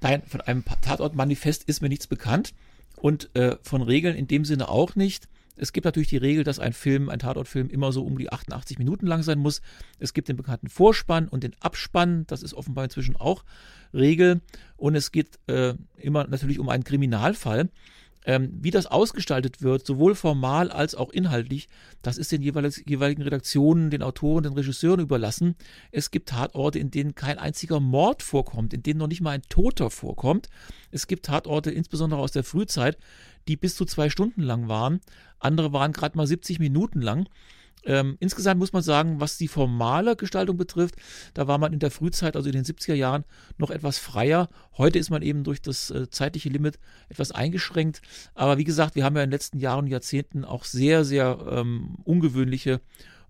Nein, 0.00 0.22
von 0.26 0.40
einem 0.40 0.64
Tatortmanifest 0.64 1.64
ist 1.64 1.80
mir 1.80 1.88
nichts 1.88 2.06
bekannt 2.06 2.54
und 2.96 3.34
äh, 3.36 3.56
von 3.62 3.82
Regeln 3.82 4.16
in 4.16 4.26
dem 4.26 4.44
Sinne 4.44 4.68
auch 4.68 4.96
nicht. 4.96 5.28
Es 5.56 5.72
gibt 5.74 5.84
natürlich 5.84 6.08
die 6.08 6.16
Regel, 6.16 6.42
dass 6.42 6.58
ein 6.58 6.72
Film, 6.72 7.10
ein 7.10 7.18
Tatortfilm 7.18 7.68
immer 7.68 7.92
so 7.92 8.02
um 8.02 8.16
die 8.16 8.32
88 8.32 8.78
Minuten 8.78 9.06
lang 9.06 9.22
sein 9.22 9.38
muss. 9.38 9.60
Es 9.98 10.14
gibt 10.14 10.28
den 10.28 10.36
bekannten 10.36 10.70
Vorspann 10.70 11.28
und 11.28 11.44
den 11.44 11.54
Abspann. 11.60 12.24
Das 12.28 12.42
ist 12.42 12.54
offenbar 12.54 12.84
inzwischen 12.84 13.14
auch 13.14 13.44
Regel. 13.92 14.40
Und 14.78 14.94
es 14.94 15.12
geht 15.12 15.38
äh, 15.48 15.74
immer 15.98 16.26
natürlich 16.26 16.58
um 16.58 16.70
einen 16.70 16.84
Kriminalfall. 16.84 17.68
Ähm, 18.26 18.50
wie 18.60 18.70
das 18.70 18.84
ausgestaltet 18.84 19.62
wird, 19.62 19.86
sowohl 19.86 20.14
formal 20.14 20.70
als 20.70 20.94
auch 20.94 21.08
inhaltlich, 21.08 21.68
das 22.02 22.18
ist 22.18 22.32
den 22.32 22.42
jeweiligen 22.42 23.22
Redaktionen, 23.22 23.88
den 23.88 24.02
Autoren, 24.02 24.42
den 24.42 24.52
Regisseuren 24.52 25.00
überlassen. 25.00 25.54
Es 25.90 26.10
gibt 26.10 26.28
Tatorte, 26.28 26.78
in 26.78 26.90
denen 26.90 27.14
kein 27.14 27.38
einziger 27.38 27.80
Mord 27.80 28.22
vorkommt, 28.22 28.74
in 28.74 28.82
denen 28.82 28.98
noch 28.98 29.06
nicht 29.06 29.22
mal 29.22 29.30
ein 29.30 29.42
Toter 29.48 29.88
vorkommt. 29.88 30.50
Es 30.90 31.06
gibt 31.06 31.24
Tatorte, 31.26 31.70
insbesondere 31.70 32.20
aus 32.20 32.32
der 32.32 32.44
Frühzeit, 32.44 32.98
die 33.48 33.56
bis 33.56 33.74
zu 33.74 33.86
zwei 33.86 34.10
Stunden 34.10 34.42
lang 34.42 34.68
waren. 34.68 35.00
Andere 35.38 35.72
waren 35.72 35.92
gerade 35.92 36.18
mal 36.18 36.26
70 36.26 36.58
Minuten 36.58 37.00
lang. 37.00 37.26
Ähm, 37.84 38.16
insgesamt 38.20 38.60
muss 38.60 38.72
man 38.72 38.82
sagen, 38.82 39.20
was 39.20 39.38
die 39.38 39.48
formale 39.48 40.16
Gestaltung 40.16 40.56
betrifft, 40.56 40.96
da 41.34 41.48
war 41.48 41.58
man 41.58 41.72
in 41.72 41.78
der 41.78 41.90
Frühzeit, 41.90 42.36
also 42.36 42.48
in 42.48 42.54
den 42.54 42.64
70er 42.64 42.94
Jahren, 42.94 43.24
noch 43.58 43.70
etwas 43.70 43.98
freier. 43.98 44.48
Heute 44.76 44.98
ist 44.98 45.10
man 45.10 45.22
eben 45.22 45.44
durch 45.44 45.62
das 45.62 45.90
äh, 45.90 46.10
zeitliche 46.10 46.48
Limit 46.48 46.78
etwas 47.08 47.32
eingeschränkt. 47.32 48.02
Aber 48.34 48.58
wie 48.58 48.64
gesagt, 48.64 48.94
wir 48.94 49.04
haben 49.04 49.16
ja 49.16 49.22
in 49.22 49.30
den 49.30 49.34
letzten 49.34 49.58
Jahren 49.58 49.84
und 49.84 49.90
Jahrzehnten 49.90 50.44
auch 50.44 50.64
sehr, 50.64 51.04
sehr 51.04 51.38
ähm, 51.50 51.96
ungewöhnliche 52.04 52.80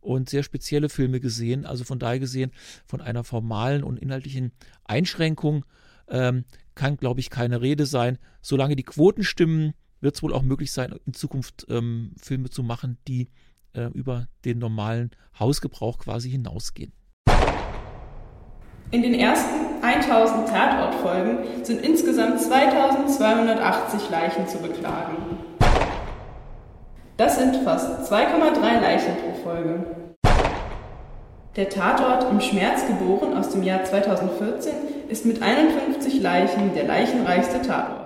und 0.01 0.29
sehr 0.29 0.43
spezielle 0.43 0.89
Filme 0.89 1.21
gesehen. 1.21 1.67
Also 1.67 1.85
von 1.85 1.99
daher 1.99 2.19
gesehen, 2.19 2.51
von 2.87 3.01
einer 3.01 3.25
formalen 3.25 3.85
und 3.85 3.99
inhaltlichen 3.99 4.53
Einschränkung 4.85 5.65
ähm, 6.09 6.45
kann, 6.75 6.97
glaube 6.97 7.21
ich, 7.21 7.31
keine 7.31 7.61
Rede 7.61 7.87
sein. 7.87 8.19
Solange 8.41 8.77
die 8.77 8.83
Quoten 8.83 9.23
stimmen, 9.23 9.75
wird 10.01 10.17
es 10.17 10.23
wohl 10.23 10.33
auch 10.33 10.43
möglich 10.43 10.73
sein, 10.73 10.95
in 11.07 11.13
Zukunft 11.13 11.67
ähm, 11.69 12.13
Filme 12.21 12.51
zu 12.51 12.63
machen, 12.63 12.97
die 13.07 13.29
äh, 13.75 13.87
über 13.95 14.27
den 14.45 14.59
normalen 14.59 15.11
Hausgebrauch 15.39 15.99
quasi 15.99 16.31
hinausgehen. 16.31 16.93
In 18.91 19.03
den 19.03 19.15
ersten 19.15 19.83
1000 19.83 20.49
Tatortfolgen 20.49 21.65
sind 21.65 21.81
insgesamt 21.83 22.41
2280 22.41 24.11
Leichen 24.11 24.49
zu 24.49 24.59
beklagen. 24.59 25.17
Das 27.17 27.39
sind 27.39 27.57
fast 27.65 28.11
2,3 28.11 28.81
Leichen 28.81 29.15
pro 29.17 29.43
Folge. 29.43 29.85
Der 31.57 31.69
Tatort 31.69 32.31
im 32.31 32.41
Schmerz 32.41 32.87
geboren 32.87 33.37
aus 33.37 33.51
dem 33.51 33.63
Jahr 33.63 33.85
2014 33.85 34.73
ist 35.09 35.27
mit 35.27 35.43
51 35.43 36.23
Leichen 36.23 36.73
der 36.75 36.85
leichenreichste 36.85 37.61
Tatort. 37.61 38.00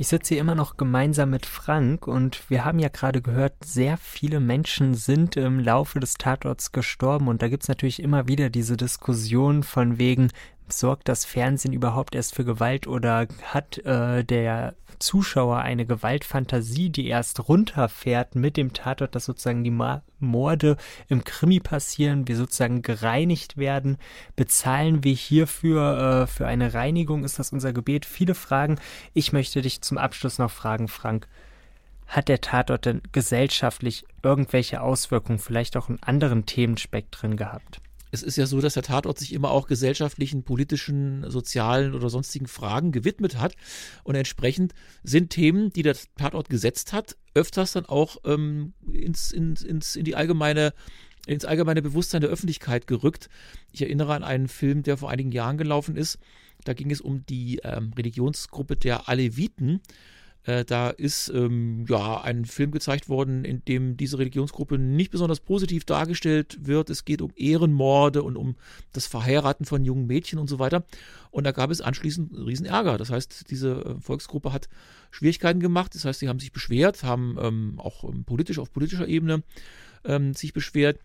Ich 0.00 0.06
sitze 0.06 0.34
hier 0.34 0.40
immer 0.40 0.54
noch 0.54 0.76
gemeinsam 0.76 1.30
mit 1.30 1.44
Frank 1.44 2.06
und 2.06 2.48
wir 2.48 2.64
haben 2.64 2.78
ja 2.78 2.88
gerade 2.88 3.20
gehört, 3.20 3.64
sehr 3.64 3.96
viele 3.96 4.38
Menschen 4.38 4.94
sind 4.94 5.36
im 5.36 5.58
Laufe 5.58 5.98
des 5.98 6.14
Tatorts 6.14 6.70
gestorben. 6.70 7.26
Und 7.26 7.42
da 7.42 7.48
gibt's 7.48 7.66
natürlich 7.66 8.00
immer 8.00 8.28
wieder 8.28 8.48
diese 8.48 8.76
Diskussion 8.76 9.64
von 9.64 9.98
wegen, 9.98 10.28
sorgt 10.72 11.08
das 11.08 11.24
Fernsehen 11.24 11.72
überhaupt 11.72 12.14
erst 12.14 12.34
für 12.34 12.44
Gewalt 12.44 12.86
oder 12.86 13.26
hat 13.52 13.78
äh, 13.78 14.24
der 14.24 14.74
Zuschauer 14.98 15.58
eine 15.58 15.86
Gewaltfantasie, 15.86 16.90
die 16.90 17.06
erst 17.06 17.48
runterfährt 17.48 18.34
mit 18.34 18.56
dem 18.56 18.72
Tatort, 18.72 19.14
dass 19.14 19.26
sozusagen 19.26 19.64
die 19.64 19.76
Morde 20.18 20.76
im 21.08 21.24
Krimi 21.24 21.60
passieren, 21.60 22.26
wir 22.28 22.36
sozusagen 22.36 22.82
gereinigt 22.82 23.56
werden. 23.56 23.98
Bezahlen 24.36 25.04
wir 25.04 25.14
hierfür 25.14 26.22
äh, 26.22 26.26
für 26.26 26.46
eine 26.46 26.74
Reinigung? 26.74 27.24
Ist 27.24 27.38
das 27.38 27.52
unser 27.52 27.72
Gebet? 27.72 28.06
Viele 28.06 28.34
Fragen. 28.34 28.78
Ich 29.14 29.32
möchte 29.32 29.62
dich 29.62 29.80
zum 29.82 29.98
Abschluss 29.98 30.38
noch 30.38 30.50
fragen, 30.50 30.88
Frank. 30.88 31.28
Hat 32.06 32.28
der 32.28 32.40
Tatort 32.40 32.86
denn 32.86 33.02
gesellschaftlich 33.12 34.06
irgendwelche 34.22 34.80
Auswirkungen, 34.80 35.38
vielleicht 35.38 35.76
auch 35.76 35.90
in 35.90 36.02
anderen 36.02 36.46
Themenspektren 36.46 37.36
gehabt? 37.36 37.82
Es 38.10 38.22
ist 38.22 38.36
ja 38.36 38.46
so, 38.46 38.60
dass 38.60 38.74
der 38.74 38.82
Tatort 38.82 39.18
sich 39.18 39.32
immer 39.32 39.50
auch 39.50 39.66
gesellschaftlichen, 39.66 40.42
politischen, 40.42 41.28
sozialen 41.30 41.94
oder 41.94 42.10
sonstigen 42.10 42.46
Fragen 42.46 42.92
gewidmet 42.92 43.38
hat. 43.38 43.54
Und 44.04 44.14
entsprechend 44.14 44.74
sind 45.02 45.30
Themen, 45.30 45.70
die 45.72 45.82
der 45.82 45.96
Tatort 46.16 46.48
gesetzt 46.48 46.92
hat, 46.92 47.16
öfters 47.34 47.72
dann 47.72 47.86
auch 47.86 48.16
ähm, 48.24 48.72
ins, 48.90 49.32
ins, 49.32 49.62
ins, 49.62 49.96
in 49.96 50.04
die 50.04 50.16
allgemeine 50.16 50.72
ins 51.26 51.44
allgemeine 51.44 51.82
Bewusstsein 51.82 52.22
der 52.22 52.30
Öffentlichkeit 52.30 52.86
gerückt. 52.86 53.28
Ich 53.70 53.82
erinnere 53.82 54.14
an 54.14 54.24
einen 54.24 54.48
Film, 54.48 54.82
der 54.82 54.96
vor 54.96 55.10
einigen 55.10 55.30
Jahren 55.30 55.58
gelaufen 55.58 55.94
ist. 55.94 56.18
Da 56.64 56.72
ging 56.72 56.90
es 56.90 57.02
um 57.02 57.26
die 57.26 57.60
ähm, 57.64 57.92
Religionsgruppe 57.96 58.76
der 58.76 59.10
Aleviten. 59.10 59.80
Äh, 60.48 60.64
da 60.64 60.88
ist 60.88 61.28
ähm, 61.28 61.84
ja 61.90 62.22
ein 62.22 62.46
Film 62.46 62.70
gezeigt 62.70 63.10
worden, 63.10 63.44
in 63.44 63.62
dem 63.66 63.98
diese 63.98 64.18
Religionsgruppe 64.18 64.78
nicht 64.78 65.10
besonders 65.10 65.40
positiv 65.40 65.84
dargestellt 65.84 66.56
wird. 66.62 66.88
Es 66.88 67.04
geht 67.04 67.20
um 67.20 67.32
Ehrenmorde 67.36 68.22
und 68.22 68.38
um 68.38 68.56
das 68.94 69.06
Verheiraten 69.06 69.66
von 69.66 69.84
jungen 69.84 70.06
Mädchen 70.06 70.38
und 70.38 70.48
so 70.48 70.58
weiter. 70.58 70.86
Und 71.30 71.44
da 71.44 71.52
gab 71.52 71.70
es 71.70 71.82
anschließend 71.82 72.32
riesen 72.34 72.64
Ärger. 72.64 72.96
Das 72.96 73.10
heißt, 73.10 73.50
diese 73.50 73.72
äh, 73.84 74.00
Volksgruppe 74.00 74.50
hat 74.50 74.70
Schwierigkeiten 75.10 75.60
gemacht. 75.60 75.94
Das 75.94 76.06
heißt, 76.06 76.20
sie 76.20 76.30
haben 76.30 76.40
sich 76.40 76.52
beschwert, 76.52 77.02
haben 77.02 77.36
ähm, 77.38 77.74
auch 77.76 78.04
ähm, 78.04 78.24
politisch 78.24 78.58
auf 78.58 78.72
politischer 78.72 79.06
Ebene 79.06 79.42
ähm, 80.06 80.32
sich 80.32 80.54
beschwert. 80.54 80.98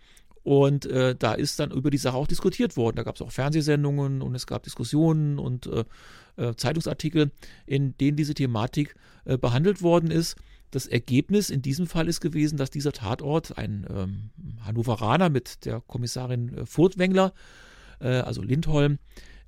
Und 0.44 0.86
äh, 0.86 1.16
da 1.16 1.34
ist 1.34 1.60
dann 1.60 1.72
über 1.72 1.90
die 1.90 1.98
Sache 1.98 2.18
auch 2.18 2.28
diskutiert 2.28 2.76
worden. 2.76 2.98
Da 2.98 3.04
gab 3.04 3.16
es 3.16 3.22
auch 3.22 3.32
Fernsehsendungen 3.32 4.22
und 4.22 4.36
es 4.36 4.46
gab 4.46 4.64
Diskussionen 4.64 5.40
und 5.40 5.68
äh, 5.68 5.86
äh, 6.36 6.56
Zeitungsartikel, 6.56 7.32
in 7.66 7.98
denen 7.98 8.18
diese 8.18 8.34
Thematik 8.34 8.96
äh, 9.26 9.38
behandelt 9.38 9.82
worden 9.82 10.12
ist. 10.12 10.36
Das 10.72 10.88
Ergebnis 10.88 11.50
in 11.50 11.62
diesem 11.62 11.88
Fall 11.88 12.08
ist 12.08 12.20
gewesen, 12.20 12.58
dass 12.58 12.72
dieser 12.72 12.92
Tatort, 12.92 13.58
ein 13.58 13.86
ähm, 13.90 14.32
Hannoveraner 14.66 15.30
mit 15.30 15.66
der 15.66 15.82
Kommissarin 15.82 16.58
äh, 16.58 16.66
Furtwängler, 16.66 17.34
äh, 18.00 18.08
also 18.08 18.42
Lindholm, 18.42 18.98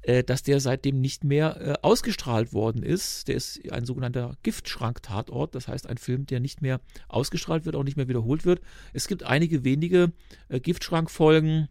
äh, 0.05 0.23
dass 0.23 0.43
der 0.43 0.59
seitdem 0.59 1.01
nicht 1.01 1.23
mehr 1.23 1.59
äh, 1.59 1.73
ausgestrahlt 1.81 2.53
worden 2.53 2.83
ist. 2.83 3.27
Der 3.27 3.35
ist 3.35 3.59
ein 3.71 3.85
sogenannter 3.85 4.35
Giftschrank-Tatort, 4.43 5.55
das 5.55 5.67
heißt 5.67 5.87
ein 5.87 5.97
Film, 5.97 6.27
der 6.27 6.39
nicht 6.39 6.61
mehr 6.61 6.79
ausgestrahlt 7.07 7.65
wird, 7.65 7.75
auch 7.75 7.83
nicht 7.83 7.97
mehr 7.97 8.07
wiederholt 8.07 8.45
wird. 8.45 8.61
Es 8.93 9.07
gibt 9.07 9.23
einige 9.23 9.63
wenige 9.63 10.11
äh, 10.47 10.59
Giftschrank-Folgen, 10.59 11.69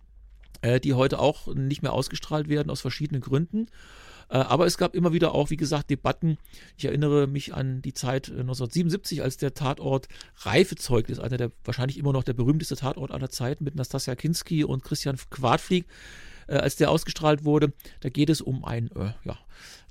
äh, 0.62 0.80
die 0.80 0.94
heute 0.94 1.20
auch 1.20 1.54
nicht 1.54 1.82
mehr 1.82 1.92
ausgestrahlt 1.92 2.48
werden, 2.48 2.70
aus 2.70 2.80
verschiedenen 2.80 3.20
Gründen. 3.20 3.68
Äh, 4.28 4.38
aber 4.38 4.66
es 4.66 4.78
gab 4.78 4.96
immer 4.96 5.12
wieder 5.12 5.32
auch, 5.32 5.50
wie 5.50 5.56
gesagt, 5.56 5.90
Debatten. 5.90 6.38
Ich 6.76 6.86
erinnere 6.86 7.28
mich 7.28 7.54
an 7.54 7.82
die 7.82 7.94
Zeit 7.94 8.30
1977, 8.30 9.22
als 9.22 9.36
der 9.36 9.54
Tatort 9.54 10.08
Reifezeugnis, 10.38 11.20
einer 11.20 11.36
der 11.36 11.52
wahrscheinlich 11.62 11.98
immer 11.98 12.12
noch 12.12 12.24
der 12.24 12.32
berühmteste 12.32 12.74
Tatort 12.74 13.12
aller 13.12 13.30
Zeiten 13.30 13.62
mit 13.62 13.76
Nastasia 13.76 14.16
Kinski 14.16 14.64
und 14.64 14.82
Christian 14.82 15.16
Quadflieg, 15.30 15.86
äh, 16.46 16.56
als 16.56 16.76
der 16.76 16.90
ausgestrahlt 16.90 17.44
wurde. 17.44 17.72
Da 18.00 18.08
geht 18.08 18.30
es 18.30 18.40
um 18.40 18.64
ein 18.64 18.90
äh, 18.92 19.12
ja, 19.24 19.38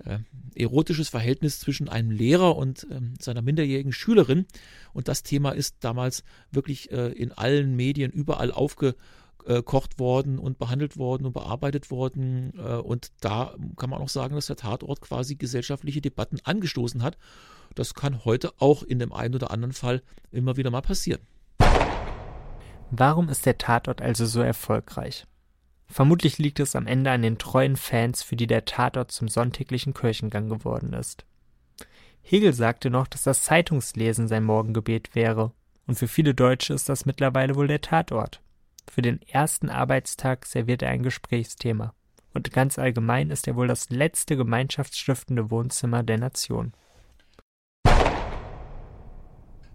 äh, 0.05 0.19
erotisches 0.55 1.09
Verhältnis 1.09 1.59
zwischen 1.59 1.89
einem 1.89 2.11
Lehrer 2.11 2.55
und 2.55 2.87
ähm, 2.91 3.13
seiner 3.19 3.41
minderjährigen 3.41 3.93
Schülerin. 3.93 4.45
Und 4.93 5.07
das 5.07 5.23
Thema 5.23 5.51
ist 5.51 5.77
damals 5.81 6.23
wirklich 6.51 6.91
äh, 6.91 7.11
in 7.11 7.31
allen 7.31 7.75
Medien 7.75 8.11
überall 8.11 8.51
aufge 8.51 8.95
abgekocht 9.43 9.99
worden 9.99 10.39
und 10.39 10.57
behandelt 10.57 10.97
worden 10.97 11.25
und 11.25 11.33
bearbeitet 11.33 11.91
worden. 11.91 12.53
Äh, 12.57 12.75
und 12.77 13.11
da 13.21 13.55
kann 13.77 13.89
man 13.89 14.01
auch 14.01 14.09
sagen, 14.09 14.35
dass 14.35 14.47
der 14.47 14.55
Tatort 14.55 15.01
quasi 15.01 15.35
gesellschaftliche 15.35 16.01
Debatten 16.01 16.37
angestoßen 16.43 17.03
hat. 17.03 17.17
Das 17.75 17.93
kann 17.93 18.25
heute 18.25 18.51
auch 18.59 18.83
in 18.83 18.99
dem 18.99 19.13
einen 19.13 19.35
oder 19.35 19.51
anderen 19.51 19.73
Fall 19.73 20.01
immer 20.31 20.57
wieder 20.57 20.71
mal 20.71 20.81
passieren. 20.81 21.21
Warum 22.91 23.29
ist 23.29 23.45
der 23.45 23.57
Tatort 23.57 24.01
also 24.01 24.25
so 24.25 24.41
erfolgreich? 24.41 25.25
Vermutlich 25.87 26.37
liegt 26.37 26.59
es 26.59 26.75
am 26.75 26.87
Ende 26.87 27.11
an 27.11 27.21
den 27.21 27.37
treuen 27.37 27.75
Fans, 27.75 28.23
für 28.23 28.35
die 28.35 28.47
der 28.47 28.65
Tatort 28.65 29.11
zum 29.11 29.27
sonntäglichen 29.27 29.93
Kirchengang 29.93 30.49
geworden 30.49 30.93
ist. 30.93 31.25
Hegel 32.21 32.53
sagte 32.53 32.89
noch, 32.89 33.07
dass 33.07 33.23
das 33.23 33.43
Zeitungslesen 33.43 34.27
sein 34.27 34.43
Morgengebet 34.43 35.13
wäre, 35.13 35.51
und 35.85 35.95
für 35.95 36.07
viele 36.07 36.33
Deutsche 36.33 36.73
ist 36.73 36.87
das 36.89 37.05
mittlerweile 37.05 37.55
wohl 37.55 37.67
der 37.67 37.81
Tatort. 37.81 38.41
Für 38.89 39.01
den 39.01 39.21
ersten 39.23 39.69
Arbeitstag 39.69 40.45
serviert 40.45 40.81
er 40.81 40.89
ein 40.89 41.03
Gesprächsthema, 41.03 41.93
und 42.33 42.51
ganz 42.51 42.79
allgemein 42.79 43.29
ist 43.29 43.47
er 43.47 43.55
wohl 43.55 43.67
das 43.67 43.89
letzte 43.89 44.37
gemeinschaftsstiftende 44.37 45.51
Wohnzimmer 45.51 46.03
der 46.03 46.17
Nation. 46.17 46.73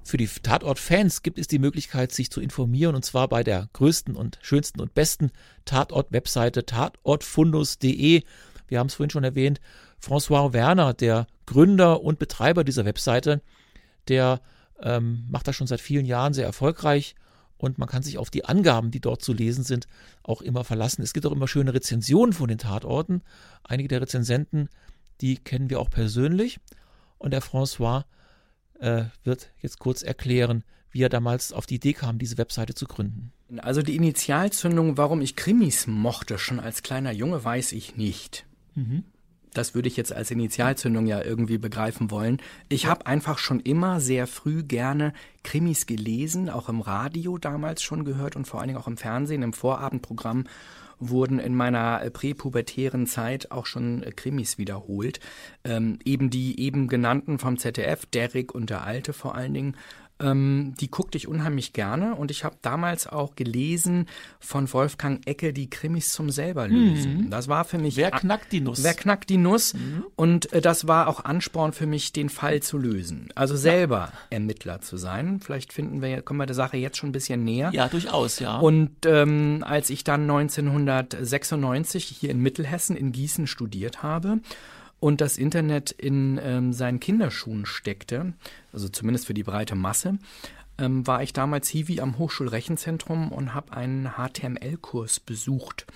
Für 0.09 0.16
die 0.16 0.27
Tatort-Fans 0.27 1.23
gibt 1.23 1.38
es 1.38 1.49
die 1.49 1.59
Möglichkeit, 1.59 2.12
sich 2.12 2.31
zu 2.31 2.40
informieren, 2.40 2.94
und 2.94 3.05
zwar 3.05 3.29
bei 3.29 3.44
der 3.44 3.68
größten 3.75 4.16
und 4.16 4.38
schönsten 4.40 4.81
und 4.81 4.94
besten 4.94 5.33
Tatort-Webseite 5.66 6.64
tatortfundus.de. 6.64 8.23
Wir 8.68 8.79
haben 8.79 8.87
es 8.87 8.94
vorhin 8.94 9.11
schon 9.11 9.25
erwähnt, 9.25 9.61
François 10.03 10.55
Werner, 10.55 10.94
der 10.94 11.27
Gründer 11.44 12.01
und 12.01 12.18
Betreiber 12.18 12.64
dieser 12.64 12.87
Webseite, 12.87 13.42
der 14.09 14.40
ähm, 14.81 15.27
macht 15.29 15.47
das 15.47 15.57
schon 15.57 15.66
seit 15.66 15.83
vielen 15.83 16.07
Jahren 16.07 16.33
sehr 16.33 16.47
erfolgreich 16.47 17.14
und 17.59 17.77
man 17.77 17.87
kann 17.87 18.03
sich 18.03 18.16
auf 18.16 18.31
die 18.31 18.47
Angaben, 18.47 18.90
die 18.90 19.01
dort 19.01 19.21
zu 19.21 19.35
lesen 19.35 19.62
sind, 19.62 19.88
auch 20.23 20.40
immer 20.40 20.64
verlassen. 20.64 21.03
Es 21.03 21.12
gibt 21.12 21.27
auch 21.27 21.33
immer 21.33 21.49
schöne 21.49 21.75
Rezensionen 21.75 22.33
von 22.33 22.49
den 22.49 22.57
Tatorten. 22.57 23.21
Einige 23.62 23.88
der 23.88 24.01
Rezensenten, 24.01 24.71
die 25.21 25.37
kennen 25.37 25.68
wir 25.68 25.81
auch 25.81 25.90
persönlich. 25.90 26.61
Und 27.18 27.33
der 27.33 27.42
François 27.42 28.05
äh, 28.81 29.05
wird 29.25 29.51
jetzt 29.61 29.79
kurz 29.79 30.03
erklären, 30.03 30.64
wie 30.91 31.03
er 31.03 31.09
damals 31.09 31.53
auf 31.53 31.67
die 31.67 31.77
Idee 31.77 31.93
kam, 31.93 32.19
diese 32.19 32.38
Webseite 32.38 32.75
zu 32.75 32.87
gründen. 32.87 33.33
Also 33.59 33.83
die 33.83 33.97
Initialzündung, 33.97 34.97
warum 34.97 35.21
ich 35.21 35.37
Krimis 35.37 35.87
mochte, 35.87 36.38
schon 36.38 36.61
als 36.61 36.83
kleiner 36.83 37.12
Junge, 37.12 37.45
weiß 37.45 37.73
ich 37.73 37.97
nicht. 37.97 38.47
Mhm. 38.75 39.05
Das 39.55 39.75
würde 39.75 39.88
ich 39.88 39.97
jetzt 39.97 40.12
als 40.12 40.31
Initialzündung 40.31 41.07
ja 41.07 41.23
irgendwie 41.23 41.59
begreifen 41.59 42.11
wollen. 42.11 42.38
Ich 42.69 42.87
habe 42.87 43.07
einfach 43.07 43.38
schon 43.38 43.61
immer 43.61 44.01
sehr 44.01 44.27
früh 44.27 44.62
gerne 44.62 45.12
Krimis 45.43 45.87
gelesen, 45.87 46.51
auch 46.51 46.69
im 46.69 46.81
Radio 46.81 47.38
damals 47.38 47.83
schon 47.83 48.05
gehört 48.05 48.37
und 48.37 48.47
vor 48.47 48.61
allen 48.61 48.69
Dingen 48.69 48.79
auch 48.79 48.87
im 48.87 48.99
Fernsehen, 48.99 49.43
im 49.43 49.55
Vorabendprogramm 49.55 50.45
wurden 51.01 51.39
in 51.39 51.55
meiner 51.55 52.03
äh, 52.03 52.11
präpubertären 52.11 53.07
Zeit 53.07 53.51
auch 53.51 53.67
schon 53.67 54.03
äh, 54.03 54.13
Krimis 54.13 54.59
wiederholt. 54.59 55.21
Ähm, 55.65 55.99
eben 56.05 56.31
die 56.31 56.61
eben 56.61 56.89
genannten 56.89 57.39
vom 57.39 57.59
ZDF, 57.59 58.07
Derrick 58.07 58.55
und 58.55 58.71
der 58.71 58.85
Alte 58.85 59.13
vor 59.13 59.35
allen 59.35 59.55
Dingen, 59.55 59.77
ähm, 60.20 60.74
die 60.81 60.90
guckte 60.90 61.16
ich 61.18 61.28
unheimlich 61.28 61.72
gerne 61.72 62.14
und 62.14 62.31
ich 62.31 62.44
habe 62.44 62.57
damals 62.62 63.07
auch 63.07 63.37
gelesen 63.37 64.07
von 64.40 64.72
Wolfgang 64.72 65.26
Ecke 65.26 65.52
die 65.52 65.70
Krimis 65.70 66.12
zum 66.12 66.31
selberlösen. 66.31 67.24
Mhm. 67.24 67.31
Das 67.31 67.48
war 67.48 67.64
für 67.64 67.78
mich. 67.78 67.96
Wer 67.96 68.11
knackt 68.11 68.52
die 68.52 68.61
Nuss? 68.61 68.83
Wer 68.83 68.94
knackt 68.94 69.31
die 69.31 69.37
Nuss? 69.37 69.74
Mhm. 69.74 70.04
Und 70.16 70.52
äh, 70.52 70.61
das 70.61 70.88
war 70.88 71.09
auch 71.09 71.24
Ansporn 71.24 71.72
für 71.72 71.87
mich, 71.87 72.12
den 72.12 72.28
Fall 72.28 72.61
zu 72.61 72.78
lösen. 72.78 73.28
Also 73.35 73.57
selber 73.57 74.12
ja. 74.12 74.18
Ermittler 74.31 74.81
zu 74.81 74.96
sein. 74.96 75.40
Vielleicht 75.40 75.72
finden 75.72 76.02
wir, 76.02 76.22
kommen 76.22 76.40
wir 76.40 76.46
der 76.46 76.57
Sache 76.57 76.76
jetzt 76.76 76.96
schon 76.96 77.11
ein 77.11 77.12
bisschen 77.12 77.44
näher. 77.44 77.70
Ja, 77.72 77.88
durchaus, 77.88 78.38
ja. 78.40 78.59
Und 78.59 79.07
ähm, 79.07 79.64
als 79.66 79.90
ich 79.90 80.04
dann 80.04 80.22
1996 80.22 82.04
hier 82.04 82.31
in 82.31 82.40
Mittelhessen 82.40 82.96
in 82.96 83.12
Gießen 83.12 83.46
studiert 83.46 84.02
habe, 84.02 84.40
und 85.01 85.21
das 85.21 85.39
Internet 85.39 85.91
in 85.93 86.41
ähm, 86.43 86.73
seinen 86.73 87.01
Kinderschuhen 87.01 87.67
steckte, 87.67 88.33
also 88.73 88.89
zumindest 88.89 89.27
für 89.27 89.35
die 89.35 89.45
breite 89.45 89.75
Masse, 89.75 90.19
ähm, 90.79 91.07
war 91.07 91.23
ich 91.23 91.33
damals 91.33 91.69
Hiwi 91.69 92.01
am 92.01 92.19
Hochschulrechenzentrum 92.19 93.33
und 93.33 93.55
habe 93.55 93.73
einen 93.73 94.13
HTML-Kurs 94.17 95.21
besucht. 95.21 95.87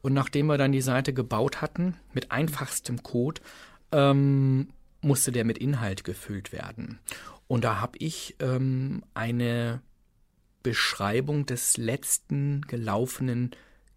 Und 0.00 0.12
nachdem 0.14 0.46
wir 0.46 0.58
dann 0.58 0.72
die 0.72 0.80
Seite 0.80 1.12
gebaut 1.12 1.60
hatten, 1.60 1.94
mit 2.12 2.32
einfachstem 2.32 3.02
Code, 3.02 3.40
ähm, 3.92 4.68
musste 5.00 5.32
der 5.32 5.44
mit 5.44 5.58
Inhalt 5.58 6.04
gefüllt 6.04 6.52
werden. 6.52 6.98
Und 7.46 7.64
da 7.64 7.80
habe 7.80 7.98
ich 7.98 8.36
ähm, 8.40 9.02
eine 9.14 9.80
Beschreibung 10.62 11.46
des 11.46 11.76
letzten 11.76 12.62
gelaufenen 12.62 13.50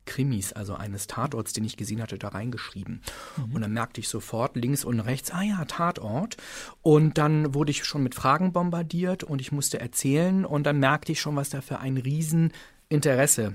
Krimis, 0.05 0.53
also 0.53 0.75
eines 0.75 1.07
Tatorts, 1.07 1.53
den 1.53 1.63
ich 1.63 1.77
gesehen 1.77 2.01
hatte, 2.01 2.17
da 2.17 2.29
reingeschrieben. 2.29 3.01
Mhm. 3.37 3.55
Und 3.55 3.61
dann 3.61 3.73
merkte 3.73 4.01
ich 4.01 4.07
sofort 4.07 4.55
links 4.55 4.83
und 4.83 4.99
rechts, 4.99 5.31
ah 5.31 5.41
ja, 5.41 5.65
Tatort. 5.65 6.37
Und 6.81 7.17
dann 7.17 7.53
wurde 7.53 7.71
ich 7.71 7.83
schon 7.85 8.03
mit 8.03 8.15
Fragen 8.15 8.53
bombardiert 8.53 9.23
und 9.23 9.41
ich 9.41 9.51
musste 9.51 9.79
erzählen 9.79 10.45
und 10.45 10.63
dann 10.63 10.79
merkte 10.79 11.11
ich 11.11 11.21
schon, 11.21 11.35
was 11.35 11.49
da 11.49 11.61
für 11.61 11.79
ein 11.79 11.97
Rieseninteresse 11.97 13.53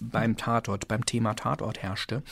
beim 0.00 0.36
Tatort, 0.36 0.88
beim 0.88 1.06
Thema 1.06 1.34
Tatort 1.34 1.82
herrschte. 1.82 2.22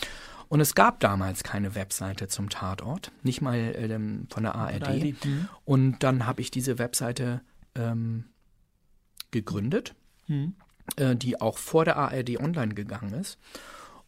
Und 0.49 0.61
es 0.61 0.75
gab 0.75 1.01
damals 1.01 1.43
keine 1.43 1.75
Webseite 1.75 2.29
zum 2.29 2.51
Tatort, 2.51 3.12
nicht 3.23 3.40
mal 3.40 3.75
ähm, 3.77 4.27
von 4.31 4.43
der 4.43 4.55
ARD. 4.55 5.25
Mhm. 5.25 5.49
Und 5.64 6.03
dann 6.03 6.27
habe 6.27 6.43
ich 6.43 6.51
diese 6.51 6.79
Webseite 6.79 7.40
ähm, 7.75 8.25
gegründet. 9.31 9.95
Mhm. 10.29 10.55
Äh, 10.97 11.16
die 11.16 11.40
auch 11.40 11.59
vor 11.59 11.85
der 11.85 11.97
ARD 11.97 12.38
online 12.38 12.75
gegangen 12.75 13.14
ist. 13.14 13.38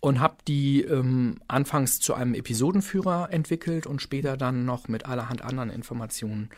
Und 0.00 0.20
habe 0.20 0.36
die 0.46 0.82
ähm, 0.82 1.40
anfangs 1.48 1.98
zu 1.98 2.14
einem 2.14 2.34
Episodenführer 2.34 3.32
entwickelt 3.32 3.86
und 3.86 4.02
später 4.02 4.36
dann 4.36 4.64
noch 4.64 4.86
mit 4.86 5.06
allerhand 5.06 5.42
anderen 5.42 5.70
Informationen 5.70 6.50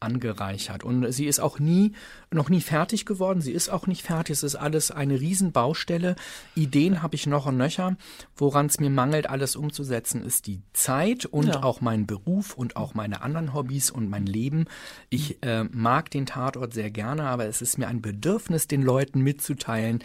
angereichert. 0.00 0.82
Und 0.82 1.12
sie 1.12 1.26
ist 1.26 1.40
auch 1.40 1.58
nie, 1.58 1.92
noch 2.30 2.48
nie 2.48 2.60
fertig 2.60 3.06
geworden. 3.06 3.40
Sie 3.40 3.52
ist 3.52 3.68
auch 3.68 3.86
nicht 3.86 4.02
fertig. 4.02 4.32
Es 4.32 4.42
ist 4.42 4.56
alles 4.56 4.90
eine 4.90 5.20
Riesenbaustelle. 5.20 6.16
Ideen 6.54 7.02
habe 7.02 7.14
ich 7.14 7.26
noch 7.26 7.46
und 7.46 7.56
nöcher. 7.56 7.96
Woran 8.34 8.66
es 8.66 8.80
mir 8.80 8.90
mangelt, 8.90 9.28
alles 9.28 9.56
umzusetzen, 9.56 10.24
ist 10.24 10.46
die 10.46 10.62
Zeit 10.72 11.26
und 11.26 11.48
ja. 11.48 11.62
auch 11.62 11.80
mein 11.80 12.06
Beruf 12.06 12.54
und 12.54 12.76
auch 12.76 12.94
meine 12.94 13.22
anderen 13.22 13.52
Hobbys 13.52 13.90
und 13.90 14.08
mein 14.08 14.26
Leben. 14.26 14.64
Ich 15.10 15.42
äh, 15.42 15.64
mag 15.64 16.10
den 16.10 16.26
Tatort 16.26 16.72
sehr 16.72 16.90
gerne, 16.90 17.24
aber 17.24 17.46
es 17.46 17.60
ist 17.62 17.78
mir 17.78 17.88
ein 17.88 18.00
Bedürfnis, 18.00 18.66
den 18.66 18.82
Leuten 18.82 19.20
mitzuteilen, 19.20 20.02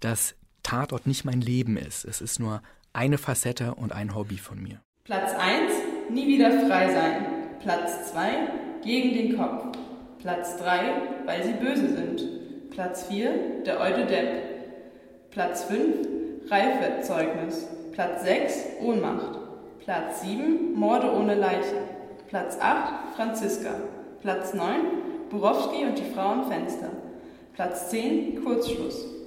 dass 0.00 0.34
Tatort 0.62 1.06
nicht 1.06 1.24
mein 1.24 1.40
Leben 1.40 1.76
ist. 1.76 2.04
Es 2.04 2.20
ist 2.20 2.38
nur 2.38 2.62
eine 2.92 3.16
Facette 3.16 3.74
und 3.74 3.92
ein 3.92 4.14
Hobby 4.14 4.36
von 4.36 4.62
mir. 4.62 4.80
Platz 5.04 5.32
1, 5.32 5.72
nie 6.10 6.26
wieder 6.26 6.50
frei 6.66 6.92
sein. 6.92 7.26
Platz 7.60 8.12
2, 8.12 8.67
gegen 8.84 9.14
den 9.14 9.36
Kopf. 9.36 9.78
Platz 10.20 10.56
3, 10.58 10.80
weil 11.26 11.42
sie 11.42 11.52
böse 11.52 11.88
sind. 11.88 12.70
Platz 12.70 13.04
4, 13.06 13.62
der 13.64 13.80
Eude 13.80 14.04
Depp. 14.06 14.42
Platz 15.30 15.64
5, 15.64 16.08
Reifezeugnis. 16.50 17.68
Platz 17.92 18.24
6, 18.24 18.64
Ohnmacht. 18.82 19.38
Platz 19.80 20.22
7, 20.22 20.74
Morde 20.74 21.12
ohne 21.12 21.34
Leiche. 21.34 21.76
Platz 22.28 22.58
8, 22.60 23.14
Franziska. 23.16 23.70
Platz 24.22 24.54
9, 24.54 24.66
Borowski 25.30 25.84
und 25.84 25.98
die 25.98 26.10
Frau 26.14 26.28
am 26.28 26.50
Fenster. 26.50 26.90
Platz 27.54 27.90
10, 27.90 28.44
Kurzschluss. 28.44 29.17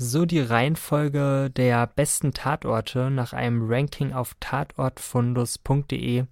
So 0.00 0.26
die 0.26 0.38
Reihenfolge 0.38 1.50
der 1.50 1.88
besten 1.88 2.32
Tatorte 2.32 3.10
nach 3.10 3.32
einem 3.32 3.68
Ranking 3.68 4.12
auf 4.12 4.36
tatortfundus.de. 4.38 6.22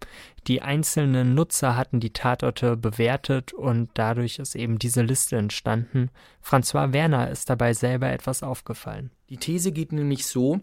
Die 0.46 0.62
einzelnen 0.62 1.34
Nutzer 1.34 1.74
hatten 1.74 1.98
die 1.98 2.12
Tatorte 2.12 2.76
bewertet 2.76 3.52
und 3.52 3.90
dadurch 3.94 4.38
ist 4.38 4.54
eben 4.54 4.78
diese 4.78 5.02
Liste 5.02 5.34
entstanden. 5.34 6.10
François 6.44 6.92
Werner 6.92 7.28
ist 7.28 7.50
dabei 7.50 7.74
selber 7.74 8.08
etwas 8.08 8.44
aufgefallen. 8.44 9.10
Die 9.30 9.36
These 9.36 9.72
geht 9.72 9.90
nämlich 9.90 10.26
so, 10.26 10.60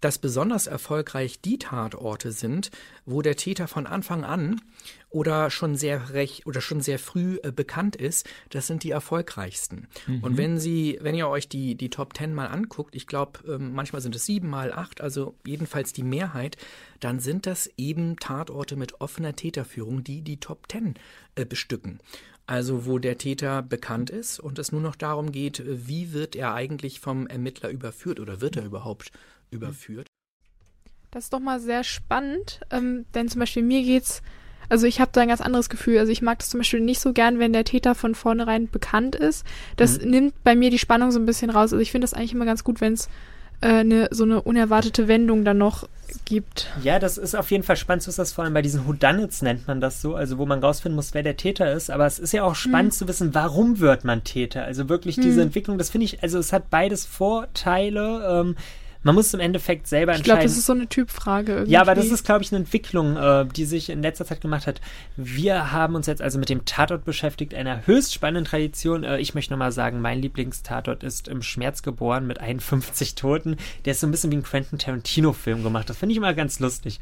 dass 0.00 0.18
besonders 0.18 0.68
erfolgreich 0.68 1.40
die 1.40 1.58
Tatorte 1.58 2.30
sind, 2.30 2.70
wo 3.04 3.20
der 3.20 3.34
Täter 3.34 3.66
von 3.66 3.88
Anfang 3.88 4.22
an 4.22 4.60
oder 5.14 5.48
schon 5.48 5.76
sehr 5.76 6.12
recht 6.12 6.44
oder 6.44 6.60
schon 6.60 6.80
sehr 6.80 6.98
früh 6.98 7.38
äh, 7.44 7.52
bekannt 7.52 7.94
ist, 7.94 8.28
das 8.50 8.66
sind 8.66 8.82
die 8.82 8.90
erfolgreichsten. 8.90 9.86
Mhm. 10.08 10.24
Und 10.24 10.36
wenn 10.36 10.58
Sie, 10.58 10.98
wenn 11.00 11.14
ihr 11.14 11.28
euch 11.28 11.48
die, 11.48 11.76
die 11.76 11.88
Top 11.88 12.14
Ten 12.14 12.34
mal 12.34 12.46
anguckt, 12.46 12.96
ich 12.96 13.06
glaube, 13.06 13.38
ähm, 13.46 13.72
manchmal 13.72 14.02
sind 14.02 14.16
es 14.16 14.26
sieben 14.26 14.50
mal 14.50 14.72
acht, 14.72 15.00
also 15.00 15.36
jedenfalls 15.46 15.92
die 15.92 16.02
Mehrheit, 16.02 16.56
dann 16.98 17.20
sind 17.20 17.46
das 17.46 17.70
eben 17.76 18.16
Tatorte 18.16 18.74
mit 18.74 19.00
offener 19.00 19.36
Täterführung, 19.36 20.02
die 20.02 20.22
die 20.22 20.40
Top 20.40 20.66
Ten 20.66 20.94
äh, 21.36 21.44
bestücken. 21.44 22.00
Also 22.46 22.84
wo 22.84 22.98
der 22.98 23.16
Täter 23.16 23.62
bekannt 23.62 24.10
ist 24.10 24.40
und 24.40 24.58
es 24.58 24.72
nur 24.72 24.80
noch 24.80 24.96
darum 24.96 25.30
geht, 25.30 25.62
wie 25.64 26.12
wird 26.12 26.34
er 26.34 26.54
eigentlich 26.54 26.98
vom 26.98 27.28
Ermittler 27.28 27.70
überführt 27.70 28.18
oder 28.18 28.40
wird 28.40 28.56
er 28.56 28.64
überhaupt 28.64 29.12
überführt. 29.52 30.08
Das 31.12 31.24
ist 31.24 31.32
doch 31.32 31.38
mal 31.38 31.60
sehr 31.60 31.84
spannend, 31.84 32.60
ähm, 32.70 33.06
denn 33.14 33.28
zum 33.28 33.38
Beispiel 33.38 33.62
mir 33.62 33.84
geht's, 33.84 34.20
also 34.68 34.86
ich 34.86 35.00
habe 35.00 35.10
da 35.12 35.20
ein 35.20 35.28
ganz 35.28 35.40
anderes 35.40 35.68
Gefühl. 35.68 35.98
Also 35.98 36.12
ich 36.12 36.22
mag 36.22 36.38
das 36.38 36.50
zum 36.50 36.60
Beispiel 36.60 36.80
nicht 36.80 37.00
so 37.00 37.12
gern, 37.12 37.38
wenn 37.38 37.52
der 37.52 37.64
Täter 37.64 37.94
von 37.94 38.14
vornherein 38.14 38.68
bekannt 38.70 39.14
ist. 39.14 39.44
Das 39.76 40.00
mhm. 40.00 40.10
nimmt 40.10 40.44
bei 40.44 40.56
mir 40.56 40.70
die 40.70 40.78
Spannung 40.78 41.10
so 41.10 41.18
ein 41.18 41.26
bisschen 41.26 41.50
raus. 41.50 41.72
Also 41.72 41.78
ich 41.78 41.92
finde 41.92 42.04
das 42.04 42.14
eigentlich 42.14 42.32
immer 42.32 42.46
ganz 42.46 42.64
gut, 42.64 42.80
wenn 42.80 42.94
es 42.94 43.08
äh, 43.60 43.68
eine, 43.68 44.08
so 44.10 44.24
eine 44.24 44.42
unerwartete 44.42 45.08
Wendung 45.08 45.44
dann 45.44 45.58
noch 45.58 45.88
gibt. 46.24 46.70
Ja, 46.82 46.98
das 46.98 47.18
ist 47.18 47.34
auf 47.34 47.50
jeden 47.50 47.64
Fall 47.64 47.76
spannend. 47.76 48.02
So 48.02 48.10
ist 48.10 48.18
das 48.18 48.32
vor 48.32 48.44
allem 48.44 48.54
bei 48.54 48.62
diesen 48.62 48.86
Whodunits 48.86 49.42
nennt 49.42 49.66
man 49.66 49.80
das 49.80 50.00
so, 50.00 50.14
also 50.14 50.38
wo 50.38 50.46
man 50.46 50.60
rausfinden 50.60 50.96
muss, 50.96 51.14
wer 51.14 51.22
der 51.22 51.36
Täter 51.36 51.72
ist. 51.72 51.90
Aber 51.90 52.06
es 52.06 52.18
ist 52.18 52.32
ja 52.32 52.44
auch 52.44 52.54
spannend 52.54 52.92
hm. 52.92 52.98
zu 52.98 53.08
wissen, 53.08 53.34
warum 53.34 53.80
wird 53.80 54.04
man 54.04 54.24
Täter? 54.24 54.64
Also 54.64 54.88
wirklich 54.88 55.16
diese 55.16 55.42
Entwicklung, 55.42 55.78
das 55.78 55.90
finde 55.90 56.04
ich, 56.06 56.22
also 56.22 56.38
es 56.38 56.52
hat 56.52 56.70
beides 56.70 57.06
Vorteile. 57.06 58.40
Ähm, 58.40 58.56
man 59.04 59.14
muss 59.14 59.32
im 59.34 59.40
Endeffekt 59.40 59.86
selber 59.86 60.12
entscheiden. 60.12 60.20
Ich 60.20 60.24
glaube, 60.24 60.42
das 60.42 60.56
ist 60.56 60.66
so 60.66 60.72
eine 60.72 60.88
Typfrage 60.88 61.52
irgendwie. 61.52 61.72
Ja, 61.72 61.82
aber 61.82 61.94
das 61.94 62.06
ist, 62.06 62.24
glaube 62.24 62.42
ich, 62.42 62.50
eine 62.50 62.60
Entwicklung, 62.60 63.16
äh, 63.16 63.46
die 63.46 63.66
sich 63.66 63.90
in 63.90 64.02
letzter 64.02 64.24
Zeit 64.24 64.40
gemacht 64.40 64.66
hat. 64.66 64.80
Wir 65.16 65.72
haben 65.72 65.94
uns 65.94 66.06
jetzt 66.06 66.22
also 66.22 66.38
mit 66.38 66.48
dem 66.48 66.64
Tatort 66.64 67.04
beschäftigt, 67.04 67.54
einer 67.54 67.86
höchst 67.86 68.14
spannenden 68.14 68.46
Tradition. 68.46 69.04
Äh, 69.04 69.18
ich 69.18 69.34
möchte 69.34 69.52
nochmal 69.52 69.72
sagen, 69.72 70.00
mein 70.00 70.20
Lieblingstatort 70.20 71.04
ist 71.04 71.28
im 71.28 71.42
Schmerz 71.42 71.82
geboren 71.82 72.26
mit 72.26 72.40
51 72.40 73.14
Toten. 73.14 73.56
Der 73.84 73.92
ist 73.92 74.00
so 74.00 74.06
ein 74.06 74.10
bisschen 74.10 74.32
wie 74.32 74.36
ein 74.36 74.42
Quentin 74.42 74.78
Tarantino-Film 74.78 75.62
gemacht. 75.62 75.90
Das 75.90 75.98
finde 75.98 76.12
ich 76.12 76.16
immer 76.16 76.32
ganz 76.32 76.58
lustig. 76.58 77.00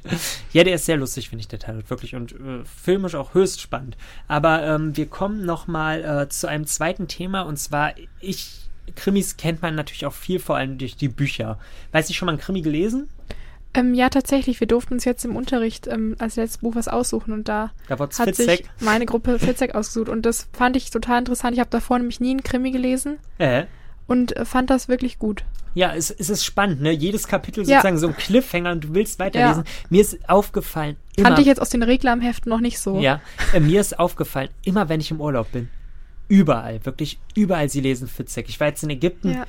ja, 0.52 0.64
der 0.64 0.74
ist 0.74 0.86
sehr 0.86 0.96
lustig, 0.96 1.28
finde 1.28 1.42
ich, 1.42 1.48
der 1.48 1.60
Tatort, 1.60 1.88
wirklich. 1.88 2.16
Und 2.16 2.32
äh, 2.32 2.64
filmisch 2.64 3.14
auch 3.14 3.34
höchst 3.34 3.60
spannend. 3.60 3.96
Aber 4.26 4.62
ähm, 4.64 4.96
wir 4.96 5.06
kommen 5.06 5.46
nochmal 5.46 6.04
äh, 6.04 6.28
zu 6.28 6.48
einem 6.48 6.66
zweiten 6.66 7.06
Thema. 7.06 7.42
Und 7.42 7.58
zwar, 7.58 7.94
ich 8.20 8.61
Krimis 8.94 9.36
kennt 9.36 9.62
man 9.62 9.74
natürlich 9.74 10.06
auch 10.06 10.12
viel, 10.12 10.38
vor 10.38 10.56
allem 10.56 10.78
durch 10.78 10.96
die 10.96 11.08
Bücher. 11.08 11.58
Weißt 11.92 12.08
du 12.10 12.14
schon 12.14 12.26
mal 12.26 12.32
ein 12.32 12.38
Krimi 12.38 12.62
gelesen? 12.62 13.08
Ähm, 13.74 13.94
ja, 13.94 14.10
tatsächlich. 14.10 14.60
Wir 14.60 14.66
durften 14.66 14.94
uns 14.94 15.04
jetzt 15.04 15.24
im 15.24 15.34
Unterricht 15.34 15.86
ähm, 15.86 16.14
als 16.18 16.36
letztes 16.36 16.58
Buch 16.58 16.74
was 16.74 16.88
aussuchen 16.88 17.32
und 17.32 17.48
da, 17.48 17.70
da 17.88 17.98
hat 17.98 18.14
Fitzek. 18.14 18.58
sich 18.58 18.66
meine 18.80 19.06
Gruppe 19.06 19.38
Fitzek 19.38 19.74
ausgesucht 19.74 20.08
und 20.08 20.26
das 20.26 20.48
fand 20.52 20.76
ich 20.76 20.90
total 20.90 21.20
interessant. 21.20 21.54
Ich 21.54 21.60
habe 21.60 21.70
davor 21.70 21.98
nämlich 21.98 22.20
nie 22.20 22.30
einen 22.30 22.42
Krimi 22.42 22.70
gelesen 22.70 23.18
äh. 23.38 23.64
und 24.06 24.36
äh, 24.36 24.44
fand 24.44 24.68
das 24.68 24.88
wirklich 24.88 25.18
gut. 25.18 25.44
Ja, 25.74 25.94
es, 25.94 26.10
es 26.10 26.28
ist 26.28 26.44
spannend, 26.44 26.82
ne? 26.82 26.90
Jedes 26.90 27.26
Kapitel 27.26 27.60
ja. 27.60 27.76
sozusagen 27.76 27.96
so 27.96 28.08
ein 28.08 28.16
Cliffhanger 28.16 28.72
und 28.72 28.84
du 28.84 28.94
willst 28.94 29.18
weiterlesen. 29.18 29.64
Ja. 29.64 29.70
Mir 29.88 30.02
ist 30.02 30.28
aufgefallen. 30.28 30.96
Immer, 31.16 31.28
Kannte 31.28 31.40
ich 31.40 31.46
jetzt 31.46 31.62
aus 31.62 31.70
den 31.70 31.82
Reklamheften 31.82 32.50
noch 32.50 32.60
nicht 32.60 32.78
so. 32.78 33.00
Ja, 33.00 33.22
äh, 33.54 33.60
mir 33.60 33.80
ist 33.80 33.98
aufgefallen, 33.98 34.50
immer 34.64 34.90
wenn 34.90 35.00
ich 35.00 35.10
im 35.10 35.20
Urlaub 35.20 35.50
bin, 35.50 35.70
überall, 36.32 36.82
wirklich 36.86 37.18
überall, 37.34 37.68
sie 37.68 37.82
lesen 37.82 38.08
Fitzek. 38.08 38.48
Ich 38.48 38.58
war 38.58 38.68
jetzt 38.68 38.82
in 38.82 38.88
Ägypten. 38.88 39.32
Ja. 39.32 39.44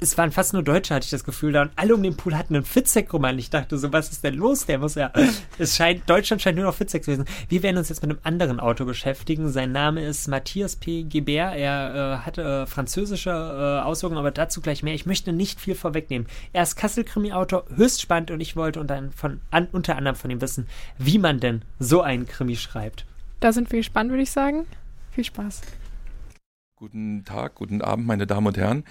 Es 0.00 0.18
waren 0.18 0.32
fast 0.32 0.52
nur 0.52 0.64
Deutsche, 0.64 0.92
hatte 0.94 1.04
ich 1.04 1.10
das 1.10 1.22
Gefühl, 1.22 1.52
da 1.52 1.62
und 1.62 1.70
alle 1.76 1.94
um 1.94 2.02
den 2.02 2.16
Pool 2.16 2.36
hatten 2.36 2.56
einen 2.56 2.64
Fitzek-Roman. 2.64 3.38
Ich 3.38 3.50
dachte 3.50 3.78
so, 3.78 3.92
was 3.92 4.10
ist 4.10 4.24
denn 4.24 4.34
los? 4.34 4.66
Der 4.66 4.78
muss 4.78 4.96
ja. 4.96 5.12
Es 5.58 5.76
scheint, 5.76 6.10
Deutschland 6.10 6.42
scheint 6.42 6.56
nur 6.56 6.66
noch 6.66 6.74
Fitzek 6.74 7.04
zu 7.04 7.12
lesen. 7.12 7.24
Wir 7.48 7.62
werden 7.62 7.76
uns 7.76 7.88
jetzt 7.88 8.02
mit 8.02 8.10
einem 8.10 8.18
anderen 8.24 8.58
Autor 8.58 8.86
beschäftigen. 8.86 9.48
Sein 9.48 9.70
Name 9.70 10.04
ist 10.04 10.26
Matthias 10.26 10.74
P. 10.74 11.04
Gebert. 11.04 11.56
Er 11.56 11.94
äh, 11.94 12.26
hatte 12.26 12.42
äh, 12.42 12.66
französische 12.66 13.30
äh, 13.30 13.84
Auswirkungen, 13.84 14.18
aber 14.18 14.32
dazu 14.32 14.60
gleich 14.60 14.82
mehr. 14.82 14.94
Ich 14.94 15.06
möchte 15.06 15.32
nicht 15.32 15.60
viel 15.60 15.76
vorwegnehmen. 15.76 16.26
Er 16.52 16.64
ist 16.64 16.74
Kassel-Krimi-Autor, 16.74 17.64
höchst 17.76 18.00
spannend 18.00 18.32
und 18.32 18.40
ich 18.40 18.56
wollte 18.56 18.80
unter, 18.80 19.02
von, 19.14 19.40
an, 19.52 19.68
unter 19.70 19.96
anderem 19.96 20.16
von 20.16 20.32
ihm 20.32 20.40
wissen, 20.40 20.66
wie 20.98 21.18
man 21.18 21.38
denn 21.38 21.62
so 21.78 22.02
einen 22.02 22.26
Krimi 22.26 22.56
schreibt. 22.56 23.04
Da 23.38 23.52
sind 23.52 23.70
wir 23.70 23.78
gespannt, 23.78 24.10
würde 24.10 24.24
ich 24.24 24.32
sagen. 24.32 24.66
Viel 25.12 25.24
Spaß. 25.24 25.62
Guten 26.78 27.24
Tag, 27.24 27.56
guten 27.56 27.82
Abend, 27.82 28.06
meine 28.06 28.24
Damen 28.24 28.46
und 28.46 28.56
Herren. 28.56 28.84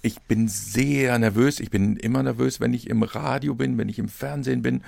Ich 0.00 0.22
bin 0.22 0.48
sehr 0.48 1.18
nervös. 1.18 1.60
Ich 1.60 1.68
bin 1.68 1.98
immer 1.98 2.22
nervös, 2.22 2.60
wenn 2.60 2.72
ich 2.72 2.88
im 2.88 3.02
Radio 3.02 3.54
bin, 3.54 3.76
wenn 3.76 3.90
ich 3.90 3.98
im 3.98 4.08
Fernsehen 4.08 4.62
bin. 4.62 4.82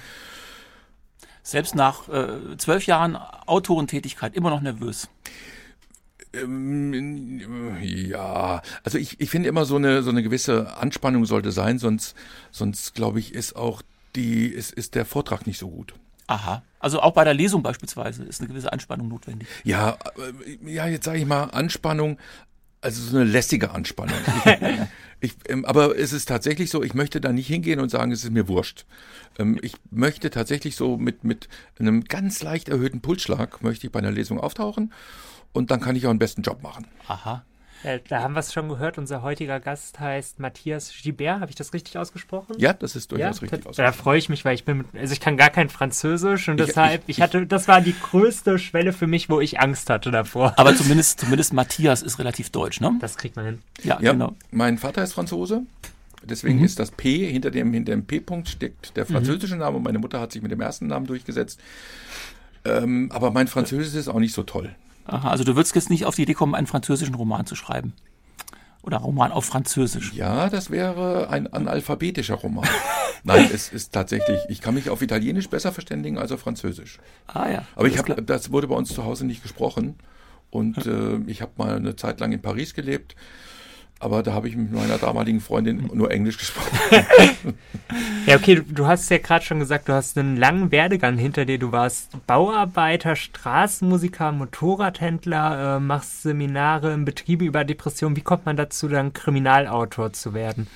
Selbst 1.42 1.74
nach 1.74 2.08
äh, 2.08 2.56
zwölf 2.56 2.87
Jahren 2.87 3.16
Autorentätigkeit 3.16 4.34
immer 4.34 4.48
noch 4.48 4.62
nervös. 4.62 5.11
Ähm, 6.32 7.78
ja, 7.82 8.62
also 8.82 8.96
ich, 8.96 9.20
ich 9.20 9.28
finde 9.28 9.50
immer 9.50 9.66
so 9.66 9.76
eine, 9.76 10.02
so 10.02 10.08
eine 10.08 10.22
gewisse 10.22 10.74
Anspannung 10.78 11.26
sollte 11.26 11.52
sein, 11.52 11.78
sonst, 11.78 12.16
sonst 12.50 12.94
glaube 12.94 13.18
ich, 13.18 13.34
ist 13.34 13.56
auch 13.56 13.82
die, 14.16 14.46
ist, 14.46 14.72
ist 14.72 14.94
der 14.94 15.04
Vortrag 15.04 15.46
nicht 15.46 15.58
so 15.58 15.68
gut. 15.68 15.92
Aha. 16.28 16.62
Also 16.78 17.00
auch 17.00 17.12
bei 17.12 17.24
der 17.24 17.34
Lesung 17.34 17.62
beispielsweise 17.62 18.22
ist 18.22 18.40
eine 18.40 18.48
gewisse 18.48 18.72
Anspannung 18.72 19.08
notwendig. 19.08 19.48
Ja, 19.64 19.98
äh, 20.16 20.72
ja, 20.72 20.86
jetzt 20.86 21.04
sage 21.04 21.18
ich 21.18 21.26
mal 21.26 21.44
Anspannung, 21.44 22.18
also 22.80 23.02
so 23.02 23.16
eine 23.16 23.24
lästige 23.24 23.72
Anspannung. 23.72 24.14
Ich, 24.44 24.52
ich, 25.32 25.36
ähm, 25.48 25.64
aber 25.64 25.98
es 25.98 26.12
ist 26.12 26.28
tatsächlich 26.28 26.70
so, 26.70 26.82
ich 26.82 26.94
möchte 26.94 27.20
da 27.20 27.32
nicht 27.32 27.48
hingehen 27.48 27.80
und 27.80 27.90
sagen, 27.90 28.12
es 28.12 28.22
ist 28.22 28.30
mir 28.30 28.46
wurscht. 28.46 28.86
Ähm, 29.38 29.58
ich 29.62 29.74
möchte 29.90 30.30
tatsächlich 30.30 30.76
so 30.76 30.96
mit, 30.96 31.24
mit 31.24 31.48
einem 31.78 32.04
ganz 32.04 32.42
leicht 32.42 32.68
erhöhten 32.68 33.00
Pulsschlag 33.00 33.62
möchte 33.62 33.86
ich 33.86 33.92
bei 33.92 33.98
einer 33.98 34.12
Lesung 34.12 34.38
auftauchen 34.38 34.92
und 35.52 35.70
dann 35.70 35.80
kann 35.80 35.96
ich 35.96 36.06
auch 36.06 36.10
einen 36.10 36.18
besten 36.18 36.42
Job 36.42 36.62
machen. 36.62 36.86
Aha. 37.08 37.44
Äh, 37.84 38.00
da 38.08 38.22
haben 38.22 38.34
wir 38.34 38.40
es 38.40 38.52
schon 38.52 38.68
gehört. 38.68 38.98
Unser 38.98 39.22
heutiger 39.22 39.60
Gast 39.60 40.00
heißt 40.00 40.40
Matthias 40.40 40.92
Gibert. 41.02 41.40
Habe 41.40 41.50
ich 41.50 41.56
das 41.56 41.72
richtig 41.72 41.96
ausgesprochen? 41.96 42.56
Ja, 42.58 42.72
das 42.72 42.96
ist 42.96 43.12
durchaus 43.12 43.36
ja, 43.36 43.40
richtig 43.42 43.66
ausgesprochen. 43.66 43.86
Da 43.86 43.92
freue 43.92 44.18
ich 44.18 44.28
mich, 44.28 44.44
weil 44.44 44.54
ich 44.54 44.64
bin, 44.64 44.78
mit, 44.78 44.86
also 44.96 45.12
ich 45.12 45.20
kann 45.20 45.36
gar 45.36 45.50
kein 45.50 45.68
Französisch 45.68 46.48
und 46.48 46.60
ich, 46.60 46.66
deshalb, 46.66 47.02
ich, 47.06 47.18
ich, 47.18 47.22
hatte, 47.22 47.46
das 47.46 47.68
war 47.68 47.80
die 47.80 47.94
größte 47.94 48.58
Schwelle 48.58 48.92
für 48.92 49.06
mich, 49.06 49.30
wo 49.30 49.40
ich 49.40 49.60
Angst 49.60 49.90
hatte 49.90 50.10
davor. 50.10 50.54
Aber 50.56 50.74
zumindest, 50.76 51.20
zumindest 51.20 51.52
Matthias 51.52 52.02
ist 52.02 52.18
relativ 52.18 52.50
deutsch, 52.50 52.80
ne? 52.80 52.96
Das 53.00 53.16
kriegt 53.16 53.36
man 53.36 53.44
hin. 53.44 53.58
Ja, 53.82 53.98
ja 54.00 54.12
genau. 54.12 54.34
Mein 54.50 54.78
Vater 54.78 55.02
ist 55.02 55.12
Franzose. 55.12 55.62
Deswegen 56.24 56.58
mhm. 56.58 56.64
ist 56.64 56.78
das 56.78 56.90
P, 56.90 57.30
hinter 57.30 57.50
dem, 57.50 57.72
hinter 57.72 57.92
dem 57.92 58.04
P-Punkt 58.04 58.48
steckt 58.48 58.96
der 58.96 59.06
französische 59.06 59.54
mhm. 59.54 59.60
Name 59.60 59.76
und 59.76 59.84
meine 59.84 59.98
Mutter 59.98 60.20
hat 60.20 60.32
sich 60.32 60.42
mit 60.42 60.50
dem 60.50 60.60
ersten 60.60 60.88
Namen 60.88 61.06
durchgesetzt. 61.06 61.60
Ähm, 62.64 63.10
aber 63.12 63.30
mein 63.30 63.46
Französisch 63.46 63.94
ist 63.94 64.08
auch 64.08 64.18
nicht 64.18 64.34
so 64.34 64.42
toll. 64.42 64.74
Aha, 65.09 65.31
also 65.31 65.42
du 65.42 65.57
würdest 65.57 65.75
jetzt 65.75 65.90
nicht 65.90 66.05
auf 66.05 66.14
die 66.14 66.23
Idee 66.23 66.35
kommen, 66.35 66.55
einen 66.55 66.66
französischen 66.66 67.14
Roman 67.14 67.47
zu 67.47 67.55
schreiben. 67.55 67.94
Oder 68.83 68.99
Roman 68.99 69.33
auf 69.33 69.44
Französisch. 69.44 70.12
Ja, 70.12 70.49
das 70.49 70.71
wäre 70.71 71.31
ein 71.31 71.53
analphabetischer 71.53 72.37
Roman. 72.37 72.68
Nein, 73.25 73.51
es 73.53 73.71
ist 73.71 73.92
tatsächlich, 73.92 74.38
ich 74.49 74.61
kann 74.61 74.75
mich 74.75 74.88
auf 74.88 75.03
Italienisch 75.03 75.49
besser 75.49 75.73
verständigen 75.73 76.18
als 76.18 76.31
auf 76.31 76.40
Französisch. 76.40 76.99
Ah 77.27 77.51
ja. 77.51 77.64
Aber 77.75 77.88
ich 77.88 77.99
habe, 77.99 78.23
das 78.23 78.53
wurde 78.53 78.68
bei 78.68 78.77
uns 78.77 78.94
zu 78.94 79.05
Hause 79.05 79.27
nicht 79.27 79.42
gesprochen. 79.42 79.97
Und 80.51 80.87
äh, 80.87 81.16
ich 81.27 81.42
habe 81.42 81.53
mal 81.57 81.77
eine 81.77 81.97
Zeit 81.97 82.21
lang 82.21 82.33
in 82.33 82.40
Paris 82.40 82.73
gelebt 82.73 83.16
aber 84.00 84.22
da 84.22 84.32
habe 84.32 84.48
ich 84.48 84.56
mit 84.56 84.72
meiner 84.72 84.98
damaligen 84.98 85.40
Freundin 85.40 85.90
nur 85.92 86.11
Englisch 86.11 86.38
gesprochen. 86.38 86.78
ja, 88.26 88.37
okay, 88.37 88.62
du, 88.66 88.87
hast 88.87 89.11
ja 89.11 89.18
gerade 89.18 89.44
schon 89.44 89.58
gesagt, 89.58 89.88
du 89.88 89.92
hast 89.92 90.16
einen 90.16 90.37
langen 90.37 90.70
Werdegang 90.70 91.18
hinter 91.18 91.44
dir. 91.44 91.58
Du 91.58 91.72
warst 91.72 92.11
Bauarbeiter, 92.26 93.16
Straßenmusiker, 93.16 94.30
Motorradhändler, 94.32 95.76
äh, 95.76 95.80
machst 95.80 96.22
Seminare 96.22 96.92
in 96.92 97.04
Betriebe 97.04 97.44
über 97.44 97.64
Depressionen. 97.64 98.16
Wie 98.16 98.22
kommt 98.22 98.46
man 98.46 98.56
dazu, 98.56 98.87
dann 98.87 99.12
Kriminalautor 99.12 100.12
zu 100.12 100.32
werden? 100.32 100.68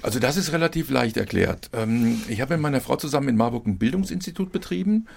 Also 0.00 0.18
das 0.18 0.36
ist 0.36 0.52
relativ 0.52 0.90
leicht 0.90 1.16
erklärt. 1.16 1.70
Ähm, 1.72 2.22
ich 2.28 2.40
habe 2.40 2.54
mit 2.54 2.62
meiner 2.62 2.80
Frau 2.80 2.96
zusammen 2.96 3.28
in 3.28 3.36
Marburg 3.36 3.66
ein 3.66 3.78
Bildungsinstitut 3.78 4.52
betrieben 4.52 5.08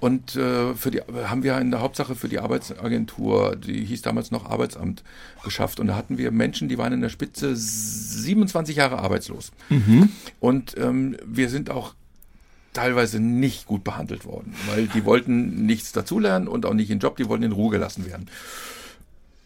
und 0.00 0.36
äh, 0.36 0.74
für 0.74 0.90
die 0.90 1.00
haben 1.00 1.42
wir 1.42 1.58
in 1.58 1.70
der 1.70 1.80
Hauptsache 1.80 2.14
für 2.14 2.28
die 2.28 2.38
Arbeitsagentur, 2.38 3.56
die 3.56 3.84
hieß 3.84 4.02
damals 4.02 4.30
noch 4.30 4.50
Arbeitsamt, 4.50 5.02
geschafft. 5.42 5.80
Und 5.80 5.86
da 5.86 5.96
hatten 5.96 6.18
wir 6.18 6.30
Menschen, 6.30 6.68
die 6.68 6.78
waren 6.78 6.92
in 6.92 7.00
der 7.00 7.08
Spitze 7.08 7.56
27 7.56 8.76
Jahre 8.76 8.98
arbeitslos. 8.98 9.52
Mhm. 9.70 10.10
Und 10.40 10.76
ähm, 10.78 11.16
wir 11.24 11.48
sind 11.48 11.70
auch 11.70 11.94
teilweise 12.74 13.20
nicht 13.20 13.66
gut 13.66 13.84
behandelt 13.84 14.26
worden, 14.26 14.54
weil 14.66 14.88
die 14.88 15.04
wollten 15.04 15.64
nichts 15.64 15.92
dazulernen 15.92 16.48
und 16.48 16.66
auch 16.66 16.74
nicht 16.74 16.90
in 16.90 16.98
Job, 16.98 17.16
die 17.16 17.28
wollten 17.28 17.44
in 17.44 17.52
Ruhe 17.52 17.70
gelassen 17.70 18.04
werden. 18.04 18.28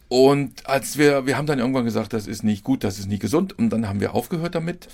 Und 0.08 0.66
als 0.66 0.96
wir, 0.96 1.26
wir 1.26 1.36
haben 1.36 1.46
dann 1.46 1.58
irgendwann 1.58 1.84
gesagt, 1.84 2.14
das 2.14 2.26
ist 2.26 2.42
nicht 2.42 2.64
gut, 2.64 2.82
das 2.82 2.98
ist 2.98 3.06
nicht 3.06 3.20
gesund, 3.20 3.58
und 3.58 3.70
dann 3.70 3.86
haben 3.86 4.00
wir 4.00 4.14
aufgehört 4.14 4.54
damit. 4.54 4.88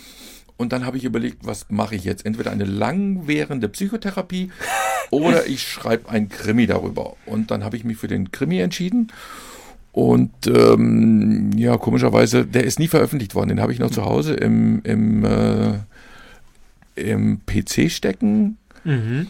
Und 0.57 0.73
dann 0.73 0.87
habe 0.87 0.97
ich 0.97 1.05
überlegt, 1.05 1.39
was 1.43 1.67
mache 1.69 1.97
ich 1.97 2.05
jetzt? 2.05 2.25
Entweder 2.25 2.53
eine 2.53 2.65
langwährende 2.65 3.69
Psychotherapie 3.69 4.51
oder 5.11 5.47
ich 5.47 5.63
schreibe 5.63 6.09
ein 6.09 6.29
Krimi 6.29 6.67
darüber. 6.67 7.17
Und 7.27 7.51
dann 7.51 7.65
habe 7.65 7.77
ich 7.77 7.85
mich 7.85 7.97
für 7.97 8.09
den 8.09 8.31
Krimi 8.31 8.61
entschieden. 8.61 9.09
Und 9.93 10.33
ähm, 10.49 11.53
ja, 11.57 11.77
komischerweise, 11.77 12.45
der 12.45 12.65
ist 12.65 12.79
nie 12.79 12.89
veröffentlicht 12.89 13.35
worden. 13.35 13.51
Den 13.51 13.61
habe 13.61 13.73
ich 13.73 13.79
noch 13.79 13.91
zu 13.91 14.05
Hause 14.05 14.35
im, 14.35 14.83
im, 14.83 15.25
äh, 15.25 15.75
im 16.97 17.41
PC 17.47 17.91
stecken. 17.91 18.59
Mhm. 18.83 19.29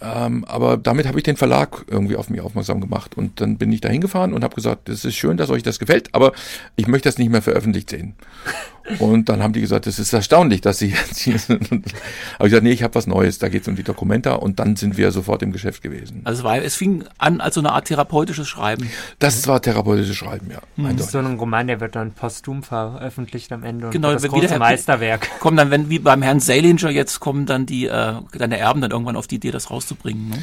Ähm, 0.00 0.44
aber 0.46 0.76
damit 0.76 1.06
habe 1.06 1.18
ich 1.18 1.24
den 1.24 1.36
Verlag 1.36 1.84
irgendwie 1.88 2.16
auf 2.16 2.28
mich 2.28 2.40
aufmerksam 2.40 2.80
gemacht. 2.80 3.16
Und 3.16 3.40
dann 3.40 3.58
bin 3.58 3.72
ich 3.72 3.80
da 3.80 3.88
hingefahren 3.88 4.32
und 4.32 4.42
habe 4.42 4.54
gesagt, 4.54 4.88
es 4.88 5.04
ist 5.04 5.14
schön, 5.14 5.36
dass 5.36 5.50
euch 5.50 5.62
das 5.62 5.78
gefällt, 5.78 6.08
aber 6.12 6.32
ich 6.76 6.86
möchte 6.86 7.08
das 7.08 7.18
nicht 7.18 7.30
mehr 7.30 7.42
veröffentlicht 7.42 7.90
sehen. 7.90 8.14
Und 8.98 9.28
dann 9.28 9.42
haben 9.42 9.52
die 9.52 9.60
gesagt, 9.60 9.86
das 9.86 9.98
ist 9.98 10.12
erstaunlich, 10.12 10.60
dass 10.60 10.78
sie 10.78 10.88
jetzt 10.88 11.18
hier 11.18 11.38
sind. 11.38 11.70
Aber 12.38 12.46
ich 12.46 12.50
gesagt, 12.50 12.64
nee, 12.64 12.72
ich 12.72 12.82
habe 12.82 12.94
was 12.94 13.06
Neues, 13.06 13.38
da 13.38 13.48
geht 13.48 13.62
es 13.62 13.68
um 13.68 13.76
die 13.76 13.82
Dokumenta 13.82 14.34
und 14.34 14.58
dann 14.58 14.76
sind 14.76 14.96
wir 14.96 15.10
sofort 15.10 15.42
im 15.42 15.52
Geschäft 15.52 15.82
gewesen. 15.82 16.20
Also 16.24 16.40
es, 16.40 16.44
war, 16.44 16.58
es 16.58 16.76
fing 16.76 17.04
an 17.18 17.40
als 17.40 17.54
so 17.54 17.60
eine 17.60 17.72
Art 17.72 17.86
therapeutisches 17.86 18.46
Schreiben. 18.46 18.90
Das 19.18 19.46
war 19.48 19.62
therapeutisches 19.62 20.16
Schreiben, 20.16 20.50
ja. 20.50 20.58
Mhm. 20.76 20.98
So 20.98 21.18
ein 21.18 21.36
Roman, 21.36 21.66
der 21.66 21.80
wird 21.80 21.96
dann 21.96 22.12
posthum 22.12 22.62
veröffentlicht 22.62 23.52
am 23.52 23.64
Ende. 23.64 23.90
genau, 23.90 24.12
das 24.12 24.22
große 24.24 24.42
wieder, 24.42 24.58
Meisterwerk. 24.58 25.28
Kommen 25.40 25.56
dann, 25.56 25.70
wenn 25.70 25.88
wie 25.88 25.98
beim 25.98 26.20
Herrn 26.22 26.40
Salinger 26.40 26.90
jetzt 26.90 27.20
kommen 27.20 27.46
dann 27.46 27.66
die 27.66 27.86
äh, 27.86 28.14
deine 28.32 28.58
Erben 28.58 28.80
dann 28.80 28.90
irgendwann 28.90 29.16
auf 29.16 29.26
die 29.26 29.36
Idee, 29.36 29.50
das 29.50 29.70
rauszubringen. 29.84 30.28
Ne? 30.30 30.36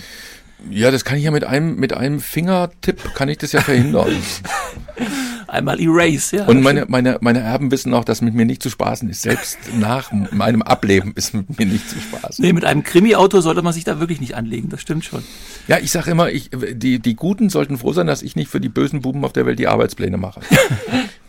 Ja, 0.70 0.92
das 0.92 1.04
kann 1.04 1.18
ich 1.18 1.24
ja 1.24 1.32
mit 1.32 1.44
einem 1.44 1.76
mit 1.78 1.94
einem 1.94 2.20
Fingertipp 2.20 3.16
kann 3.16 3.30
ich 3.30 3.40
das 3.40 3.52
ja 3.52 3.62
verhindern. 3.62 4.16
Einmal 5.48 5.82
Erase, 5.82 6.38
ja. 6.38 6.46
Und 6.46 6.62
meine, 6.62 6.86
meine, 6.88 7.18
meine 7.20 7.40
Erben 7.40 7.72
wissen 7.72 7.94
auch, 7.94 8.06
dass 8.06 8.22
mit 8.22 8.34
mir 8.34 8.46
nicht 8.46 8.64
zu 8.64 8.70
spaßen 8.70 9.10
ist. 9.10 9.22
Selbst 9.22 9.58
nach 9.78 10.10
meinem 10.32 10.62
Ableben 10.62 11.12
ist 11.16 11.34
mit 11.34 11.60
mir 11.60 11.66
nicht 11.66 11.90
zu 11.90 12.00
spaßen. 12.00 12.46
Nee, 12.46 12.54
mit 12.54 12.64
einem 12.64 12.84
Krimi-Autor 12.84 13.42
sollte 13.42 13.62
man 13.62 13.74
sich 13.74 13.84
da 13.84 14.00
wirklich 14.00 14.22
nicht 14.22 14.36
anlegen, 14.36 14.70
das 14.70 14.80
stimmt 14.80 15.04
schon. 15.04 15.24
Ja, 15.68 15.78
ich 15.80 15.92
sage 15.92 16.12
immer, 16.12 16.30
ich, 16.30 16.52
die, 16.54 17.00
die 17.00 17.16
Guten 17.16 17.50
sollten 17.50 17.78
froh 17.78 17.92
sein, 17.92 18.08
dass 18.08 18.22
ich 18.22 18.38
nicht 18.38 18.50
für 18.50 18.62
die 18.62 18.70
bösen 18.70 19.02
Buben 19.02 19.26
auf 19.26 19.34
der 19.34 19.46
Welt 19.46 19.60
die 19.60 19.68
Arbeitspläne 19.68 20.16
mache. 20.16 20.40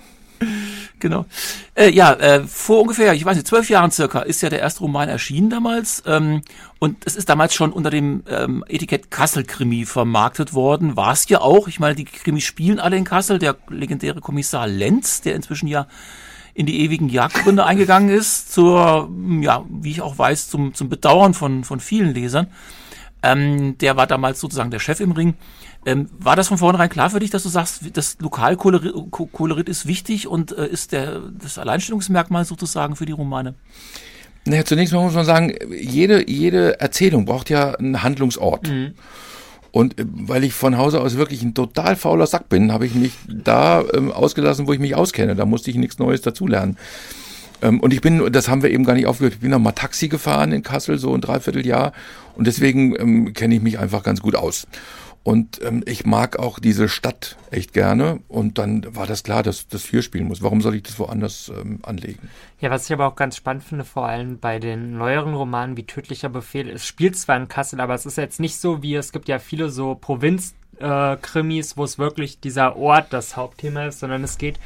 genau. 1.02 1.26
Äh, 1.74 1.90
ja, 1.90 2.14
äh, 2.14 2.44
vor 2.44 2.80
ungefähr, 2.80 3.12
ich 3.12 3.24
weiß 3.24 3.36
nicht, 3.36 3.46
zwölf 3.46 3.68
Jahren 3.68 3.90
circa 3.90 4.20
ist 4.20 4.40
ja 4.40 4.48
der 4.48 4.60
erste 4.60 4.80
Roman 4.80 5.10
erschienen 5.10 5.50
damals. 5.50 6.02
Ähm, 6.06 6.40
und 6.78 6.96
es 7.04 7.16
ist 7.16 7.28
damals 7.28 7.54
schon 7.54 7.72
unter 7.72 7.90
dem 7.90 8.22
ähm, 8.28 8.64
Etikett 8.66 9.10
Kassel-Krimi 9.10 9.84
vermarktet 9.84 10.54
worden. 10.54 10.96
War 10.96 11.12
es 11.12 11.28
ja 11.28 11.42
auch. 11.42 11.68
Ich 11.68 11.78
meine, 11.78 11.94
die 11.94 12.04
Krimis 12.06 12.44
spielen 12.44 12.80
alle 12.80 12.96
in 12.96 13.04
Kassel. 13.04 13.38
Der 13.38 13.56
legendäre 13.68 14.20
Kommissar 14.20 14.66
Lenz, 14.66 15.20
der 15.20 15.34
inzwischen 15.34 15.66
ja 15.66 15.86
in 16.54 16.66
die 16.66 16.80
ewigen 16.80 17.08
Jagdgründe 17.08 17.64
eingegangen 17.64 18.10
ist, 18.10 18.52
zur, 18.52 19.10
ja, 19.40 19.64
wie 19.68 19.90
ich 19.90 20.02
auch 20.02 20.18
weiß, 20.18 20.50
zum, 20.50 20.74
zum 20.74 20.88
Bedauern 20.88 21.34
von, 21.34 21.64
von 21.64 21.80
vielen 21.80 22.14
Lesern. 22.14 22.48
Ähm, 23.22 23.78
der 23.78 23.96
war 23.96 24.06
damals 24.06 24.40
sozusagen 24.40 24.70
der 24.70 24.80
Chef 24.80 25.00
im 25.00 25.12
Ring. 25.12 25.34
Ähm, 25.84 26.08
war 26.18 26.36
das 26.36 26.48
von 26.48 26.58
vornherein 26.58 26.88
klar 26.88 27.10
für 27.10 27.18
dich, 27.18 27.30
dass 27.30 27.42
du 27.42 27.48
sagst, 27.48 27.80
das 27.94 28.16
Lokalkolorit 28.20 29.68
ist 29.68 29.86
wichtig 29.86 30.28
und 30.28 30.56
äh, 30.56 30.66
ist 30.66 30.92
der, 30.92 31.20
das 31.40 31.58
Alleinstellungsmerkmal 31.58 32.44
sozusagen 32.44 32.94
für 32.94 33.06
die 33.06 33.12
Romane? 33.12 33.54
Naja, 34.44 34.64
zunächst 34.64 34.92
mal 34.92 35.02
muss 35.02 35.14
man 35.14 35.24
sagen, 35.24 35.54
jede, 35.70 36.28
jede 36.28 36.80
Erzählung 36.80 37.24
braucht 37.24 37.50
ja 37.50 37.74
einen 37.74 38.02
Handlungsort. 38.02 38.68
Mhm. 38.68 38.94
Und 39.72 39.98
äh, 39.98 40.04
weil 40.06 40.44
ich 40.44 40.52
von 40.52 40.78
Hause 40.78 41.00
aus 41.00 41.16
wirklich 41.16 41.42
ein 41.42 41.54
total 41.54 41.96
fauler 41.96 42.26
Sack 42.26 42.48
bin, 42.48 42.72
habe 42.72 42.86
ich 42.86 42.94
mich 42.94 43.12
da 43.26 43.82
ähm, 43.92 44.12
ausgelassen, 44.12 44.68
wo 44.68 44.72
ich 44.72 44.80
mich 44.80 44.94
auskenne. 44.94 45.34
Da 45.34 45.46
musste 45.46 45.70
ich 45.70 45.76
nichts 45.76 45.98
Neues 45.98 46.20
dazulernen. 46.20 46.76
Ähm, 47.62 47.80
und 47.80 47.92
ich 47.92 48.00
bin, 48.00 48.30
das 48.32 48.48
haben 48.48 48.62
wir 48.62 48.70
eben 48.70 48.84
gar 48.84 48.94
nicht 48.94 49.06
aufgehört, 49.06 49.34
ich 49.34 49.40
bin 49.40 49.50
noch 49.50 49.58
mal 49.58 49.72
Taxi 49.72 50.08
gefahren 50.08 50.52
in 50.52 50.62
Kassel, 50.62 50.98
so 50.98 51.14
ein 51.14 51.20
Dreivierteljahr. 51.20 51.92
Und 52.36 52.46
deswegen 52.46 52.94
ähm, 53.00 53.32
kenne 53.32 53.54
ich 53.54 53.62
mich 53.62 53.78
einfach 53.78 54.02
ganz 54.02 54.20
gut 54.20 54.36
aus. 54.36 54.66
Und 55.24 55.62
ähm, 55.62 55.82
ich 55.86 56.04
mag 56.04 56.38
auch 56.38 56.58
diese 56.58 56.88
Stadt 56.88 57.36
echt 57.50 57.72
gerne. 57.72 58.20
Und 58.28 58.58
dann 58.58 58.84
war 58.94 59.06
das 59.06 59.22
klar, 59.22 59.42
dass 59.42 59.68
das 59.68 59.84
hier 59.84 60.02
spielen 60.02 60.26
muss. 60.26 60.42
Warum 60.42 60.60
soll 60.60 60.74
ich 60.74 60.82
das 60.82 60.98
woanders 60.98 61.50
ähm, 61.60 61.78
anlegen? 61.82 62.28
Ja, 62.60 62.70
was 62.70 62.86
ich 62.86 62.92
aber 62.92 63.06
auch 63.06 63.16
ganz 63.16 63.36
spannend 63.36 63.62
finde, 63.62 63.84
vor 63.84 64.06
allem 64.06 64.38
bei 64.38 64.58
den 64.58 64.98
neueren 64.98 65.34
Romanen 65.34 65.76
wie 65.76 65.84
Tödlicher 65.84 66.28
Befehl, 66.28 66.68
es 66.68 66.86
spielt 66.86 67.16
zwar 67.16 67.36
in 67.36 67.48
Kassel, 67.48 67.80
aber 67.80 67.94
es 67.94 68.06
ist 68.06 68.18
jetzt 68.18 68.40
nicht 68.40 68.56
so 68.56 68.82
wie, 68.82 68.94
es 68.94 69.12
gibt 69.12 69.28
ja 69.28 69.38
viele 69.38 69.70
so 69.70 69.94
Provinz- 69.94 70.54
äh, 70.82 71.16
Krimis, 71.20 71.76
wo 71.76 71.84
es 71.84 71.98
wirklich 71.98 72.40
dieser 72.40 72.76
Ort 72.76 73.12
das 73.12 73.36
Hauptthema 73.36 73.86
ist, 73.86 74.00
sondern 74.00 74.24
es 74.24 74.38
geht, 74.38 74.58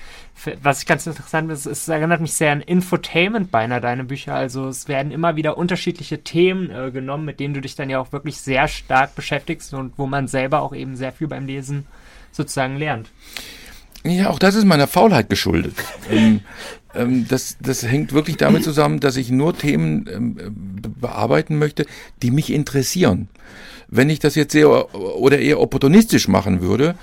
was 0.63 0.81
ich 0.81 0.87
ganz 0.87 1.07
interessant 1.07 1.51
finde, 1.51 1.71
es 1.71 1.89
erinnert 1.89 2.21
mich 2.21 2.33
sehr 2.33 2.53
an 2.53 2.61
Infotainment 2.61 3.51
bei 3.51 3.61
einer 3.61 3.81
deiner 3.81 4.05
Bücher. 4.05 4.35
Also 4.35 4.69
es 4.69 4.89
werden 4.89 5.13
immer 5.13 5.37
wieder 5.37 5.57
unterschiedliche 5.57 6.23
Themen 6.23 6.71
äh, 6.71 6.91
genommen, 6.91 7.25
mit 7.25 7.41
denen 7.41 7.55
du 7.55 7.61
dich 7.61 7.77
dann 7.77 7.91
ja 7.91 8.01
auch 8.01 8.13
wirklich 8.13 8.39
sehr 8.39 8.69
stark 8.69 9.15
beschäftigst 9.15 9.73
und 9.75 9.93
wo 9.97 10.07
man 10.07 10.29
selber 10.29 10.63
auch 10.63 10.75
eben 10.75 10.97
sehr 10.97 11.13
viel 11.13 11.29
beim 11.29 11.47
Lesen 11.47 11.87
sozusagen 12.33 12.77
lernt. 12.77 13.11
Ja, 14.05 14.31
auch 14.31 14.39
das 14.39 14.55
ist 14.55 14.65
meiner 14.65 14.87
Faulheit 14.87 15.29
geschuldet. 15.29 15.75
ähm, 16.11 16.41
ähm, 16.95 17.27
das, 17.29 17.57
das 17.61 17.83
hängt 17.83 18.13
wirklich 18.13 18.37
damit 18.37 18.65
zusammen, 18.65 19.01
dass 19.01 19.17
ich 19.17 19.31
nur 19.31 19.57
Themen 19.57 20.09
ähm, 20.13 20.37
bearbeiten 21.01 21.59
möchte, 21.59 21.87
die 22.23 22.31
mich 22.31 22.53
interessieren. 22.53 23.29
Wenn 23.89 24.11
ich 24.11 24.19
das 24.19 24.35
jetzt 24.35 24.53
sehr 24.53 24.95
oder 24.95 25.39
eher 25.39 25.61
opportunistisch 25.61 26.29
machen 26.29 26.61
würde, 26.61 26.97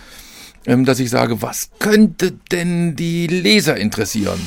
ähm, 0.65 0.85
dass 0.85 0.99
ich 0.99 1.09
sage, 1.09 1.41
was 1.41 1.69
könnte 1.79 2.33
denn 2.51 2.95
die 2.95 3.27
Leser 3.27 3.77
interessieren? 3.77 4.39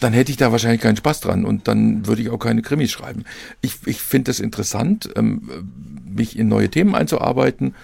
Dann 0.00 0.12
hätte 0.12 0.30
ich 0.30 0.36
da 0.36 0.52
wahrscheinlich 0.52 0.82
keinen 0.82 0.96
Spaß 0.96 1.20
dran 1.20 1.44
und 1.44 1.66
dann 1.66 2.06
würde 2.06 2.22
ich 2.22 2.30
auch 2.30 2.38
keine 2.38 2.62
Krimis 2.62 2.90
schreiben. 2.90 3.24
Ich, 3.62 3.76
ich 3.86 4.00
finde 4.00 4.30
es 4.30 4.40
interessant, 4.40 5.08
ähm, 5.16 5.48
mich 6.04 6.38
in 6.38 6.48
neue 6.48 6.68
Themen 6.68 6.94
einzuarbeiten 6.94 7.74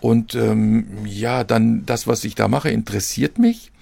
und 0.00 0.34
ähm, 0.34 0.86
ja, 1.04 1.44
dann 1.44 1.86
das, 1.86 2.06
was 2.06 2.24
ich 2.24 2.34
da 2.34 2.48
mache, 2.48 2.70
interessiert 2.70 3.38
mich 3.38 3.72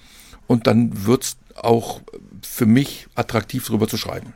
und 0.47 0.67
dann 0.67 1.05
wird's 1.05 1.37
auch 1.55 2.01
für 2.41 2.65
mich 2.65 3.07
attraktiv, 3.15 3.65
darüber 3.67 3.87
zu 3.87 3.97
schreiben. 3.97 4.33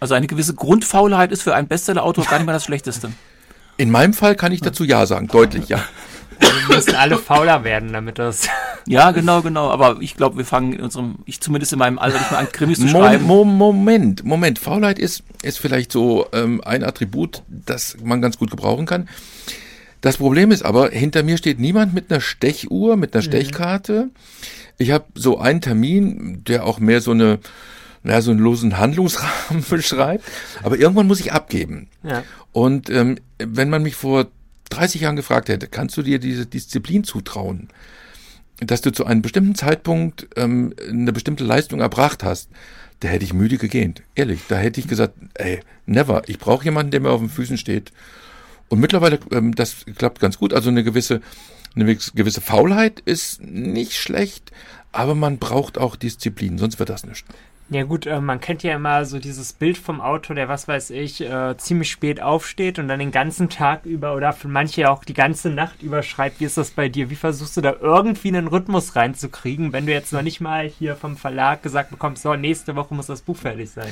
Also 0.00 0.14
eine 0.14 0.26
gewisse 0.26 0.54
Grundfaulheit 0.54 1.30
ist 1.30 1.42
für 1.42 1.54
einen 1.54 1.68
Bestsellerautor 1.68 2.24
gar 2.24 2.38
nicht 2.38 2.46
mal 2.46 2.52
das 2.52 2.64
Schlechteste. 2.64 3.12
In 3.76 3.90
meinem 3.90 4.12
Fall 4.12 4.34
kann 4.34 4.52
ich 4.52 4.60
dazu 4.60 4.84
Ja 4.84 5.06
sagen, 5.06 5.28
deutlich 5.28 5.68
Ja. 5.68 5.84
Also 6.40 6.68
wir 6.68 6.76
müssen 6.76 6.94
alle 6.94 7.18
fauler 7.18 7.64
werden, 7.64 7.92
damit 7.92 8.18
das. 8.18 8.48
Ja, 8.88 9.12
genau, 9.12 9.42
genau. 9.42 9.70
Aber 9.70 9.98
ich 10.00 10.16
glaube, 10.16 10.38
wir 10.38 10.44
fangen 10.44 10.72
in 10.72 10.80
unserem, 10.80 11.18
ich 11.24 11.40
zumindest 11.40 11.72
in 11.72 11.78
meinem 11.78 12.00
Alter 12.00 12.18
nicht 12.18 12.32
mal 12.32 12.38
an, 12.38 12.50
Krimis 12.50 12.80
zu 12.80 12.88
schreiben. 12.88 13.24
Mo 13.24 13.44
Moment, 13.44 14.24
Moment. 14.24 14.58
Faulheit 14.58 14.98
ist, 14.98 15.22
ist 15.44 15.60
vielleicht 15.60 15.92
so 15.92 16.26
ähm, 16.32 16.60
ein 16.64 16.82
Attribut, 16.82 17.44
das 17.46 17.96
man 18.02 18.20
ganz 18.20 18.38
gut 18.38 18.50
gebrauchen 18.50 18.84
kann. 18.84 19.08
Das 20.00 20.16
Problem 20.16 20.50
ist 20.50 20.64
aber, 20.64 20.90
hinter 20.90 21.22
mir 21.22 21.38
steht 21.38 21.60
niemand 21.60 21.94
mit 21.94 22.10
einer 22.10 22.20
Stechuhr, 22.20 22.96
mit 22.96 23.14
einer 23.14 23.22
mhm. 23.22 23.28
Stechkarte. 23.28 24.10
Ich 24.78 24.90
habe 24.90 25.04
so 25.14 25.38
einen 25.38 25.60
Termin, 25.60 26.42
der 26.42 26.66
auch 26.66 26.80
mehr 26.80 27.00
so 27.00 27.12
eine 27.12 27.38
naja, 28.02 28.20
so 28.20 28.30
einen 28.30 28.40
losen 28.40 28.78
Handlungsrahmen 28.78 29.64
beschreibt. 29.70 30.24
Aber 30.62 30.78
irgendwann 30.78 31.06
muss 31.06 31.20
ich 31.20 31.32
abgeben. 31.32 31.88
Ja. 32.02 32.24
Und 32.52 32.90
ähm, 32.90 33.18
wenn 33.38 33.70
man 33.70 33.82
mich 33.82 33.94
vor 33.94 34.26
30 34.70 35.02
Jahren 35.02 35.16
gefragt 35.16 35.48
hätte, 35.48 35.66
kannst 35.68 35.96
du 35.96 36.02
dir 36.02 36.18
diese 36.18 36.46
Disziplin 36.46 37.04
zutrauen, 37.04 37.68
dass 38.58 38.80
du 38.80 38.90
zu 38.90 39.06
einem 39.06 39.22
bestimmten 39.22 39.54
Zeitpunkt 39.54 40.28
ähm, 40.36 40.74
eine 40.88 41.12
bestimmte 41.12 41.44
Leistung 41.44 41.80
erbracht 41.80 42.24
hast, 42.24 42.48
da 43.00 43.08
hätte 43.08 43.24
ich 43.24 43.34
müde 43.34 43.58
gegähnt. 43.58 44.02
Ehrlich, 44.14 44.40
da 44.48 44.56
hätte 44.56 44.80
ich 44.80 44.86
gesagt, 44.86 45.14
ey, 45.34 45.60
never. 45.86 46.22
Ich 46.28 46.38
brauche 46.38 46.64
jemanden, 46.64 46.92
der 46.92 47.00
mir 47.00 47.10
auf 47.10 47.20
den 47.20 47.28
Füßen 47.28 47.58
steht. 47.58 47.92
Und 48.68 48.80
mittlerweile, 48.80 49.18
ähm, 49.32 49.54
das 49.54 49.84
klappt 49.98 50.20
ganz 50.20 50.38
gut. 50.38 50.54
Also 50.54 50.70
eine 50.70 50.84
gewisse, 50.84 51.20
eine 51.74 51.96
gewisse 51.96 52.40
Faulheit 52.40 53.00
ist 53.00 53.42
nicht 53.42 53.94
schlecht, 53.94 54.52
aber 54.92 55.14
man 55.14 55.38
braucht 55.38 55.78
auch 55.78 55.96
Disziplin, 55.96 56.58
sonst 56.58 56.78
wird 56.78 56.90
das 56.90 57.04
nicht. 57.04 57.24
Ja 57.72 57.84
gut, 57.84 58.04
äh, 58.04 58.20
man 58.20 58.38
kennt 58.38 58.62
ja 58.62 58.74
immer 58.74 59.06
so 59.06 59.18
dieses 59.18 59.54
Bild 59.54 59.78
vom 59.78 60.02
Auto, 60.02 60.34
der 60.34 60.46
was 60.46 60.68
weiß 60.68 60.90
ich, 60.90 61.22
äh, 61.22 61.56
ziemlich 61.56 61.90
spät 61.90 62.20
aufsteht 62.20 62.78
und 62.78 62.86
dann 62.86 62.98
den 62.98 63.12
ganzen 63.12 63.48
Tag 63.48 63.86
über 63.86 64.14
oder 64.14 64.34
für 64.34 64.48
manche 64.48 64.90
auch 64.90 65.04
die 65.04 65.14
ganze 65.14 65.48
Nacht 65.48 65.82
über 65.82 66.02
schreibt. 66.02 66.40
Wie 66.40 66.44
ist 66.44 66.58
das 66.58 66.72
bei 66.72 66.90
dir? 66.90 67.08
Wie 67.08 67.16
versuchst 67.16 67.56
du 67.56 67.62
da 67.62 67.74
irgendwie 67.80 68.28
einen 68.28 68.48
Rhythmus 68.48 68.94
reinzukriegen, 68.94 69.72
wenn 69.72 69.86
du 69.86 69.92
jetzt 69.92 70.12
noch 70.12 70.20
nicht 70.20 70.42
mal 70.42 70.66
hier 70.68 70.96
vom 70.96 71.16
Verlag 71.16 71.62
gesagt 71.62 71.90
bekommst, 71.90 72.22
so 72.22 72.34
nächste 72.34 72.76
Woche 72.76 72.94
muss 72.94 73.06
das 73.06 73.22
Buch 73.22 73.38
fertig 73.38 73.70
sein? 73.70 73.88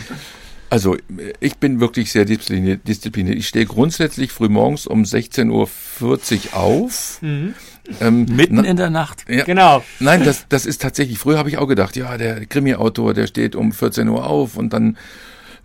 Also 0.69 0.97
ich 1.41 1.57
bin 1.57 1.81
wirklich 1.81 2.13
sehr 2.13 2.27
diszipliniert. 2.27 2.87
diszipliniert. 2.87 3.39
Ich 3.39 3.49
stehe 3.49 3.65
grundsätzlich 3.65 4.31
früh 4.31 4.49
morgens 4.51 4.87
um 4.87 5.05
16.40 5.05 6.53
Uhr 6.53 6.57
auf. 6.57 7.23
Mhm. 7.23 7.55
Ähm, 8.01 8.27
Mitten 8.27 8.57
na, 8.57 8.65
in 8.65 8.77
der 8.77 8.91
Nacht. 8.91 9.25
Ja, 9.29 9.45
genau. 9.45 9.83
Nein, 9.99 10.25
das, 10.25 10.47
das 10.49 10.67
ist 10.67 10.83
tatsächlich, 10.83 11.19
früher 11.19 11.39
habe 11.39 11.49
ich 11.49 11.59
auch 11.59 11.67
gedacht, 11.67 11.97
ja, 11.97 12.17
der 12.17 12.47
Krimi-Autor, 12.47 13.15
der 13.15 13.27
steht 13.27 13.57
um 13.57 13.73
14 13.73 14.09
Uhr 14.09 14.27
auf 14.27 14.57
und 14.57 14.73
dann 14.73 14.97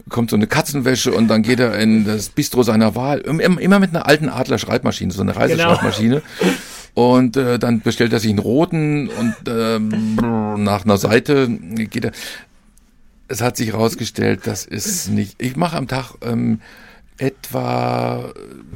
kommt 0.09 0.30
so 0.30 0.36
eine 0.36 0.47
Katzenwäsche 0.47 1.11
und 1.13 1.28
dann 1.28 1.41
geht 1.41 1.59
er 1.59 1.78
in 1.80 2.05
das 2.05 2.30
Bistro 2.30 2.63
seiner 2.63 2.95
Wahl. 2.95 3.19
Immer 3.19 3.80
mit 3.80 3.89
einer 3.89 4.07
alten 4.07 4.30
Adler-Schreibmaschine, 4.30 5.11
so 5.11 5.21
eine 5.21 5.36
Reiseschreibmaschine. 5.36 6.21
Genau. 6.39 6.53
Und 6.93 7.36
äh, 7.36 7.59
dann 7.59 7.82
bestellt 7.82 8.13
er 8.13 8.19
sich 8.19 8.30
einen 8.30 8.39
roten 8.39 9.09
und 9.09 9.36
ähm, 9.47 10.15
nach 10.63 10.86
einer 10.86 10.97
Seite 10.97 11.49
geht 11.49 12.05
er 12.05 12.11
es 13.28 13.41
hat 13.41 13.57
sich 13.57 13.69
herausgestellt, 13.69 14.41
das 14.45 14.65
ist 14.65 15.09
nicht. 15.09 15.36
Ich 15.41 15.55
mache 15.55 15.78
am 15.78 15.88
Tag 15.88 16.13
ähm, 16.21 16.61
etwa 17.17 18.32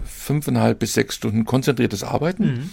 fünfeinhalb 0.06 0.80
bis 0.80 0.94
sechs 0.94 1.16
Stunden 1.16 1.46
konzentriertes 1.46 2.04
Arbeiten. 2.04 2.46
Mhm. 2.46 2.70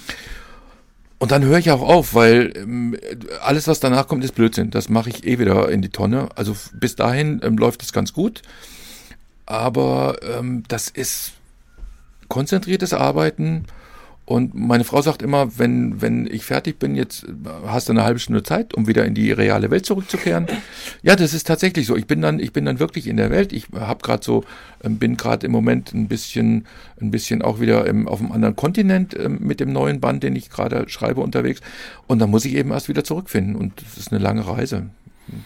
Und 1.18 1.30
dann 1.30 1.44
höre 1.44 1.58
ich 1.58 1.70
auch 1.70 1.80
auf, 1.80 2.14
weil 2.14 2.52
ähm, 2.56 2.96
alles, 3.42 3.68
was 3.68 3.80
danach 3.80 4.06
kommt, 4.06 4.22
ist 4.24 4.34
Blödsinn. 4.34 4.70
Das 4.70 4.88
mache 4.88 5.08
ich 5.08 5.26
eh 5.26 5.38
wieder 5.38 5.68
in 5.70 5.80
die 5.80 5.88
Tonne. 5.88 6.28
Also 6.34 6.54
bis 6.74 6.94
dahin 6.94 7.40
ähm, 7.42 7.56
läuft 7.56 7.82
es 7.82 7.92
ganz 7.92 8.12
gut. 8.12 8.42
Aber 9.46 10.18
ähm, 10.22 10.64
das 10.68 10.88
ist 10.88 11.32
konzentriertes 12.28 12.92
Arbeiten 12.92 13.64
und 14.26 14.56
meine 14.56 14.82
Frau 14.82 15.02
sagt 15.02 15.22
immer, 15.22 15.56
wenn, 15.56 16.02
wenn 16.02 16.26
ich 16.26 16.44
fertig 16.44 16.80
bin, 16.80 16.96
jetzt 16.96 17.24
hast 17.64 17.88
du 17.88 17.92
eine 17.92 18.02
halbe 18.02 18.18
Stunde 18.18 18.42
Zeit, 18.42 18.74
um 18.74 18.88
wieder 18.88 19.04
in 19.04 19.14
die 19.14 19.30
reale 19.30 19.70
Welt 19.70 19.86
zurückzukehren. 19.86 20.46
Ja, 21.02 21.14
das 21.14 21.32
ist 21.32 21.46
tatsächlich 21.46 21.86
so. 21.86 21.94
Ich 21.94 22.08
bin 22.08 22.20
dann, 22.22 22.40
ich 22.40 22.52
bin 22.52 22.64
dann 22.64 22.80
wirklich 22.80 23.06
in 23.06 23.16
der 23.16 23.30
Welt. 23.30 23.52
Ich 23.52 23.68
habe 23.72 24.02
gerade 24.02 24.24
so, 24.24 24.44
ähm, 24.82 24.98
bin 24.98 25.16
gerade 25.16 25.46
im 25.46 25.52
Moment 25.52 25.94
ein 25.94 26.08
bisschen, 26.08 26.66
ein 27.00 27.12
bisschen 27.12 27.40
auch 27.40 27.60
wieder 27.60 27.86
im, 27.86 28.08
auf 28.08 28.18
einem 28.20 28.32
anderen 28.32 28.56
Kontinent 28.56 29.16
ähm, 29.16 29.38
mit 29.40 29.60
dem 29.60 29.72
neuen 29.72 30.00
Band, 30.00 30.24
den 30.24 30.34
ich 30.34 30.50
gerade 30.50 30.88
schreibe, 30.88 31.20
unterwegs. 31.20 31.60
Und 32.08 32.18
dann 32.18 32.30
muss 32.30 32.44
ich 32.44 32.56
eben 32.56 32.72
erst 32.72 32.88
wieder 32.88 33.04
zurückfinden. 33.04 33.54
Und 33.54 33.80
das 33.80 33.96
ist 33.96 34.12
eine 34.12 34.20
lange 34.20 34.44
Reise. 34.44 34.86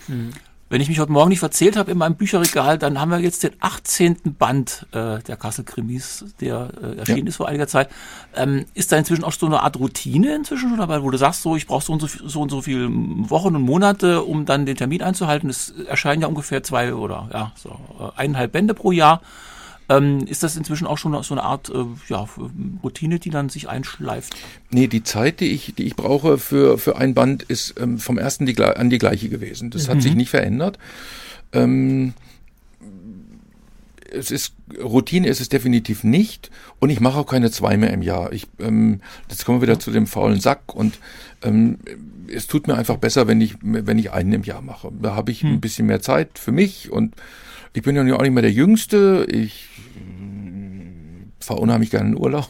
Mhm. 0.08 0.30
Wenn 0.70 0.80
ich 0.80 0.88
mich 0.88 1.00
heute 1.00 1.10
Morgen 1.10 1.30
nicht 1.30 1.40
verzählt 1.40 1.76
habe 1.76 1.90
in 1.90 1.98
meinem 1.98 2.14
Bücherregal, 2.14 2.78
dann 2.78 3.00
haben 3.00 3.10
wir 3.10 3.18
jetzt 3.18 3.42
den 3.42 3.50
18. 3.58 4.36
Band 4.38 4.86
äh, 4.92 5.18
der 5.18 5.36
Kassel-Krimis, 5.36 6.26
der 6.40 6.70
äh, 6.80 6.96
erschienen 6.98 7.26
ja. 7.26 7.30
ist 7.30 7.36
vor 7.38 7.48
einiger 7.48 7.66
Zeit. 7.66 7.90
Ähm, 8.36 8.66
ist 8.74 8.92
da 8.92 8.96
inzwischen 8.96 9.24
auch 9.24 9.32
so 9.32 9.46
eine 9.46 9.64
Art 9.64 9.80
Routine 9.80 10.32
inzwischen 10.32 10.68
schon 10.68 10.78
dabei, 10.78 11.02
wo 11.02 11.10
du 11.10 11.18
sagst, 11.18 11.42
so 11.42 11.56
ich 11.56 11.66
brauche 11.66 11.84
so 11.84 11.92
und 11.92 12.00
so, 12.00 12.06
so 12.06 12.40
und 12.40 12.50
so 12.50 12.62
viele 12.62 12.88
Wochen 12.88 13.56
und 13.56 13.62
Monate, 13.62 14.22
um 14.22 14.46
dann 14.46 14.64
den 14.64 14.76
Termin 14.76 15.02
einzuhalten. 15.02 15.50
Es 15.50 15.70
erscheinen 15.88 16.22
ja 16.22 16.28
ungefähr 16.28 16.62
zwei 16.62 16.94
oder 16.94 17.28
ja 17.32 17.50
so 17.56 17.70
äh, 17.98 18.20
eineinhalb 18.20 18.52
Bände 18.52 18.72
pro 18.72 18.92
Jahr. 18.92 19.22
Ähm, 19.90 20.24
ist 20.28 20.44
das 20.44 20.56
inzwischen 20.56 20.86
auch 20.86 20.98
schon 20.98 21.20
so 21.24 21.34
eine 21.34 21.42
Art 21.42 21.68
äh, 21.68 21.84
ja, 22.08 22.28
Routine, 22.82 23.18
die 23.18 23.30
dann 23.30 23.48
sich 23.48 23.68
einschleift? 23.68 24.36
Nee, 24.70 24.86
die 24.86 25.02
Zeit, 25.02 25.40
die 25.40 25.50
ich, 25.50 25.74
die 25.74 25.82
ich 25.82 25.96
brauche 25.96 26.38
für, 26.38 26.78
für 26.78 26.96
ein 26.96 27.12
Band, 27.12 27.42
ist 27.42 27.74
ähm, 27.80 27.98
vom 27.98 28.16
ersten 28.16 28.46
die, 28.46 28.56
an 28.62 28.88
die 28.88 28.98
gleiche 28.98 29.28
gewesen. 29.28 29.70
Das 29.70 29.88
mhm. 29.88 29.92
hat 29.92 30.02
sich 30.02 30.14
nicht 30.14 30.30
verändert. 30.30 30.78
Ähm, 31.52 32.14
es 34.12 34.30
ist 34.30 34.54
Routine 34.80 35.28
ist 35.28 35.40
es 35.40 35.48
definitiv 35.48 36.04
nicht 36.04 36.50
und 36.78 36.90
ich 36.90 37.00
mache 37.00 37.18
auch 37.18 37.26
keine 37.26 37.50
zwei 37.50 37.76
mehr 37.76 37.92
im 37.92 38.02
Jahr. 38.02 38.32
Ich 38.32 38.46
ähm, 38.58 39.00
jetzt 39.28 39.44
kommen 39.44 39.60
wir 39.60 39.68
wieder 39.68 39.80
zu 39.80 39.90
dem 39.90 40.06
faulen 40.06 40.40
Sack 40.40 40.74
und 40.74 40.98
ähm, 41.42 41.78
es 42.32 42.46
tut 42.46 42.66
mir 42.66 42.76
einfach 42.76 42.96
besser, 42.96 43.28
wenn 43.28 43.40
ich 43.40 43.56
wenn 43.62 43.98
ich 43.98 44.12
einen 44.12 44.32
im 44.32 44.42
Jahr 44.42 44.62
mache. 44.62 44.90
Da 45.00 45.14
habe 45.14 45.30
ich 45.30 45.42
hm. 45.42 45.54
ein 45.54 45.60
bisschen 45.60 45.86
mehr 45.86 46.00
Zeit 46.00 46.38
für 46.38 46.52
mich 46.52 46.90
und 46.90 47.14
ich 47.72 47.82
bin 47.82 47.94
ja 47.94 48.16
auch 48.16 48.22
nicht 48.22 48.32
mehr 48.32 48.42
der 48.42 48.52
Jüngste. 48.52 49.26
Ich 49.30 49.69
fahre 51.40 51.60
unheimlich 51.60 51.90
gerne 51.90 52.10
in 52.10 52.16
Urlaub. 52.16 52.48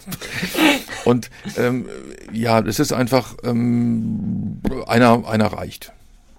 Und 1.05 1.31
ähm, 1.57 1.89
ja, 2.33 2.61
es 2.61 2.79
ist 2.79 2.93
einfach, 2.93 3.35
ähm, 3.43 4.61
einer, 4.87 5.27
einer 5.27 5.47
reicht. 5.47 5.93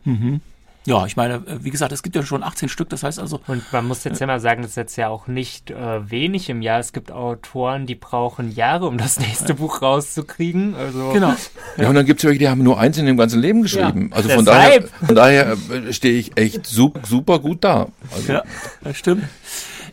Mhm. 0.04 0.42
Ja, 0.86 1.06
ich 1.06 1.16
meine, 1.16 1.36
äh, 1.36 1.64
wie 1.64 1.70
gesagt, 1.70 1.92
es 1.92 2.02
gibt 2.02 2.16
ja 2.16 2.24
schon 2.24 2.42
18 2.42 2.68
Stück, 2.68 2.90
das 2.90 3.04
heißt 3.04 3.20
also. 3.20 3.40
Und 3.46 3.72
man 3.72 3.86
muss 3.86 4.04
jetzt 4.04 4.20
ja 4.20 4.26
mal 4.26 4.40
sagen, 4.40 4.64
das 4.64 4.72
ist 4.72 4.78
jetzt 4.78 4.96
ja 4.96 5.10
auch 5.10 5.28
nicht 5.28 5.70
äh, 5.70 6.10
wenig 6.10 6.50
im 6.50 6.64
Jahr. 6.64 6.80
Es 6.80 6.92
gibt 6.92 7.12
Autoren, 7.12 7.86
die 7.86 7.94
brauchen 7.94 8.52
Jahre, 8.52 8.88
um 8.88 8.98
das 8.98 9.20
nächste 9.20 9.54
Buch 9.54 9.84
rauszukriegen. 9.84 10.76
Also 10.76 11.12
genau. 11.12 11.36
Ja, 11.78 11.90
und 11.90 11.96
dann 11.96 12.06
gibt 12.06 12.20
es 12.20 12.26
welche, 12.26 12.40
die 12.40 12.50
haben 12.50 12.64
nur 12.64 12.80
eins 12.80 12.98
in 12.98 13.06
dem 13.06 13.18
ganzen 13.18 13.40
Leben 13.40 13.62
geschrieben. 13.62 14.10
Ja, 14.10 14.16
also 14.16 14.30
von 14.30 14.44
daher, 14.46 14.84
von 15.06 15.16
daher 15.16 15.52
äh, 15.52 15.94
stehe 15.94 16.18
ich 16.18 16.36
echt 16.36 16.66
super, 16.66 17.02
super 17.06 17.38
gut 17.38 17.64
da. 17.64 17.88
Also. 18.16 18.34
Ja, 18.34 18.44
das 18.84 18.98
stimmt. 18.98 19.24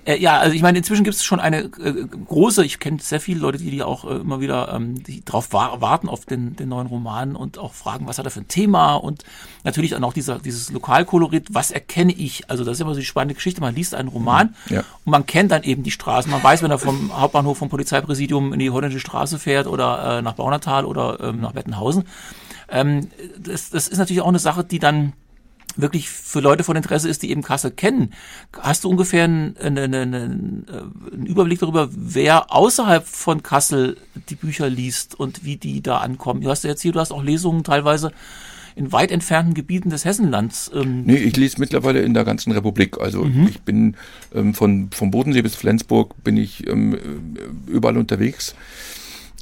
Äh, 0.08 0.18
ja, 0.20 0.38
also 0.38 0.56
ich 0.56 0.62
meine, 0.62 0.78
inzwischen 0.78 1.04
gibt 1.04 1.16
es 1.16 1.22
schon 1.22 1.38
eine 1.38 1.64
äh, 1.64 2.06
große, 2.26 2.64
ich 2.64 2.78
kenne 2.78 2.98
sehr 3.00 3.20
viele 3.20 3.40
Leute, 3.40 3.58
die, 3.58 3.70
die 3.70 3.82
auch 3.82 4.04
äh, 4.04 4.16
immer 4.16 4.40
wieder 4.40 4.72
ähm, 4.72 5.02
die 5.02 5.22
drauf 5.22 5.52
wa 5.52 5.82
warten 5.82 6.08
auf 6.08 6.24
den, 6.24 6.56
den 6.56 6.70
neuen 6.70 6.86
Roman 6.86 7.36
und 7.36 7.58
auch 7.58 7.74
fragen, 7.74 8.06
was 8.06 8.18
hat 8.18 8.24
er 8.24 8.30
für 8.30 8.40
ein 8.40 8.48
Thema 8.48 8.94
und 8.94 9.24
natürlich 9.64 9.90
dann 9.90 10.02
auch 10.04 10.14
dieser, 10.14 10.38
dieses 10.38 10.72
Lokalkolorit, 10.72 11.48
was 11.50 11.70
erkenne 11.70 12.12
ich? 12.12 12.48
Also 12.48 12.64
das 12.64 12.78
ist 12.78 12.80
immer 12.80 12.94
so 12.94 13.00
die 13.00 13.06
spannende 13.06 13.34
Geschichte. 13.34 13.60
Man 13.60 13.74
liest 13.74 13.94
einen 13.94 14.08
Roman 14.08 14.54
mhm, 14.68 14.76
ja. 14.76 14.80
und 15.04 15.10
man 15.12 15.26
kennt 15.26 15.52
dann 15.52 15.62
eben 15.62 15.82
die 15.82 15.90
Straßen. 15.90 16.30
Man 16.30 16.42
weiß, 16.42 16.62
wenn 16.62 16.70
er 16.70 16.78
vom 16.78 17.12
Hauptbahnhof 17.14 17.58
vom 17.58 17.68
Polizeipräsidium 17.68 18.54
in 18.54 18.60
die 18.60 18.70
holländische 18.70 19.00
Straße 19.00 19.38
fährt 19.38 19.66
oder 19.66 20.20
äh, 20.20 20.22
nach 20.22 20.34
Baunatal 20.34 20.86
oder 20.86 21.20
ähm, 21.20 21.42
nach 21.42 21.54
Wettenhausen. 21.54 22.04
Ähm, 22.70 23.08
das, 23.38 23.68
das 23.68 23.88
ist 23.88 23.98
natürlich 23.98 24.22
auch 24.22 24.28
eine 24.28 24.38
Sache, 24.38 24.64
die 24.64 24.78
dann 24.78 25.12
wirklich 25.78 26.10
für 26.10 26.40
Leute 26.40 26.64
von 26.64 26.76
Interesse 26.76 27.08
ist, 27.08 27.22
die 27.22 27.30
eben 27.30 27.42
Kassel 27.42 27.70
kennen. 27.70 28.12
Hast 28.58 28.84
du 28.84 28.90
ungefähr 28.90 29.24
einen, 29.24 29.56
einen, 29.56 29.94
einen, 29.94 30.66
einen 31.12 31.26
Überblick 31.26 31.60
darüber, 31.60 31.88
wer 31.90 32.52
außerhalb 32.52 33.06
von 33.06 33.42
Kassel 33.42 33.96
die 34.28 34.34
Bücher 34.34 34.68
liest 34.68 35.18
und 35.18 35.44
wie 35.44 35.56
die 35.56 35.80
da 35.80 35.98
ankommen? 35.98 36.42
Du 36.42 36.50
hast 36.50 36.64
ja 36.64 36.70
erzählt, 36.70 36.96
du 36.96 37.00
hast 37.00 37.12
auch 37.12 37.22
Lesungen 37.22 37.64
teilweise 37.64 38.12
in 38.74 38.92
weit 38.92 39.10
entfernten 39.10 39.54
Gebieten 39.54 39.90
des 39.90 40.04
Hessenlands. 40.04 40.70
Ähm. 40.74 41.02
Nee, 41.04 41.16
ich 41.16 41.36
lese 41.36 41.58
mittlerweile 41.58 42.00
in 42.00 42.14
der 42.14 42.24
ganzen 42.24 42.52
Republik. 42.52 42.98
Also 43.00 43.24
mhm. 43.24 43.48
ich 43.48 43.60
bin 43.62 43.96
ähm, 44.34 44.54
von 44.54 44.90
vom 44.92 45.10
Bodensee 45.10 45.42
bis 45.42 45.56
Flensburg 45.56 46.14
bin 46.22 46.36
ich 46.36 46.66
ähm, 46.68 46.96
überall 47.66 47.96
unterwegs. 47.98 48.54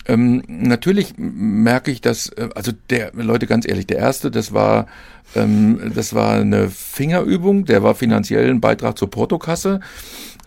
Ähm, 0.08 0.42
natürlich 0.46 1.14
merke 1.16 1.90
ich, 1.90 2.00
dass, 2.00 2.28
äh, 2.28 2.48
also 2.54 2.72
der, 2.90 3.12
Leute, 3.14 3.46
ganz 3.46 3.66
ehrlich, 3.66 3.86
der 3.86 3.98
erste, 3.98 4.30
das 4.30 4.52
war, 4.52 4.86
ähm, 5.34 5.92
das 5.94 6.14
war 6.14 6.34
eine 6.34 6.68
Fingerübung, 6.70 7.64
der 7.64 7.82
war 7.82 7.94
finanziell 7.94 8.48
ein 8.48 8.60
Beitrag 8.60 8.96
zur 8.98 9.10
Portokasse. 9.10 9.80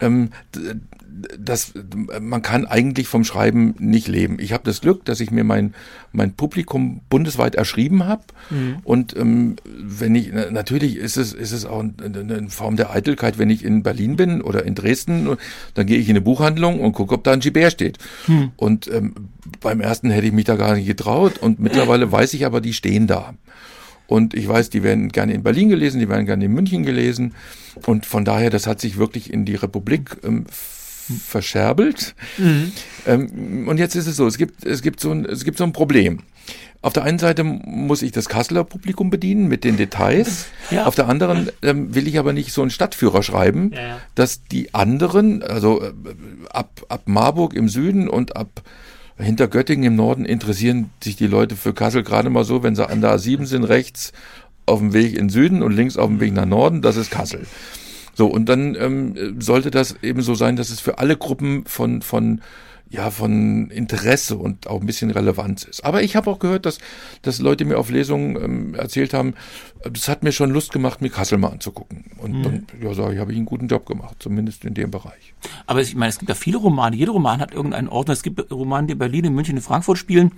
Ähm, 0.02 0.30
das, 1.38 1.74
man 2.22 2.42
kann 2.42 2.66
eigentlich 2.66 3.08
vom 3.08 3.24
Schreiben 3.24 3.76
nicht 3.80 4.08
leben. 4.08 4.38
Ich 4.40 4.54
habe 4.54 4.64
das 4.64 4.82
Glück, 4.82 5.06
dass 5.06 5.20
ich 5.20 5.32
mir 5.32 5.44
mein, 5.44 5.74
mein 6.12 6.34
Publikum 6.34 7.02
bundesweit 7.10 7.56
erschrieben 7.56 8.06
habe. 8.06 8.24
Mhm. 8.50 8.78
Und 8.84 9.18
ähm, 9.18 9.56
wenn 9.66 10.16
ich, 10.16 10.32
natürlich 10.32 10.96
ist 10.96 11.18
es, 11.18 11.34
ist 11.34 11.52
es 11.52 11.66
auch 11.66 11.80
eine 11.82 12.50
Form 12.50 12.78
der 12.78 12.92
Eitelkeit, 12.92 13.38
wenn 13.38 13.50
ich 13.50 13.66
in 13.66 13.84
Berlin 13.84 14.16
bin 14.16 14.42
oder 14.42 14.66
in 14.66 14.76
Dresden, 14.76 15.38
dann 15.74 15.86
gehe 15.86 15.98
ich 15.98 16.08
in 16.08 16.14
eine 16.14 16.22
Buchhandlung 16.22 16.80
und 16.80 16.94
gucke, 16.94 17.16
ob 17.16 17.24
da 17.24 17.32
ein 17.32 17.42
Gibert 17.42 17.74
steht. 17.74 17.98
Mhm. 18.28 18.52
Und 18.56 18.88
ähm, 18.88 19.14
beim 19.60 19.82
ersten 19.82 20.10
hätte 20.12 20.28
ich 20.28 20.34
mich 20.34 20.46
da 20.46 20.56
gar 20.56 20.76
nicht 20.76 20.88
getraut 20.88 21.38
und 21.40 21.60
mittlerweile 21.60 22.12
weiß 22.12 22.34
ich 22.34 22.46
aber, 22.46 22.62
die 22.62 22.74
stehen 22.74 23.08
da. 23.08 23.34
Und 24.10 24.34
ich 24.34 24.48
weiß, 24.48 24.72
die 24.72 24.82
werden 24.82 25.10
gerne 25.10 25.34
in 25.34 25.44
Berlin 25.44 25.70
gelesen, 25.70 26.00
die 26.00 26.10
werden 26.10 26.26
gerne 26.26 26.44
in 26.46 26.52
München 26.52 26.84
gelesen. 26.84 27.36
Und 27.86 28.08
von 28.08 28.26
daher, 28.26 28.50
das 28.50 28.66
hat 28.66 28.82
sich 28.82 28.98
wirklich 28.98 29.32
in 29.32 29.46
die 29.46 29.54
Republik 29.54 30.18
ähm, 30.24 30.46
verscherbelt. 30.48 32.16
Mhm. 32.40 32.72
Ähm, 33.06 33.68
und 33.68 33.78
jetzt 33.78 33.96
ist 33.96 34.08
es 34.08 34.16
so, 34.16 34.26
es 34.26 34.40
gibt, 34.40 34.66
es 34.66 34.82
gibt 34.82 35.00
so 35.00 35.12
ein, 35.12 35.26
es 35.26 35.46
gibt 35.46 35.60
so 35.60 35.64
ein 35.64 35.74
Problem. 35.74 36.22
Auf 36.82 36.94
der 36.94 37.04
einen 37.04 37.20
Seite 37.20 37.44
muss 37.44 38.02
ich 38.02 38.12
das 38.12 38.30
Kasseler 38.30 38.64
Publikum 38.64 39.12
bedienen 39.12 39.48
mit 39.48 39.64
den 39.64 39.78
Details. 39.78 40.48
Ja. 40.72 40.86
Auf 40.86 40.94
der 40.94 41.10
anderen 41.10 41.50
ähm, 41.64 41.96
will 41.96 42.08
ich 42.08 42.20
aber 42.20 42.32
nicht 42.32 42.54
so 42.54 42.62
einen 42.62 42.70
Stadtführer 42.70 43.24
schreiben, 43.24 43.72
ja, 43.74 43.82
ja. 43.82 44.00
dass 44.14 44.44
die 44.44 44.72
anderen, 44.76 45.42
also 45.42 45.82
äh, 45.82 45.94
ab, 46.52 46.86
ab 46.90 47.02
Marburg 47.06 47.56
im 47.56 47.70
Süden 47.70 48.08
und 48.08 48.36
ab 48.36 48.62
hinter 49.20 49.48
Göttingen 49.48 49.86
im 49.86 49.96
Norden 49.96 50.26
interessieren 50.26 50.92
sich 51.04 51.16
die 51.16 51.28
Leute 51.28 51.56
für 51.56 51.74
Kassel 51.74 52.04
gerade 52.04 52.30
mal 52.30 52.44
so, 52.44 52.64
wenn 52.64 52.76
sie 52.76 52.88
an 52.88 53.02
der 53.02 53.16
A7 53.16 53.46
sind, 53.46 53.64
rechts 53.66 54.14
auf 54.66 54.80
dem 54.80 54.94
Weg 54.94 55.16
in 55.18 55.30
Süden 55.30 55.62
und 55.62 55.74
links 55.74 55.98
auf 55.98 56.08
dem 56.08 56.20
Weg 56.20 56.34
nach 56.34 56.46
Norden, 56.46 56.82
das 56.82 56.96
ist 56.96 57.12
Kassel. 57.12 57.46
So, 58.14 58.28
und 58.28 58.48
dann 58.48 58.76
ähm, 58.76 59.42
sollte 59.42 59.72
das 59.72 59.96
eben 60.02 60.22
so 60.22 60.36
sein, 60.36 60.56
dass 60.56 60.70
es 60.70 60.80
für 60.80 61.00
alle 61.00 61.18
Gruppen 61.18 61.66
von, 61.66 62.02
von 62.02 62.42
ja, 62.92 63.12
von 63.12 63.70
Interesse 63.70 64.36
und 64.36 64.68
auch 64.68 64.82
ein 64.82 64.88
bisschen 64.88 65.12
Relevanz 65.12 65.64
ist. 65.64 65.86
Aber 65.86 66.02
ich 66.02 66.16
habe 66.16 66.30
auch 66.30 66.40
gehört, 66.40 66.66
dass, 66.66 66.80
dass 67.22 67.40
Leute 67.40 67.64
mir 67.64 67.78
auf 67.78 67.92
Lesungen 67.92 68.36
ähm, 68.36 68.76
erzählt 68.76 69.14
haben, 69.14 69.36
das 69.84 70.08
hat 70.08 70.24
mir 70.24 70.32
schon 70.32 70.50
Lust 70.50 70.72
gemacht, 70.72 71.02
mir 71.02 71.10
Kassel 71.10 71.38
mal 71.38 71.50
anzugucken. 71.50 72.06
Und 72.18 72.40
mhm. 72.40 72.44
dann, 72.44 72.68
ja, 72.82 72.94
sage 72.94 73.14
ich, 73.14 73.20
habe 73.20 73.32
ich 73.32 73.38
einen 73.38 73.46
guten 73.46 73.68
Job 73.68 73.86
gemacht, 73.86 74.16
zumindest 74.20 74.66
in 74.66 74.74
dem 74.74 74.90
Bereich. 74.90 75.34
Aber 75.68 75.82
ich 75.82 75.96
meine, 75.96 76.10
es 76.10 76.18
gibt 76.18 76.30
ja 76.30 76.36
viele 76.36 76.58
Romane. 76.58 76.96
Jeder 76.96 77.12
Roman 77.12 77.40
hat 77.40 77.54
irgendeinen 77.54 77.90
Ort. 77.90 78.10
Es 78.10 78.24
gibt 78.24 78.52
Romane, 78.52 78.88
die 78.88 78.94
in 78.94 79.00
Berlin, 79.00 79.26
in 79.26 79.36
München, 79.36 79.56
in 79.56 79.62
Frankfurt 79.62 80.00
spielen. 80.00 80.32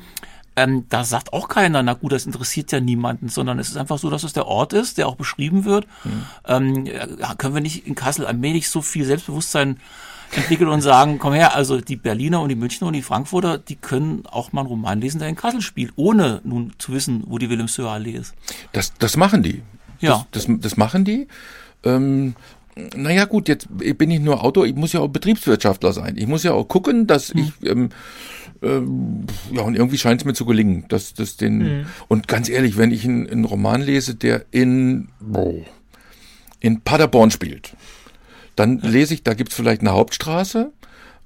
Ähm, 0.55 0.85
da 0.89 1.03
sagt 1.05 1.31
auch 1.31 1.47
keiner, 1.47 1.81
na 1.81 1.93
gut, 1.93 2.11
das 2.11 2.25
interessiert 2.25 2.71
ja 2.71 2.81
niemanden, 2.81 3.29
sondern 3.29 3.57
es 3.57 3.69
ist 3.69 3.77
einfach 3.77 3.97
so, 3.97 4.09
dass 4.09 4.23
es 4.23 4.33
der 4.33 4.47
Ort 4.47 4.73
ist, 4.73 4.97
der 4.97 5.07
auch 5.07 5.15
beschrieben 5.15 5.63
wird. 5.63 5.87
Mhm. 6.03 6.23
Ähm, 6.45 6.85
ja, 6.85 7.35
können 7.35 7.53
wir 7.53 7.61
nicht 7.61 7.87
in 7.87 7.95
Kassel 7.95 8.25
allmählich 8.25 8.69
so 8.69 8.81
viel 8.81 9.05
Selbstbewusstsein 9.05 9.77
entwickeln 10.33 10.69
und 10.69 10.81
sagen, 10.81 11.19
komm 11.19 11.33
her, 11.33 11.55
also 11.55 11.79
die 11.79 11.95
Berliner 11.95 12.41
und 12.41 12.49
die 12.49 12.55
Münchner 12.55 12.87
und 12.87 12.93
die 12.93 13.01
Frankfurter, 13.01 13.57
die 13.57 13.75
können 13.75 14.23
auch 14.29 14.51
mal 14.51 14.61
einen 14.61 14.69
Roman 14.69 15.01
lesen, 15.01 15.19
der 15.19 15.29
in 15.29 15.35
Kassel 15.35 15.61
spielt, 15.61 15.93
ohne 15.95 16.41
nun 16.43 16.73
zu 16.77 16.93
wissen, 16.93 17.23
wo 17.27 17.37
die 17.37 17.49
Wilhelmshöhe-Allee 17.49 18.11
ist. 18.11 18.33
Das, 18.71 18.93
das 18.97 19.17
machen 19.17 19.43
die. 19.43 19.61
Ja. 19.99 20.25
Das, 20.31 20.45
das, 20.45 20.55
das 20.59 20.77
machen 20.77 21.05
die. 21.05 21.27
Ähm, 21.83 22.35
naja 22.95 23.25
gut, 23.25 23.47
jetzt 23.47 23.67
bin 23.69 24.11
ich 24.11 24.19
nur 24.19 24.43
Autor, 24.43 24.65
ich 24.65 24.75
muss 24.75 24.93
ja 24.93 25.01
auch 25.01 25.09
Betriebswirtschaftler 25.09 25.93
sein. 25.93 26.15
Ich 26.17 26.27
muss 26.27 26.43
ja 26.43 26.53
auch 26.53 26.65
gucken, 26.65 27.07
dass 27.07 27.29
hm. 27.29 27.39
ich 27.39 27.69
ähm, 27.69 27.89
ähm, 28.61 29.25
ja, 29.51 29.61
und 29.61 29.75
irgendwie 29.75 29.97
scheint 29.97 30.21
es 30.21 30.25
mir 30.25 30.33
zu 30.33 30.45
gelingen, 30.45 30.85
dass 30.87 31.13
das 31.13 31.37
den. 31.37 31.57
Mhm. 31.57 31.85
Und 32.07 32.27
ganz 32.27 32.49
ehrlich, 32.49 32.77
wenn 32.77 32.91
ich 32.91 33.05
einen, 33.05 33.29
einen 33.29 33.45
Roman 33.45 33.81
lese, 33.81 34.15
der 34.15 34.45
in, 34.51 35.09
boah, 35.19 35.65
in 36.59 36.81
Paderborn 36.81 37.31
spielt, 37.31 37.75
dann 38.55 38.79
lese 38.79 39.13
ich, 39.13 39.23
da 39.23 39.33
gibt's 39.33 39.55
vielleicht 39.55 39.81
eine 39.81 39.91
Hauptstraße 39.91 40.71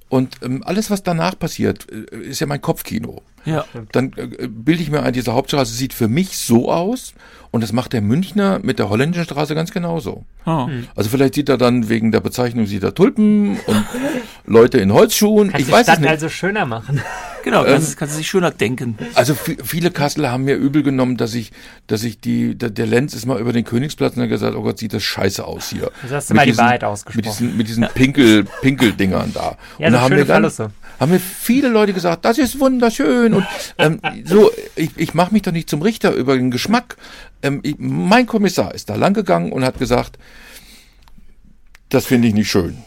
und 0.09 0.37
ähm, 0.43 0.63
alles, 0.65 0.89
was 0.89 1.03
danach 1.03 1.37
passiert, 1.37 1.87
äh, 1.91 2.17
ist 2.17 2.39
ja 2.39 2.47
mein 2.47 2.61
Kopfkino. 2.61 3.21
Ja. 3.45 3.65
Dann 3.91 4.11
äh, 4.15 4.47
bilde 4.47 4.81
ich 4.81 4.91
mir 4.91 5.03
ein, 5.03 5.13
diese 5.13 5.33
Hauptstraße 5.33 5.73
sieht 5.73 5.93
für 5.93 6.07
mich 6.07 6.37
so 6.37 6.71
aus 6.71 7.13
und 7.51 7.61
das 7.61 7.71
macht 7.71 7.93
der 7.93 8.01
Münchner 8.01 8.59
mit 8.61 8.79
der 8.79 8.89
holländischen 8.89 9.23
Straße 9.23 9.55
ganz 9.55 9.71
genauso. 9.71 10.25
Oh. 10.45 10.67
Also 10.95 11.09
vielleicht 11.09 11.35
sieht 11.35 11.47
er 11.47 11.57
dann 11.57 11.87
wegen 11.87 12.11
der 12.11 12.19
Bezeichnung 12.19 12.65
sieht 12.65 12.83
er 12.83 12.93
Tulpen 12.93 13.57
und 13.65 13.85
Leute 14.45 14.79
in 14.79 14.91
Holzschuhen. 14.91 15.51
Kannst 15.51 15.65
ich 15.65 15.71
weiß 15.71 15.83
Stadt 15.83 15.95
es 15.95 16.01
nicht. 16.01 16.09
also 16.09 16.29
schöner 16.29 16.65
machen. 16.65 17.01
Genau, 17.45 17.63
kannst, 17.63 17.91
ähm, 17.91 17.95
kannst 17.99 18.15
du 18.15 18.17
sich 18.17 18.27
schöner 18.27 18.49
denken. 18.49 18.97
Also 19.13 19.35
viele 19.35 19.91
Kasseler 19.91 20.31
haben 20.31 20.45
mir 20.45 20.55
übel 20.55 20.81
genommen, 20.81 21.15
dass 21.15 21.35
ich, 21.35 21.51
dass 21.85 22.03
ich 22.03 22.19
die, 22.19 22.55
der, 22.55 22.71
der 22.71 22.87
Lenz 22.87 23.13
ist 23.13 23.27
mal 23.27 23.39
über 23.39 23.53
den 23.53 23.63
Königsplatz 23.63 24.17
und 24.17 24.23
hat 24.23 24.29
gesagt, 24.29 24.55
oh 24.55 24.63
Gott, 24.63 24.79
sieht 24.79 24.93
das 24.93 25.03
scheiße 25.03 25.45
aus 25.45 25.69
hier. 25.69 25.91
Das 26.01 26.11
hast 26.11 26.29
du 26.31 26.33
mit 26.33 26.37
mal 26.37 26.45
diesen, 26.47 26.57
die 26.57 26.63
Wahrheit 26.63 26.83
ausgesprochen. 26.83 27.17
Mit 27.17 27.25
diesen, 27.27 27.57
mit 27.57 27.67
diesen 27.67 27.87
Pinkel, 27.93 28.45
Pinkeldingern 28.63 29.31
da. 29.31 29.57
Ja, 29.77 29.85
und 29.85 29.93
so 29.93 29.97
da 29.97 30.01
haben 30.01 30.15
wir 30.15 30.25
dann, 30.25 30.49
Verluste. 30.49 30.71
Haben 30.99 31.11
mir 31.11 31.19
viele 31.19 31.69
Leute 31.69 31.93
gesagt, 31.93 32.25
das 32.25 32.37
ist 32.37 32.59
wunderschön. 32.59 33.33
Und 33.33 33.45
ähm, 33.77 33.99
so, 34.23 34.51
ich, 34.75 34.91
ich 34.97 35.13
mache 35.13 35.33
mich 35.33 35.43
doch 35.43 35.51
nicht 35.51 35.69
zum 35.69 35.81
Richter 35.81 36.11
über 36.13 36.35
den 36.35 36.51
Geschmack. 36.51 36.97
Ähm, 37.41 37.59
ich, 37.63 37.75
mein 37.77 38.25
Kommissar 38.25 38.73
ist 38.73 38.89
da 38.89 38.95
lang 38.95 39.13
gegangen 39.13 39.51
und 39.51 39.63
hat 39.63 39.79
gesagt, 39.79 40.17
das 41.89 42.05
finde 42.05 42.27
ich 42.27 42.33
nicht 42.33 42.49
schön. 42.49 42.77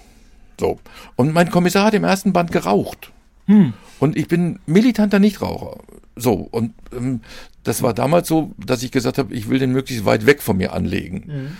So. 0.59 0.78
Und 1.16 1.32
mein 1.32 1.50
Kommissar 1.50 1.86
hat 1.86 1.94
im 1.94 2.04
ersten 2.04 2.32
Band 2.32 2.52
geraucht. 2.52 3.12
Hm. 3.46 3.72
Und 3.98 4.16
ich 4.16 4.28
bin 4.28 4.59
militanter 4.66 5.18
Nichtraucher. 5.18 5.78
So, 6.16 6.48
und 6.50 6.74
ähm, 6.92 7.20
das 7.62 7.82
war 7.82 7.94
damals 7.94 8.28
so, 8.28 8.52
dass 8.56 8.82
ich 8.82 8.90
gesagt 8.90 9.18
habe, 9.18 9.34
ich 9.34 9.48
will 9.48 9.59
den 9.59 9.72
möglichst 9.72 10.04
weit 10.04 10.26
weg 10.26 10.42
von 10.42 10.56
mir 10.56 10.72
anlegen. 10.72 11.24
Mhm. 11.26 11.56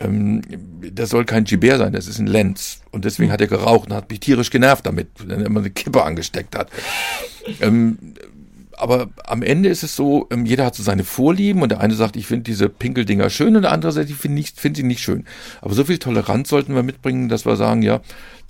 Ähm, 0.00 0.42
das 0.92 1.10
soll 1.10 1.24
kein 1.24 1.44
Gibert 1.44 1.78
sein, 1.78 1.92
das 1.92 2.06
ist 2.06 2.18
ein 2.18 2.26
Lenz. 2.26 2.80
Und 2.90 3.04
deswegen 3.04 3.28
mhm. 3.28 3.32
hat 3.32 3.40
er 3.40 3.46
geraucht 3.46 3.90
und 3.90 3.96
hat 3.96 4.10
mich 4.10 4.20
tierisch 4.20 4.50
genervt 4.50 4.86
damit, 4.86 5.08
wenn 5.18 5.40
er 5.40 5.46
immer 5.46 5.60
eine 5.60 5.70
Kippe 5.70 6.02
angesteckt 6.02 6.56
hat. 6.56 6.70
ähm, 7.60 8.14
aber 8.76 9.08
am 9.24 9.42
Ende 9.42 9.68
ist 9.68 9.82
es 9.82 9.96
so, 9.96 10.26
ähm, 10.30 10.46
jeder 10.46 10.64
hat 10.64 10.74
so 10.74 10.82
seine 10.82 11.04
Vorlieben 11.04 11.62
und 11.62 11.70
der 11.70 11.80
eine 11.80 11.94
sagt, 11.94 12.16
ich 12.16 12.26
finde 12.26 12.44
diese 12.44 12.68
Pinkeldinger 12.68 13.30
schön 13.30 13.56
und 13.56 13.62
der 13.62 13.72
andere 13.72 13.92
sagt, 13.92 14.10
ich 14.10 14.16
finde 14.16 14.42
find 14.42 14.76
sie 14.76 14.82
nicht 14.82 15.00
schön. 15.00 15.24
Aber 15.60 15.74
so 15.74 15.84
viel 15.84 15.98
Toleranz 15.98 16.48
sollten 16.48 16.74
wir 16.74 16.82
mitbringen, 16.82 17.28
dass 17.28 17.46
wir 17.46 17.56
sagen, 17.56 17.82
ja, 17.82 18.00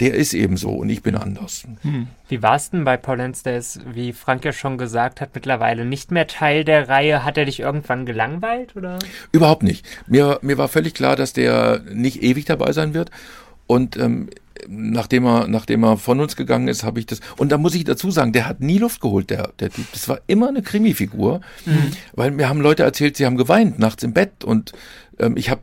der 0.00 0.14
ist 0.14 0.34
eben 0.34 0.56
so 0.56 0.70
und 0.70 0.88
ich 0.88 1.02
bin 1.02 1.14
anders. 1.14 1.66
Hm. 1.82 2.08
Wie 2.28 2.42
war 2.42 2.56
es 2.56 2.70
denn 2.70 2.84
bei 2.84 2.96
Paul 2.96 3.18
Lenz? 3.18 3.42
Der 3.42 3.58
ist, 3.58 3.80
wie 3.94 4.12
Frank 4.12 4.44
ja 4.44 4.52
schon 4.52 4.78
gesagt 4.78 5.20
hat, 5.20 5.30
mittlerweile 5.34 5.84
nicht 5.84 6.10
mehr 6.10 6.26
Teil 6.26 6.64
der 6.64 6.88
Reihe. 6.88 7.24
Hat 7.24 7.38
er 7.38 7.44
dich 7.44 7.60
irgendwann 7.60 8.06
gelangweilt 8.06 8.74
oder? 8.76 8.98
Überhaupt 9.30 9.62
nicht. 9.62 9.86
Mir, 10.06 10.38
mir 10.42 10.58
war 10.58 10.68
völlig 10.68 10.94
klar, 10.94 11.16
dass 11.16 11.32
der 11.32 11.82
nicht 11.92 12.22
ewig 12.22 12.44
dabei 12.44 12.72
sein 12.72 12.94
wird. 12.94 13.10
Und 13.66 13.96
ähm, 13.96 14.28
nachdem 14.68 15.26
er, 15.26 15.48
nachdem 15.48 15.84
er 15.84 15.96
von 15.96 16.20
uns 16.20 16.36
gegangen 16.36 16.68
ist, 16.68 16.84
habe 16.84 17.00
ich 17.00 17.06
das. 17.06 17.20
Und 17.36 17.52
da 17.52 17.58
muss 17.58 17.74
ich 17.74 17.84
dazu 17.84 18.10
sagen, 18.10 18.32
der 18.32 18.48
hat 18.48 18.60
nie 18.60 18.78
Luft 18.78 19.00
geholt, 19.00 19.30
der, 19.30 19.52
der 19.58 19.70
Typ. 19.70 19.86
Das 19.92 20.08
war 20.08 20.20
immer 20.26 20.48
eine 20.48 20.62
Krimi-Figur. 20.62 21.40
Mhm. 21.66 21.92
Weil 22.14 22.30
mir 22.30 22.48
haben 22.48 22.60
Leute 22.60 22.82
erzählt, 22.82 23.16
sie 23.16 23.26
haben 23.26 23.36
geweint 23.36 23.78
nachts 23.78 24.02
im 24.02 24.12
Bett. 24.12 24.44
Und 24.44 24.72
ähm, 25.18 25.36
ich 25.36 25.50
habe 25.50 25.60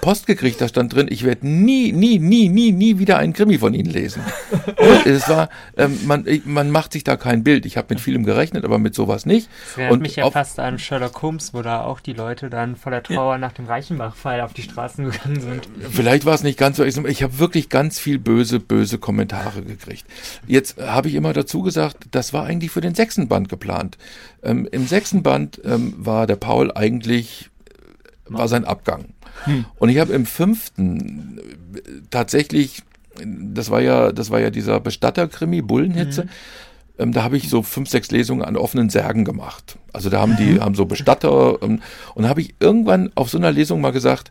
Post 0.00 0.26
gekriegt, 0.26 0.60
da 0.60 0.68
stand 0.68 0.94
drin, 0.94 1.06
ich 1.10 1.24
werde 1.24 1.46
nie, 1.46 1.92
nie, 1.92 2.18
nie, 2.18 2.48
nie, 2.48 2.72
nie 2.72 2.98
wieder 2.98 3.18
einen 3.18 3.32
Krimi 3.32 3.58
von 3.58 3.74
Ihnen 3.74 3.90
lesen. 3.90 4.22
es 5.04 5.28
war, 5.28 5.48
ähm, 5.76 5.98
man, 6.06 6.26
man 6.44 6.70
macht 6.70 6.92
sich 6.92 7.04
da 7.04 7.16
kein 7.16 7.44
Bild. 7.44 7.66
Ich 7.66 7.76
habe 7.76 7.88
mit 7.90 8.00
vielem 8.00 8.24
gerechnet, 8.24 8.64
aber 8.64 8.78
mit 8.78 8.94
sowas 8.94 9.26
nicht. 9.26 9.48
Das 9.48 9.76
erinnert 9.76 9.92
und 9.92 10.02
mich 10.02 10.16
ja 10.16 10.30
fast 10.30 10.58
an 10.58 10.78
Sherlock 10.78 11.22
Holmes, 11.22 11.54
wo 11.54 11.62
da 11.62 11.82
auch 11.82 12.00
die 12.00 12.12
Leute 12.12 12.50
dann 12.50 12.76
voller 12.76 13.02
Trauer 13.02 13.34
ja. 13.34 13.38
nach 13.38 13.52
dem 13.52 13.66
Reichenbach-Fall 13.66 14.40
auf 14.40 14.52
die 14.52 14.62
Straßen 14.62 15.10
gegangen 15.10 15.40
sind. 15.40 15.68
Vielleicht 15.90 16.24
war 16.24 16.34
es 16.34 16.42
nicht 16.42 16.58
ganz 16.58 16.76
so. 16.76 16.84
Ich 16.84 17.22
habe 17.22 17.38
wirklich 17.38 17.68
ganz 17.68 17.98
viel 17.98 18.18
böse, 18.18 18.60
böse 18.60 18.98
Kommentare 18.98 19.62
gekriegt. 19.62 20.04
Jetzt 20.46 20.80
habe 20.80 21.08
ich 21.08 21.14
immer 21.14 21.32
dazu 21.32 21.62
gesagt, 21.62 22.06
das 22.10 22.32
war 22.32 22.44
eigentlich 22.44 22.70
für 22.70 22.80
den 22.80 22.94
sechsten 22.94 23.28
Band 23.28 23.48
geplant. 23.48 23.98
Ähm, 24.42 24.68
Im 24.70 24.86
sechsten 24.86 25.22
Band 25.22 25.60
ähm, 25.64 25.94
war 25.96 26.26
der 26.26 26.36
Paul 26.36 26.72
eigentlich, 26.72 27.50
war 28.26 28.48
sein 28.48 28.64
Abgang. 28.64 29.06
Hm. 29.44 29.64
Und 29.78 29.88
ich 29.88 29.98
habe 29.98 30.12
im 30.12 30.26
fünften 30.26 31.40
tatsächlich, 32.10 32.82
das 33.24 33.70
war 33.70 33.80
ja, 33.80 34.12
das 34.12 34.30
war 34.30 34.40
ja 34.40 34.50
dieser 34.50 34.80
Bestatter-Krimi, 34.80 35.62
Bullenhitze. 35.62 36.24
Mhm. 36.24 36.28
Ähm, 36.98 37.12
da 37.12 37.22
habe 37.22 37.36
ich 37.36 37.48
so 37.48 37.62
fünf, 37.62 37.88
sechs 37.88 38.10
Lesungen 38.10 38.42
an 38.44 38.56
offenen 38.56 38.90
Särgen 38.90 39.24
gemacht. 39.24 39.78
Also 39.92 40.10
da 40.10 40.20
haben 40.20 40.36
die, 40.36 40.54
mhm. 40.54 40.60
haben 40.60 40.74
so 40.74 40.86
Bestatter 40.86 41.58
ähm, 41.62 41.80
und 42.14 42.28
habe 42.28 42.40
ich 42.40 42.54
irgendwann 42.60 43.10
auf 43.14 43.28
so 43.28 43.38
einer 43.38 43.52
Lesung 43.52 43.80
mal 43.80 43.92
gesagt, 43.92 44.30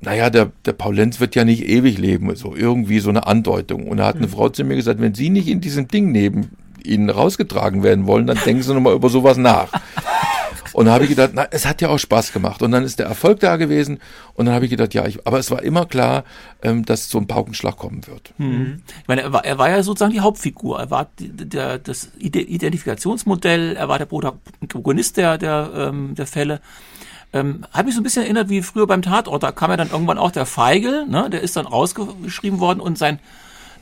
naja, 0.00 0.30
der, 0.30 0.52
der 0.64 0.74
Paul 0.74 0.94
Lenz 0.94 1.18
wird 1.18 1.34
ja 1.34 1.44
nicht 1.44 1.64
ewig 1.68 1.98
leben, 1.98 2.34
so 2.36 2.54
irgendwie 2.54 3.00
so 3.00 3.08
eine 3.08 3.26
Andeutung. 3.26 3.88
Und 3.88 3.96
da 3.96 4.06
hat 4.06 4.16
eine 4.16 4.26
mhm. 4.26 4.32
Frau 4.32 4.48
zu 4.48 4.62
mir 4.62 4.76
gesagt, 4.76 5.00
wenn 5.00 5.14
Sie 5.14 5.28
nicht 5.28 5.48
in 5.48 5.60
diesem 5.60 5.88
Ding 5.88 6.12
neben 6.12 6.50
Ihnen 6.84 7.10
rausgetragen 7.10 7.82
werden 7.82 8.06
wollen, 8.06 8.26
dann 8.26 8.38
denken 8.44 8.62
Sie 8.62 8.72
nochmal 8.72 8.94
über 8.94 9.08
sowas 9.08 9.36
nach. 9.36 9.72
Und 10.72 10.86
dann 10.86 10.94
habe 10.94 11.04
ich 11.04 11.10
gedacht, 11.10 11.30
na, 11.34 11.46
es 11.50 11.66
hat 11.66 11.80
ja 11.80 11.88
auch 11.88 11.98
Spaß 11.98 12.32
gemacht. 12.32 12.62
Und 12.62 12.72
dann 12.72 12.84
ist 12.84 12.98
der 12.98 13.06
Erfolg 13.06 13.40
da 13.40 13.56
gewesen. 13.56 14.00
Und 14.34 14.46
dann 14.46 14.54
habe 14.54 14.64
ich 14.64 14.70
gedacht, 14.70 14.94
ja, 14.94 15.06
ich, 15.06 15.26
aber 15.26 15.38
es 15.38 15.50
war 15.50 15.62
immer 15.62 15.86
klar, 15.86 16.24
ähm, 16.62 16.84
dass 16.84 17.08
so 17.08 17.18
ein 17.18 17.26
Paukenschlag 17.26 17.76
kommen 17.76 18.06
wird. 18.06 18.32
Mhm. 18.38 18.82
Ich 19.02 19.08
meine, 19.08 19.22
er 19.22 19.32
war, 19.32 19.44
er 19.44 19.58
war 19.58 19.70
ja 19.70 19.82
sozusagen 19.82 20.12
die 20.12 20.20
Hauptfigur. 20.20 20.78
Er 20.78 20.90
war 20.90 21.08
die, 21.18 21.28
der, 21.28 21.78
das 21.78 22.10
Identifikationsmodell, 22.18 23.76
er 23.76 23.88
war 23.88 23.98
der 23.98 24.06
Protagonist 24.06 25.16
der, 25.16 25.38
der, 25.38 25.70
ähm, 25.74 26.14
der 26.14 26.26
Fälle. 26.26 26.60
Ähm, 27.32 27.66
hat 27.72 27.84
mich 27.84 27.94
so 27.94 28.00
ein 28.00 28.04
bisschen 28.04 28.22
erinnert 28.22 28.48
wie 28.48 28.62
früher 28.62 28.86
beim 28.86 29.02
Tatort. 29.02 29.42
Da 29.42 29.52
kam 29.52 29.70
ja 29.70 29.76
dann 29.76 29.90
irgendwann 29.90 30.18
auch 30.18 30.30
der 30.30 30.46
Feigel, 30.46 31.06
ne? 31.06 31.28
der 31.30 31.42
ist 31.42 31.56
dann 31.56 31.66
rausgeschrieben 31.66 32.58
worden 32.58 32.80
und 32.80 32.96
sein 32.96 33.18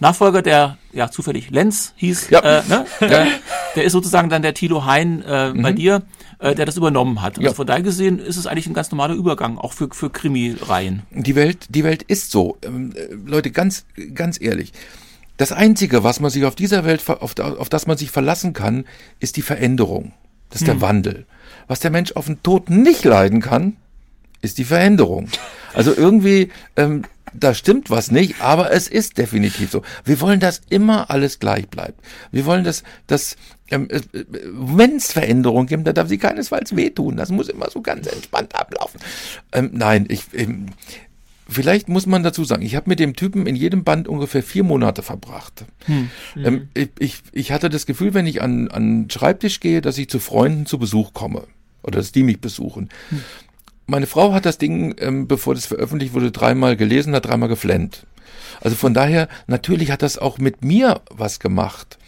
Nachfolger, 0.01 0.42
der 0.42 0.78
ja 0.92 1.11
zufällig 1.11 1.51
Lenz 1.51 1.92
hieß, 1.97 2.30
ja. 2.30 2.40
Äh, 2.40 2.62
ne? 2.68 2.86
der, 3.01 3.26
der 3.74 3.84
ist 3.84 3.92
sozusagen 3.92 4.28
dann 4.28 4.42
der 4.42 4.55
Tilo 4.55 4.84
Hein 4.84 5.22
äh, 5.26 5.53
mhm. 5.53 5.62
bei 5.62 5.72
dir 5.72 6.03
äh, 6.38 6.55
der 6.55 6.66
das 6.66 6.76
übernommen 6.76 7.22
hat. 7.22 7.38
Also 7.38 7.49
ja. 7.49 7.55
von 7.55 7.66
daher 7.66 7.82
gesehen 7.82 8.18
ist 8.18 8.36
es 8.36 8.47
eigentlich 8.47 8.66
ein 8.66 8.74
ganz 8.74 8.90
normaler 8.90 9.14
Übergang, 9.14 9.59
auch 9.59 9.72
für, 9.72 9.88
für 9.92 10.11
Krimi-Reihen. 10.11 11.03
Die 11.11 11.34
Welt, 11.34 11.66
die 11.70 11.84
Welt 11.84 12.03
ist 12.03 12.30
so. 12.30 12.59
Ähm, 12.62 12.92
äh, 12.94 13.14
Leute, 13.26 13.51
ganz, 13.51 13.86
ganz 14.14 14.40
ehrlich. 14.40 14.72
Das 15.36 15.53
Einzige, 15.53 16.03
was 16.03 16.20
man 16.20 16.30
sich 16.30 16.44
auf 16.44 16.55
dieser 16.55 16.84
Welt, 16.84 17.03
auf, 17.09 17.38
auf 17.38 17.68
das 17.68 17.86
man 17.86 17.97
sich 17.97 18.11
verlassen 18.11 18.53
kann, 18.53 18.84
ist 19.20 19.36
die 19.36 19.42
Veränderung. 19.42 20.12
Das 20.51 20.62
ist 20.62 20.68
hm. 20.68 20.78
der 20.78 20.88
Wandel. 20.88 21.26
Was 21.66 21.80
der 21.80 21.90
Mensch 21.90 22.12
auf 22.12 22.26
den 22.26 22.42
Tod 22.42 22.70
nicht 22.70 23.05
leiden 23.05 23.40
kann, 23.40 23.76
ist 24.43 24.59
die 24.59 24.64
Veränderung. 24.64 25.28
Also 25.74 25.95
irgendwie, 25.95 26.51
ähm, 26.76 27.03
da 27.34 27.55
stimmt 27.55 27.91
was 27.91 28.11
nicht, 28.11 28.41
aber 28.41 28.72
es 28.72 28.89
ist 28.89 29.18
definitiv 29.18 29.70
so. 29.70 29.82
Wir 30.05 30.20
wollen, 30.20 30.41
dass 30.41 30.62
immer 30.70 31.11
alles 31.11 31.39
gleich 31.39 31.68
bleibt. 31.68 32.01
Wir 32.32 32.47
wollen, 32.47 32.64
dass, 32.64 32.82
dass 33.07 33.37
ähm, 33.70 33.89
äh, 33.91 34.01
wenn 34.12 34.97
es 34.97 35.12
Veränderungen 35.12 35.66
gibt, 35.66 35.87
dann 35.87 35.95
darf 35.95 36.09
sie 36.09 36.18
keinesfalls 36.18 36.76
wehtun. 36.76 37.16
Das 37.16 37.30
muss 37.30 37.49
immer 37.49 37.70
so 37.70 37.82
ganz 37.82 38.07
entspannt 38.07 38.55
ablaufen. 38.55 39.01
Ähm, 39.53 39.70
nein, 39.72 40.07
ich, 40.09 40.24
ähm, 40.34 40.66
vielleicht 41.49 41.89
muss 41.89 42.07
man 42.07 42.22
dazu 42.22 42.45
sagen, 42.45 42.62
ich 42.62 42.76
habe 42.76 42.89
mit 42.89 43.01
dem 43.01 43.16
Typen 43.16 43.47
in 43.47 43.57
jedem 43.57 43.84
Band 43.84 44.09
ungefähr 44.09 44.43
vier 44.43 44.62
Monate 44.62 45.03
verbracht. 45.03 45.64
Hm. 45.87 46.11
Ähm, 46.37 46.55
mhm. 46.55 46.68
ich, 46.74 46.91
ich, 46.99 47.22
ich 47.32 47.53
hatte 47.53 47.68
das 47.68 47.87
Gefühl, 47.87 48.14
wenn 48.14 48.26
ich 48.26 48.41
an, 48.41 48.68
an 48.68 49.09
Schreibtisch 49.11 49.61
gehe, 49.61 49.80
dass 49.80 49.99
ich 49.99 50.09
zu 50.09 50.20
Freunden 50.20 50.66
zu 50.66 50.78
Besuch 50.78 51.12
komme. 51.12 51.45
Oder 51.82 51.99
dass 51.99 52.11
die 52.11 52.24
mich 52.24 52.41
besuchen. 52.41 52.89
Hm. 53.11 53.22
Meine 53.87 54.07
Frau 54.07 54.32
hat 54.32 54.47
das 54.47 54.59
Ding, 54.59 54.95
ähm, 54.99 55.28
bevor 55.28 55.55
das 55.55 55.66
veröffentlicht 55.66 56.12
wurde, 56.12 56.32
dreimal 56.32 56.76
gelesen, 56.76 57.14
hat 57.14 57.26
dreimal 57.26 57.49
geflennt. 57.49 58.07
Also 58.61 58.76
von 58.76 58.95
daher, 58.95 59.28
natürlich 59.47 59.91
hat 59.91 60.03
das 60.03 60.18
auch 60.18 60.39
mit 60.39 60.64
mir 60.64 61.01
was 61.11 61.39
gemacht. 61.39 61.99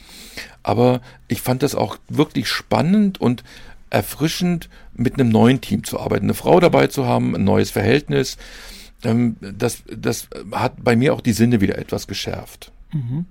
Aber 0.63 1.01
ich 1.29 1.41
fand 1.41 1.63
das 1.63 1.75
auch 1.75 1.97
wirklich 2.09 2.49
spannend 2.49 3.21
und 3.21 3.45
erfrischend, 3.91 4.69
mit 4.95 5.15
einem 5.15 5.29
neuen 5.31 5.61
Team 5.61 5.85
zu 5.85 6.01
arbeiten, 6.01 6.27
eine 6.27 6.35
Frau 6.35 6.61
dabei 6.61 6.89
zu 6.89 7.07
haben, 7.07 7.35
ein 7.35 7.45
neues 7.45 7.71
Verhältnis. 7.71 8.37
Ähm, 9.05 9.37
das, 9.41 9.83
das 9.87 10.29
hat 10.53 10.83
bei 10.83 10.97
mir 10.97 11.15
auch 11.15 11.21
die 11.21 11.33
Sinne 11.33 11.61
wieder 11.61 11.79
etwas 11.79 12.07
geschärft. 12.07 12.73
Mhm. 12.93 13.27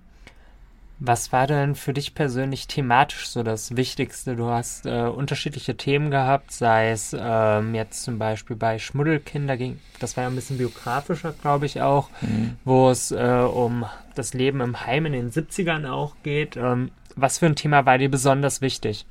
Was 0.99 1.31
war 1.31 1.45
denn 1.45 1.75
für 1.75 1.93
dich 1.93 2.15
persönlich 2.15 2.65
thematisch 2.65 3.27
so 3.27 3.43
das 3.43 3.75
Wichtigste? 3.75 4.35
Du 4.35 4.47
hast 4.47 4.87
äh, 4.87 5.03
unterschiedliche 5.03 5.77
Themen 5.77 6.09
gehabt, 6.09 6.51
sei 6.51 6.89
es 6.89 7.15
ähm, 7.17 7.75
jetzt 7.75 8.01
zum 8.01 8.17
Beispiel 8.17 8.55
bei 8.55 8.79
Schmuddelkinder 8.79 9.57
ging, 9.57 9.79
das 9.99 10.17
war 10.17 10.23
ja 10.23 10.29
ein 10.29 10.35
bisschen 10.35 10.57
biografischer, 10.57 11.35
glaube 11.39 11.67
ich 11.67 11.81
auch, 11.81 12.09
mhm. 12.21 12.57
wo 12.65 12.89
es 12.89 13.11
äh, 13.11 13.15
um 13.15 13.85
das 14.15 14.33
Leben 14.33 14.59
im 14.59 14.87
Heim 14.87 15.05
in 15.05 15.13
den 15.13 15.31
70ern 15.31 15.87
auch 15.87 16.15
geht. 16.23 16.57
Ähm, 16.57 16.89
was 17.15 17.37
für 17.37 17.45
ein 17.45 17.55
Thema 17.55 17.85
war 17.85 17.99
dir 17.99 18.09
besonders 18.09 18.61
wichtig? 18.61 19.05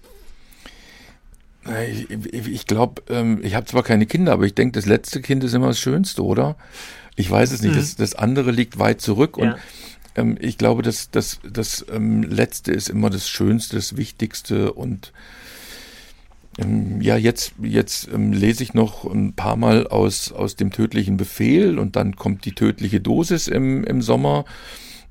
Ich, 1.89 2.11
ich, 2.11 2.49
ich 2.49 2.67
glaube, 2.67 3.03
ähm, 3.09 3.41
ich 3.43 3.55
habe 3.55 3.67
zwar 3.67 3.85
keine 3.85 4.07
Kinder, 4.07 4.33
aber 4.33 4.45
ich 4.45 4.55
denke, 4.55 4.73
das 4.73 4.87
letzte 4.87 5.21
Kind 5.21 5.45
ist 5.45 5.55
immer 5.55 5.69
das 5.69 5.81
Schönste, 5.81 6.25
oder? 6.25 6.57
Ich 7.17 7.31
weiß 7.31 7.53
es 7.53 7.63
nicht. 7.63 7.75
Mhm. 7.75 7.79
Das, 7.79 7.97
das 7.97 8.15
andere 8.15 8.51
liegt 8.51 8.79
weit 8.79 9.01
zurück 9.01 9.37
und 9.37 9.49
ja 9.49 9.57
ähm, 10.17 10.37
ich 10.41 10.59
glaube, 10.59 10.83
das, 10.83 11.11
das, 11.11 11.41
das 11.49 11.85
ähm, 11.93 12.23
Letzte 12.23 12.73
ist 12.73 12.89
immer 12.89 13.11
das 13.11 13.29
Schönste, 13.29 13.77
das 13.77 13.97
Wichtigste 13.97 14.73
und 14.73 15.13
ähm, 16.59 17.01
ja, 17.01 17.17
jetzt, 17.17 17.53
jetzt 17.63 18.09
ähm, 18.13 18.33
lese 18.33 18.63
ich 18.63 18.75
noch 18.75 19.05
ein 19.05 19.35
paar 19.35 19.57
Mal 19.57 19.87
aus, 19.87 20.33
aus 20.33 20.57
dem 20.57 20.71
tödlichen 20.71 21.17
Befehl 21.17 21.79
und 21.79 21.97
dann 21.97 22.17
kommt 22.17 22.45
die 22.45 22.53
tödliche 22.53 23.01
Dosis 23.01 23.47
im, 23.47 23.85
im 23.85 24.03
Sommer. 24.03 24.45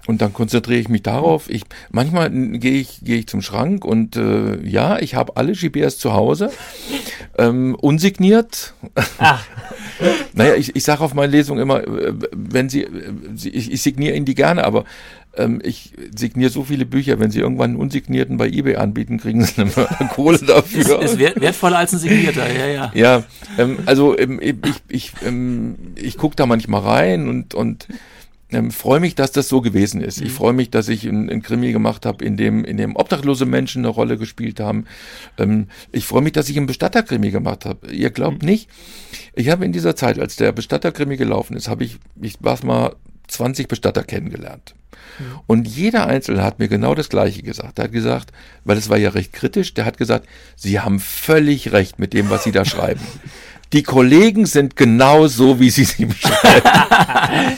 Und 0.08 0.22
dann 0.22 0.34
konzentriere 0.34 0.80
ich 0.80 0.90
mich 0.90 1.04
darauf. 1.04 1.50
Ich 1.50 1.64
manchmal 1.92 2.30
gehe 2.30 2.80
ich 2.80 3.00
gehe 3.04 3.18
ich 3.18 3.28
zum 3.28 3.42
Schrank 3.42 3.84
und 3.84 4.16
äh, 4.16 4.62
ja, 4.64 5.00
ich 5.00 5.16
habe 5.16 5.36
alle 5.38 5.54
GPS 5.54 5.98
zu 5.98 6.14
Hause, 6.14 6.52
ähm, 7.38 7.76
unsigniert. 7.76 8.74
Ach. 9.18 9.44
naja, 10.34 10.56
ich, 10.56 10.76
ich 10.76 10.84
sage 10.84 11.02
auf 11.04 11.14
meiner 11.14 11.32
Lesung 11.32 11.60
immer, 11.60 11.84
äh, 11.88 12.14
wenn 12.34 12.70
Sie, 12.70 12.84
äh, 12.84 13.12
ich, 13.44 13.72
ich 13.72 13.82
signiere 13.82 14.16
Ihnen 14.16 14.26
die 14.26 14.36
gerne, 14.36 14.64
aber 14.64 14.86
ähm, 15.38 15.60
ich 15.64 15.94
signiere 16.16 16.50
so 16.50 16.64
viele 16.64 16.86
Bücher, 16.86 17.20
wenn 17.20 17.32
Sie 17.32 17.40
irgendwann 17.40 17.72
einen 17.72 17.80
unsignierten 17.80 18.38
bei 18.38 18.48
eBay 18.48 18.76
anbieten, 18.76 19.18
kriegen 19.18 19.44
Sie 19.44 19.62
eine 19.62 19.72
Kohle 20.14 20.40
dafür. 20.40 21.02
Ist, 21.02 21.14
ist 21.14 21.20
wertvoller 21.20 21.80
als 21.80 21.94
ein 21.94 22.00
signierter, 22.00 22.52
ja, 22.52 22.68
ja. 22.68 22.92
Ja, 22.94 23.24
ähm, 23.58 23.80
also 23.86 24.18
ähm, 24.18 24.40
ich, 24.42 24.56
ich, 24.88 25.12
ähm, 25.26 25.76
ich 25.96 26.18
gucke 26.18 26.36
da 26.36 26.46
manchmal 26.46 26.82
rein 26.82 27.28
und 27.28 27.54
und 27.54 27.88
ähm, 28.56 28.72
freue 28.72 29.02
mich, 29.02 29.16
dass 29.16 29.34
das 29.34 29.50
so 29.50 29.60
gewesen 29.60 30.02
ist. 30.02 30.22
Mhm. 30.22 30.28
Ich 30.28 30.34
freue 30.34 30.54
mich, 30.54 30.70
dass 30.70 30.88
ich 30.88 31.08
einen 31.08 31.42
Krimi 31.42 31.74
gemacht 31.74 32.06
habe, 32.06 32.24
in 32.24 32.38
dem, 32.38 32.64
in 32.64 32.78
dem 32.78 32.96
obdachlose 32.96 33.46
Menschen 33.46 33.80
eine 33.82 33.90
Rolle 33.90 34.18
gespielt 34.18 34.62
haben. 34.62 34.86
Ähm, 35.38 35.68
ich 35.92 36.06
freue 36.06 36.22
mich, 36.22 36.32
dass 36.32 36.48
ich 36.48 36.56
einen 36.56 36.66
Bestatterkrimi 36.66 37.32
gemacht 37.32 37.66
habe. 37.66 37.92
Ihr 37.92 38.12
glaubt 38.12 38.44
mhm. 38.44 38.50
nicht, 38.50 38.70
ich 39.34 39.50
habe 39.50 39.66
in 39.66 39.74
dieser 39.74 39.96
Zeit, 39.96 40.20
als 40.20 40.38
der 40.38 40.54
Bestatterkrimi 40.54 41.18
gelaufen 41.18 41.58
ist, 41.58 41.68
habe 41.68 41.84
ich, 41.84 41.98
ich 42.22 42.38
war 42.40 42.58
mal 42.64 42.96
20 43.28 43.68
Bestatter 43.68 44.04
kennengelernt. 44.04 44.74
Mhm. 45.20 45.26
Und 45.48 45.68
jeder 45.68 46.08
Einzelne 46.08 46.42
hat 46.42 46.60
mir 46.60 46.70
genau 46.70 46.96
das 46.96 47.10
Gleiche 47.10 47.44
gesagt. 47.44 47.80
Er 47.80 47.86
hat 47.86 47.92
gesagt, 47.92 48.32
weil 48.64 48.78
es 48.78 48.88
war 48.90 48.98
ja 48.98 49.10
recht 49.10 49.34
kritisch, 49.34 49.74
der 49.74 49.84
hat 49.84 49.98
gesagt, 49.98 50.28
Sie 50.56 50.80
haben 50.80 51.02
völlig 51.02 51.74
recht 51.74 52.00
mit 52.00 52.14
dem, 52.14 52.30
was 52.30 52.46
Sie 52.46 52.54
da 52.54 52.64
schreiben. 52.66 53.02
Die 53.74 53.84
Kollegen 53.84 54.46
sind 54.46 54.78
genau 54.78 55.28
so, 55.28 55.60
wie 55.60 55.70
Sie 55.70 55.84
sie 55.84 56.06
beschreiben. 56.06 56.70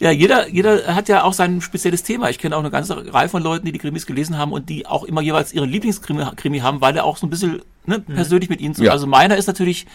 Ja, 0.00 0.12
jeder, 0.12 0.48
jeder 0.48 0.94
hat 0.94 1.08
ja 1.08 1.24
auch 1.24 1.32
sein 1.32 1.60
spezielles 1.60 2.04
Thema. 2.04 2.30
Ich 2.30 2.38
kenne 2.38 2.54
auch 2.54 2.60
eine 2.60 2.70
ganze 2.70 3.12
Reihe 3.12 3.28
von 3.28 3.42
Leuten, 3.42 3.66
die 3.66 3.72
die 3.72 3.80
Krimis 3.80 4.06
gelesen 4.06 4.38
haben 4.38 4.52
und 4.52 4.68
die 4.68 4.86
auch 4.86 5.02
immer 5.02 5.20
jeweils 5.20 5.52
ihren 5.52 5.68
Lieblingskrimi 5.68 6.24
Krimi 6.36 6.60
haben, 6.60 6.80
weil 6.80 6.96
er 6.96 7.04
auch 7.04 7.16
so 7.16 7.26
ein 7.26 7.30
bisschen 7.30 7.62
ne, 7.84 7.98
mhm. 7.98 8.14
persönlich 8.14 8.48
mit 8.48 8.60
ihnen 8.60 8.76
zu. 8.76 8.84
Ja. 8.84 8.92
Also 8.92 9.08
meiner 9.08 9.36
ist 9.36 9.48
natürlich 9.48 9.86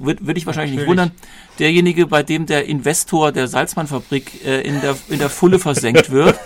würde 0.00 0.26
würd 0.26 0.38
ich 0.38 0.46
wahrscheinlich 0.46 0.76
Natürlich. 0.76 0.88
nicht 0.96 1.06
wundern, 1.06 1.18
derjenige, 1.58 2.06
bei 2.06 2.22
dem 2.22 2.46
der 2.46 2.66
Investor 2.66 3.32
der 3.32 3.48
Salzmannfabrik 3.48 4.44
äh, 4.44 4.60
in, 4.60 4.80
der, 4.80 4.96
in 5.08 5.18
der 5.18 5.30
Fulle 5.30 5.58
versenkt 5.58 6.10
wird. 6.10 6.38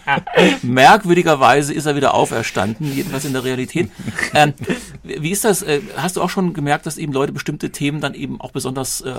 Merkwürdigerweise 0.62 1.72
ist 1.72 1.86
er 1.86 1.96
wieder 1.96 2.14
auferstanden, 2.14 2.92
jedenfalls 2.92 3.24
in 3.24 3.32
der 3.32 3.44
Realität. 3.44 3.90
Ähm, 4.34 4.54
wie 5.02 5.30
ist 5.30 5.44
das? 5.44 5.62
Äh, 5.62 5.80
hast 5.96 6.16
du 6.16 6.22
auch 6.22 6.30
schon 6.30 6.54
gemerkt, 6.54 6.86
dass 6.86 6.98
eben 6.98 7.12
Leute 7.12 7.32
bestimmte 7.32 7.70
Themen 7.70 8.00
dann 8.00 8.14
eben 8.14 8.40
auch 8.40 8.52
besonders 8.52 9.00
äh, 9.02 9.14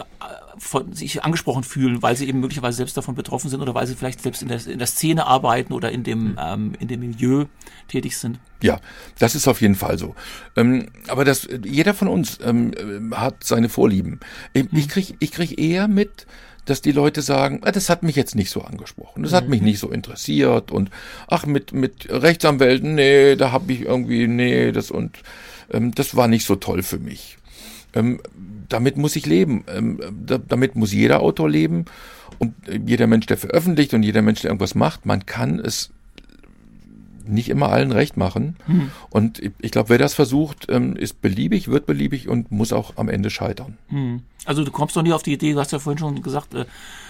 von 0.59 0.93
sich 0.93 1.23
angesprochen 1.23 1.63
fühlen, 1.63 2.01
weil 2.01 2.15
sie 2.15 2.27
eben 2.27 2.39
möglicherweise 2.39 2.77
selbst 2.77 2.97
davon 2.97 3.15
betroffen 3.15 3.49
sind 3.49 3.61
oder 3.61 3.73
weil 3.73 3.87
sie 3.87 3.95
vielleicht 3.95 4.21
selbst 4.21 4.41
in 4.41 4.47
der, 4.47 4.65
in 4.67 4.77
der 4.77 4.87
Szene 4.87 5.25
arbeiten 5.25 5.73
oder 5.73 5.91
in 5.91 6.03
dem, 6.03 6.37
ähm, 6.39 6.73
in 6.79 6.87
dem 6.87 6.99
Milieu 6.99 7.45
tätig 7.87 8.17
sind? 8.17 8.39
Ja, 8.61 8.79
das 9.17 9.35
ist 9.35 9.47
auf 9.47 9.61
jeden 9.61 9.75
Fall 9.75 9.97
so. 9.97 10.15
Ähm, 10.55 10.87
aber 11.07 11.25
das, 11.25 11.47
jeder 11.63 11.93
von 11.93 12.07
uns 12.07 12.39
ähm, 12.43 13.13
hat 13.15 13.43
seine 13.43 13.69
Vorlieben. 13.69 14.19
Ich, 14.53 14.65
ich 14.71 14.83
hm. 14.83 14.87
kriege 14.87 15.13
ich 15.19 15.31
krieg 15.31 15.59
eher 15.59 15.87
mit, 15.87 16.27
dass 16.65 16.81
die 16.81 16.91
Leute 16.91 17.21
sagen, 17.21 17.61
ah, 17.63 17.71
das 17.71 17.89
hat 17.89 18.03
mich 18.03 18.15
jetzt 18.15 18.35
nicht 18.35 18.51
so 18.51 18.61
angesprochen, 18.61 19.23
das 19.23 19.33
hat 19.33 19.47
mich 19.47 19.61
mhm. 19.61 19.67
nicht 19.67 19.79
so 19.79 19.89
interessiert 19.89 20.71
und 20.71 20.91
ach 21.27 21.45
mit 21.45 21.73
mit 21.73 22.07
Rechtsanwälten, 22.09 22.95
nee, 22.95 23.35
da 23.35 23.51
habe 23.51 23.71
ich 23.73 23.81
irgendwie 23.81 24.27
nee, 24.27 24.71
das 24.71 24.91
und 24.91 25.17
ähm, 25.71 25.95
das 25.95 26.15
war 26.15 26.27
nicht 26.27 26.45
so 26.45 26.55
toll 26.55 26.83
für 26.83 26.99
mich. 26.99 27.37
Ähm, 27.93 28.21
damit 28.69 28.97
muss 28.97 29.15
ich 29.15 29.25
leben, 29.25 29.63
ähm, 29.67 29.99
da, 30.25 30.37
damit 30.37 30.75
muss 30.75 30.93
jeder 30.93 31.21
Autor 31.21 31.49
leben 31.49 31.85
und 32.37 32.53
jeder 32.85 33.07
Mensch, 33.07 33.25
der 33.25 33.37
veröffentlicht 33.37 33.93
und 33.93 34.03
jeder 34.03 34.21
Mensch, 34.21 34.41
der 34.41 34.49
irgendwas 34.49 34.75
macht, 34.75 35.05
man 35.05 35.25
kann 35.25 35.59
es 35.59 35.91
nicht 37.29 37.49
immer 37.49 37.69
allen 37.69 37.91
recht 37.91 38.17
machen. 38.17 38.55
Mhm. 38.67 38.91
Und 39.09 39.41
ich 39.59 39.71
glaube, 39.71 39.89
wer 39.89 39.97
das 39.97 40.13
versucht, 40.13 40.65
ähm, 40.69 40.95
ist 40.95 41.21
beliebig, 41.21 41.67
wird 41.67 41.85
beliebig 41.85 42.27
und 42.27 42.51
muss 42.51 42.73
auch 42.73 42.97
am 42.97 43.07
Ende 43.07 43.29
scheitern. 43.29 43.77
Mhm. 43.89 44.23
Also 44.45 44.63
du 44.63 44.71
kommst 44.71 44.95
doch 44.95 45.03
nie 45.03 45.13
auf 45.13 45.23
die 45.23 45.33
Idee, 45.33 45.53
du 45.53 45.59
hast 45.59 45.71
ja 45.71 45.79
vorhin 45.79 45.99
schon 45.99 46.21
gesagt, 46.21 46.53
äh, 46.53 46.65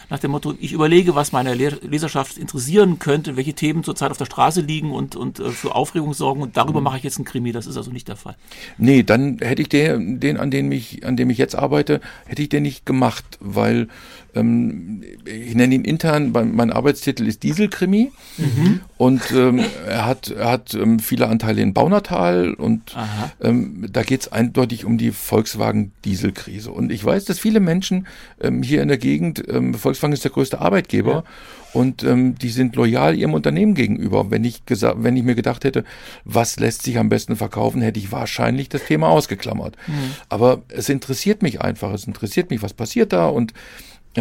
nach 0.09 0.19
dem 0.19 0.31
Motto, 0.31 0.55
ich 0.59 0.73
überlege, 0.73 1.15
was 1.15 1.31
meine 1.31 1.53
Leserschaft 1.53 2.37
interessieren 2.37 2.99
könnte, 2.99 3.37
welche 3.37 3.53
Themen 3.53 3.83
zurzeit 3.83 4.11
auf 4.11 4.17
der 4.17 4.25
Straße 4.25 4.61
liegen 4.61 4.91
und, 4.91 5.15
und 5.15 5.39
äh, 5.39 5.49
für 5.51 5.75
Aufregung 5.75 6.13
sorgen 6.13 6.41
und 6.41 6.57
darüber 6.57 6.79
mhm. 6.79 6.85
mache 6.85 6.97
ich 6.97 7.03
jetzt 7.03 7.17
einen 7.17 7.25
Krimi. 7.25 7.51
Das 7.51 7.67
ist 7.67 7.77
also 7.77 7.91
nicht 7.91 8.07
der 8.07 8.15
Fall. 8.15 8.35
Nee, 8.77 9.03
dann 9.03 9.39
hätte 9.39 9.61
ich 9.61 9.69
den, 9.69 10.19
den 10.19 10.37
an 10.37 10.51
dem 10.51 10.71
ich, 10.71 11.05
an 11.05 11.15
dem 11.15 11.29
ich 11.29 11.37
jetzt 11.37 11.55
arbeite, 11.55 12.01
hätte 12.25 12.41
ich 12.41 12.49
den 12.49 12.63
nicht 12.63 12.85
gemacht, 12.85 13.37
weil 13.39 13.87
ähm, 14.35 15.03
ich 15.25 15.55
nenne 15.55 15.75
ihn 15.75 15.83
intern, 15.83 16.31
mein 16.31 16.71
Arbeitstitel 16.71 17.27
ist 17.27 17.43
Dieselkrimi 17.43 18.11
mhm. 18.37 18.81
und 18.97 19.31
ähm, 19.31 19.61
er 19.87 20.05
hat, 20.05 20.29
er 20.29 20.51
hat 20.51 20.73
ähm, 20.73 20.99
viele 20.99 21.27
Anteile 21.27 21.61
in 21.61 21.73
Baunatal 21.73 22.53
und 22.53 22.95
ähm, 23.41 23.87
da 23.91 24.03
geht 24.03 24.21
es 24.21 24.31
eindeutig 24.31 24.85
um 24.85 24.97
die 24.97 25.11
Volkswagen-Dieselkrise. 25.11 26.71
Und 26.71 26.91
ich 26.91 27.03
weiß, 27.03 27.25
dass 27.25 27.39
viele 27.39 27.59
Menschen 27.59 28.07
ähm, 28.41 28.63
hier 28.63 28.81
in 28.81 28.87
der 28.87 28.97
Gegend, 28.97 29.43
ähm, 29.49 29.73
Volkswagen 29.73 30.13
ist 30.13 30.23
der 30.23 30.31
größte 30.31 30.59
Arbeitgeber, 30.59 31.13
ja 31.13 31.23
und 31.71 32.03
die 32.03 32.49
sind 32.49 32.75
loyal 32.75 33.15
ihrem 33.15 33.35
Unternehmen 33.35 33.75
gegenüber. 33.75 34.31
Wenn 34.31 34.43
ich 34.43 34.65
gesagt, 34.65 35.03
wenn 35.03 35.15
ich 35.15 35.21
mir 35.23 35.35
gedacht 35.35 35.63
hätte, 35.63 35.83
was 36.23 36.59
lässt 36.59 36.81
sich 36.81 36.97
am 36.97 37.09
besten 37.09 37.35
verkaufen, 37.35 37.83
hätte 37.83 37.99
ich 37.99 38.11
wahrscheinlich 38.11 38.69
das 38.69 38.85
Thema 38.85 39.09
ausgeklammert. 39.09 39.77
Mhm. 39.85 40.15
Aber 40.29 40.63
es 40.69 40.89
interessiert 40.89 41.43
mich 41.43 41.61
einfach. 41.61 41.93
Es 41.93 42.07
interessiert 42.07 42.49
mich, 42.49 42.63
was 42.63 42.73
passiert 42.73 43.13
da 43.13 43.27
und 43.27 43.53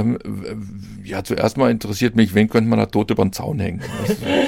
ähm, 0.01 0.19
ja, 1.05 1.25
zuerst 1.25 1.57
mal 1.57 1.71
interessiert 1.71 2.17
mich, 2.17 2.35
wen 2.35 2.49
könnte 2.49 2.69
man 2.69 2.79
da 2.79 2.87
tot 2.87 3.11
über 3.11 3.25
den 3.25 3.33
Zaun 3.33 3.59
hängen? 3.61 3.83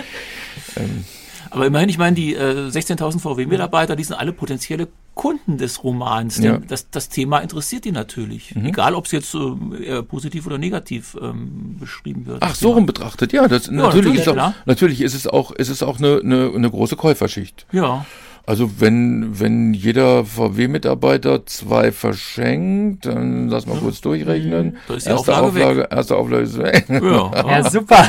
ähm, 0.77 1.05
aber 1.51 1.67
immerhin, 1.67 1.89
ich 1.89 1.99
meine, 1.99 2.15
die 2.15 2.35
äh, 2.35 2.69
16.000 2.69 3.19
VW-Mitarbeiter, 3.19 3.97
die 3.97 4.05
sind 4.05 4.17
alle 4.17 4.33
potenzielle 4.33 4.87
Kunden 5.15 5.59
des 5.59 5.83
Romans. 5.83 6.39
Ja. 6.39 6.59
das, 6.59 6.89
das 6.91 7.09
Thema 7.09 7.41
interessiert 7.41 7.85
die 7.85 7.93
natürlich. 7.93 8.55
Mhm. 8.55 8.67
Egal, 8.67 8.95
ob 8.95 9.07
es 9.07 9.13
jetzt 9.13 9.35
äh, 9.35 10.03
positiv 10.03 10.47
oder 10.47 10.59
negativ 10.59 11.17
ähm, 11.21 11.77
beschrieben 11.79 12.27
wird. 12.27 12.39
Ach, 12.41 12.55
so 12.55 12.71
rum 12.71 12.87
betrachtet, 12.87 13.33
ja. 13.33 13.49
Das, 13.49 13.67
ja, 13.67 13.73
natürlich, 13.73 14.05
natürlich, 14.05 14.21
ist 14.21 14.29
auch, 14.29 14.53
natürlich 14.65 15.01
ist 15.01 15.15
es 15.15 15.27
auch, 15.27 15.51
ist 15.51 15.69
es 15.69 15.83
auch 15.83 15.99
eine, 15.99 16.21
eine, 16.21 16.53
eine 16.55 16.71
große 16.71 16.97
Käuferschicht. 16.97 17.67
Ja. 17.73 18.07
Also 18.47 18.81
wenn, 18.81 19.39
wenn 19.39 19.75
jeder 19.75 20.25
VW-Mitarbeiter 20.25 21.47
zwei 21.47 21.93
verschenkt, 21.93 23.07
dann 23.07 23.49
lass 23.49 23.67
mal 23.67 23.79
kurz 23.79 24.01
durchrechnen. 24.01 24.79
Da 24.89 24.95
ist 24.95 25.07
die 25.07 25.11
erste 25.11 25.37
Auflage, 25.37 25.47
Auflage 25.47 25.89
erste 25.91 26.17
Auflage 26.17 26.43
ist 26.45 26.59
weg. 26.59 26.87
Ja, 27.01 27.33
ja 27.49 27.71
super. 27.71 28.09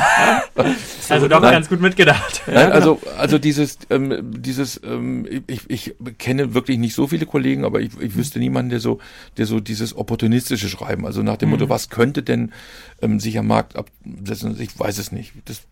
also 1.08 1.28
doch 1.28 1.40
ganz 1.40 1.68
gut 1.68 1.80
mitgedacht. 1.80 2.42
Nein, 2.46 2.72
also, 2.72 3.00
also 3.18 3.38
dieses, 3.38 3.78
ähm, 3.90 4.18
dieses, 4.22 4.80
ähm, 4.84 5.26
ich, 5.46 5.68
ich 5.68 5.94
kenne 6.18 6.54
wirklich 6.54 6.78
nicht 6.78 6.94
so 6.94 7.06
viele 7.06 7.26
Kollegen, 7.26 7.64
aber 7.64 7.80
ich, 7.80 7.90
ich 8.00 8.16
wüsste 8.16 8.38
niemanden, 8.38 8.70
der 8.70 8.80
so, 8.80 8.98
der 9.36 9.46
so 9.46 9.60
dieses 9.60 9.96
opportunistische 9.96 10.68
Schreiben, 10.68 11.06
also 11.06 11.22
nach 11.22 11.36
dem 11.36 11.48
mhm. 11.48 11.54
Motto, 11.54 11.68
was 11.68 11.88
könnte 11.88 12.22
denn 12.22 12.52
ähm, 13.00 13.20
sich 13.20 13.38
am 13.38 13.46
Markt 13.46 13.76
absetzen? 13.76 14.56
Ich 14.60 14.78
weiß 14.78 14.98
es 14.98 15.12
nicht. 15.12 15.32
Das 15.44 15.62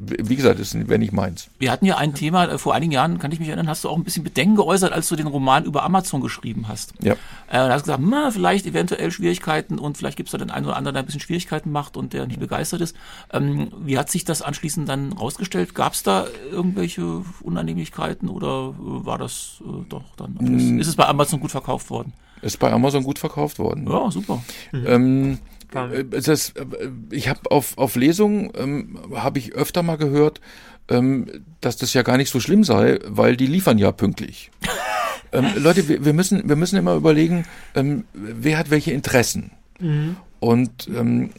wie 0.00 0.36
gesagt, 0.36 0.60
das 0.60 0.74
wäre 0.74 0.98
nicht 0.98 1.12
meins. 1.12 1.50
Wir 1.58 1.72
hatten 1.72 1.84
ja 1.84 1.96
ein 1.96 2.14
Thema, 2.14 2.44
äh, 2.46 2.58
vor 2.58 2.74
einigen 2.74 2.92
Jahren, 2.92 3.18
kann 3.18 3.32
ich 3.32 3.40
mich 3.40 3.48
erinnern, 3.48 3.68
hast 3.68 3.82
du 3.82 3.88
auch 3.88 3.96
ein 3.96 4.04
bisschen 4.04 4.22
Bedenken 4.22 4.54
geäußert, 4.54 4.92
als 4.92 5.08
du 5.08 5.16
den 5.16 5.26
Roman 5.26 5.64
über 5.64 5.82
Amazon 5.82 6.20
geschrieben 6.20 6.68
hast. 6.68 6.92
Ja. 7.02 7.14
Äh, 7.50 7.64
und 7.64 7.72
hast 7.72 7.82
gesagt, 7.82 8.02
na, 8.04 8.30
vielleicht 8.30 8.66
eventuell 8.66 9.10
Schwierigkeiten 9.10 9.78
und 9.78 9.98
vielleicht 9.98 10.16
gibt 10.16 10.28
es 10.28 10.32
da 10.32 10.38
den 10.38 10.50
einen 10.50 10.66
oder 10.66 10.76
anderen, 10.76 10.94
der 10.94 11.02
ein 11.02 11.06
bisschen 11.06 11.20
Schwierigkeiten 11.20 11.72
macht 11.72 11.96
und 11.96 12.12
der 12.12 12.26
nicht 12.26 12.38
begeistert 12.38 12.80
ist. 12.80 12.96
Ähm, 13.32 13.72
wie 13.80 13.98
hat 13.98 14.08
sich 14.10 14.24
das 14.24 14.40
anschließend 14.40 14.88
dann 14.88 15.12
rausgestellt? 15.12 15.74
Gab 15.74 15.94
es 15.94 16.04
da 16.04 16.26
irgendwelche 16.50 17.22
Unannehmlichkeiten 17.42 18.28
oder 18.28 18.74
äh, 18.78 19.06
war 19.06 19.18
das 19.18 19.62
äh, 19.66 19.84
doch 19.88 20.04
dann 20.16 20.36
alles, 20.38 20.62
mm. 20.62 20.78
Ist 20.78 20.86
es 20.86 20.96
bei 20.96 21.06
Amazon 21.06 21.40
gut 21.40 21.50
verkauft 21.50 21.90
worden? 21.90 22.12
Ist 22.40 22.60
bei 22.60 22.72
Amazon 22.72 23.02
gut 23.02 23.18
verkauft 23.18 23.58
worden. 23.58 23.88
Ja, 23.90 24.10
super. 24.12 24.42
Mhm. 24.70 24.86
Ähm, 24.86 25.32
äh, 25.32 25.57
das, 25.72 26.50
äh, 26.50 26.64
ich 27.10 27.28
habe 27.28 27.50
auf, 27.50 27.76
auf 27.76 27.96
Lesungen 27.96 28.50
ähm, 28.56 28.98
habe 29.14 29.38
ich 29.38 29.52
öfter 29.52 29.82
mal 29.82 29.96
gehört, 29.96 30.40
ähm, 30.88 31.26
dass 31.60 31.76
das 31.76 31.94
ja 31.94 32.02
gar 32.02 32.16
nicht 32.16 32.30
so 32.30 32.40
schlimm 32.40 32.64
sei, 32.64 32.98
weil 33.04 33.36
die 33.36 33.46
liefern 33.46 33.78
ja 33.78 33.92
pünktlich. 33.92 34.50
ähm, 35.32 35.46
Leute, 35.56 35.88
wir, 35.88 36.04
wir, 36.04 36.12
müssen, 36.12 36.48
wir 36.48 36.56
müssen 36.56 36.76
immer 36.76 36.94
überlegen, 36.94 37.44
ähm, 37.74 38.04
wer 38.12 38.58
hat 38.58 38.70
welche 38.70 38.92
Interessen. 38.92 39.50
Mhm. 39.80 40.16
Und 40.40 40.88
ähm, 40.88 41.30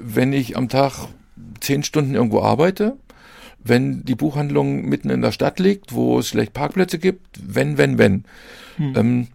wenn 0.00 0.32
ich 0.32 0.56
am 0.56 0.68
Tag 0.68 1.08
zehn 1.60 1.82
Stunden 1.82 2.14
irgendwo 2.14 2.42
arbeite, 2.42 2.96
wenn 3.62 4.04
die 4.04 4.14
Buchhandlung 4.14 4.84
mitten 4.86 5.10
in 5.10 5.22
der 5.22 5.32
Stadt 5.32 5.58
liegt, 5.58 5.94
wo 5.94 6.18
es 6.18 6.28
schlecht 6.28 6.52
Parkplätze 6.52 6.98
gibt, 6.98 7.40
wenn, 7.42 7.78
wenn, 7.78 7.98
wenn. 7.98 8.24
Mhm. 8.76 9.28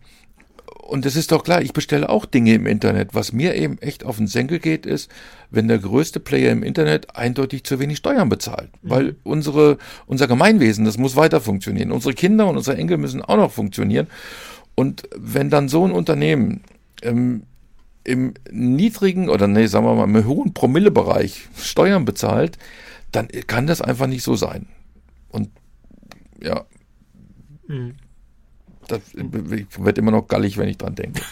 Und 0.90 1.06
es 1.06 1.16
ist 1.16 1.32
doch 1.32 1.44
klar, 1.44 1.62
ich 1.62 1.74
bestelle 1.74 2.10
auch 2.10 2.26
Dinge 2.26 2.56
im 2.56 2.66
Internet. 2.66 3.14
Was 3.14 3.32
mir 3.32 3.54
eben 3.54 3.78
echt 3.78 4.04
auf 4.04 4.18
den 4.18 4.26
Senkel 4.26 4.58
geht, 4.58 4.88
ist, 4.88 5.12
wenn 5.52 5.68
der 5.68 5.78
größte 5.78 6.20
Player 6.20 6.52
im 6.52 6.64
Internet 6.64 7.16
eindeutig 7.16 7.64
zu 7.64 7.80
wenig 7.80 8.00
Steuern 8.00 8.28
bezahlt. 8.28 8.72
Mhm. 8.82 8.90
Weil 8.90 9.16
unsere, 9.24 9.78
unser 10.08 10.28
Gemeinwesen, 10.28 10.86
das 10.86 10.98
muss 10.98 11.16
weiter 11.16 11.42
funktionieren. 11.42 11.92
Unsere 11.92 12.16
Kinder 12.16 12.48
und 12.48 12.58
unsere 12.58 12.78
Enkel 12.78 12.98
müssen 12.98 13.22
auch 13.22 13.38
noch 13.38 13.52
funktionieren. 13.52 14.08
Und 14.74 15.04
wenn 15.16 15.52
dann 15.52 15.70
so 15.70 15.86
ein 15.86 15.92
Unternehmen 15.92 16.62
ähm, 17.04 17.44
im 18.04 18.34
niedrigen 18.50 19.30
oder 19.30 19.48
nee, 19.48 19.68
sagen 19.68 19.86
wir 19.86 19.94
mal, 19.94 20.06
im 20.06 20.26
hohen 20.26 20.56
Promillebereich 20.56 21.50
Steuern 21.56 22.04
bezahlt, 22.04 22.58
dann 23.12 23.28
kann 23.46 23.68
das 23.68 23.82
einfach 23.82 24.08
nicht 24.08 24.24
so 24.24 24.36
sein. 24.36 24.66
Und 25.30 25.52
ja. 26.42 26.66
Mhm 27.68 27.94
das 28.92 29.02
wird 29.14 29.98
immer 29.98 30.12
noch 30.12 30.28
gallig, 30.28 30.58
wenn 30.58 30.70
ich 30.70 30.78
dran 30.78 30.96
denke. 30.96 31.22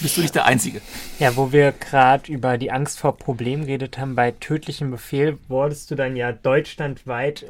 Bist 0.00 0.16
du 0.16 0.20
nicht 0.20 0.34
der 0.36 0.44
Einzige? 0.44 0.80
Ja, 1.18 1.36
wo 1.36 1.50
wir 1.50 1.72
gerade 1.72 2.30
über 2.30 2.56
die 2.56 2.70
Angst 2.70 3.00
vor 3.00 3.16
Problemen 3.16 3.66
geredet 3.66 3.98
haben, 3.98 4.14
bei 4.14 4.30
tödlichem 4.30 4.92
Befehl 4.92 5.38
wurdest 5.48 5.90
du 5.90 5.96
dann 5.96 6.14
ja 6.14 6.30
deutschlandweit 6.30 7.44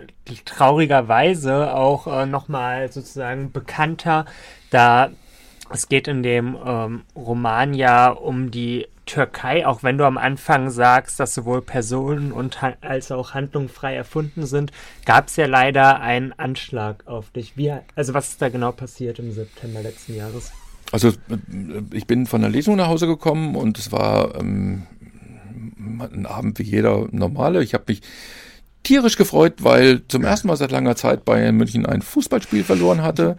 traurigerweise 0.47 1.74
auch 1.74 2.07
äh, 2.07 2.24
nochmal 2.24 2.91
sozusagen 2.91 3.53
bekannter, 3.53 4.24
da 4.70 5.11
es 5.70 5.89
geht 5.89 6.09
in 6.09 6.22
dem 6.22 6.57
ähm, 6.64 7.03
Roman 7.14 7.74
ja 7.74 8.09
um 8.09 8.51
die 8.51 8.87
Türkei, 9.09 9.67
auch 9.67 9.83
wenn 9.83 9.99
du 9.99 10.05
am 10.05 10.19
Anfang 10.19 10.71
sagst, 10.71 11.19
dass 11.19 11.35
sowohl 11.35 11.63
Personen 11.63 12.31
und 12.31 12.59
als 12.83 13.11
auch 13.11 13.35
Handlungen 13.35 13.69
frei 13.69 13.97
erfunden 13.97 14.47
sind, 14.47 14.71
gab 15.05 15.29
es 15.29 15.37
ja 15.37 15.47
leider 15.47 16.01
einen 16.01 16.33
Anschlag 16.35 17.07
auf 17.07 17.31
dich. 17.31 17.57
Wie, 17.57 17.73
also 17.97 18.15
was 18.15 18.29
ist 18.29 18.43
da 18.43 18.51
genau 18.51 18.71
passiert 18.71 19.19
im 19.19 19.33
September 19.33 19.83
letzten 19.83 20.15
Jahres? 20.15 20.53
Also 20.93 21.13
ich 21.93 22.07
bin 22.07 22.27
von 22.27 22.41
der 22.41 22.51
Lesung 22.51 22.77
nach 22.77 22.89
Hause 22.89 23.07
gekommen 23.07 23.57
und 23.57 23.79
es 23.79 23.93
war 23.93 24.39
ähm, 24.39 24.87
ein 25.79 26.27
Abend 26.27 26.59
wie 26.59 26.63
jeder 26.63 27.09
normale. 27.11 27.63
Ich 27.63 27.75
habe 27.75 27.85
mich 27.89 28.03
tierisch 28.83 29.17
gefreut, 29.17 29.55
weil 29.59 30.03
zum 30.09 30.25
ersten 30.25 30.49
Mal 30.49 30.57
seit 30.57 30.71
langer 30.71 30.97
Zeit 30.97 31.25
Bayern 31.25 31.57
München 31.57 31.85
ein 31.85 32.03
Fußballspiel 32.03 32.65
verloren 32.65 33.03
hatte. 33.03 33.37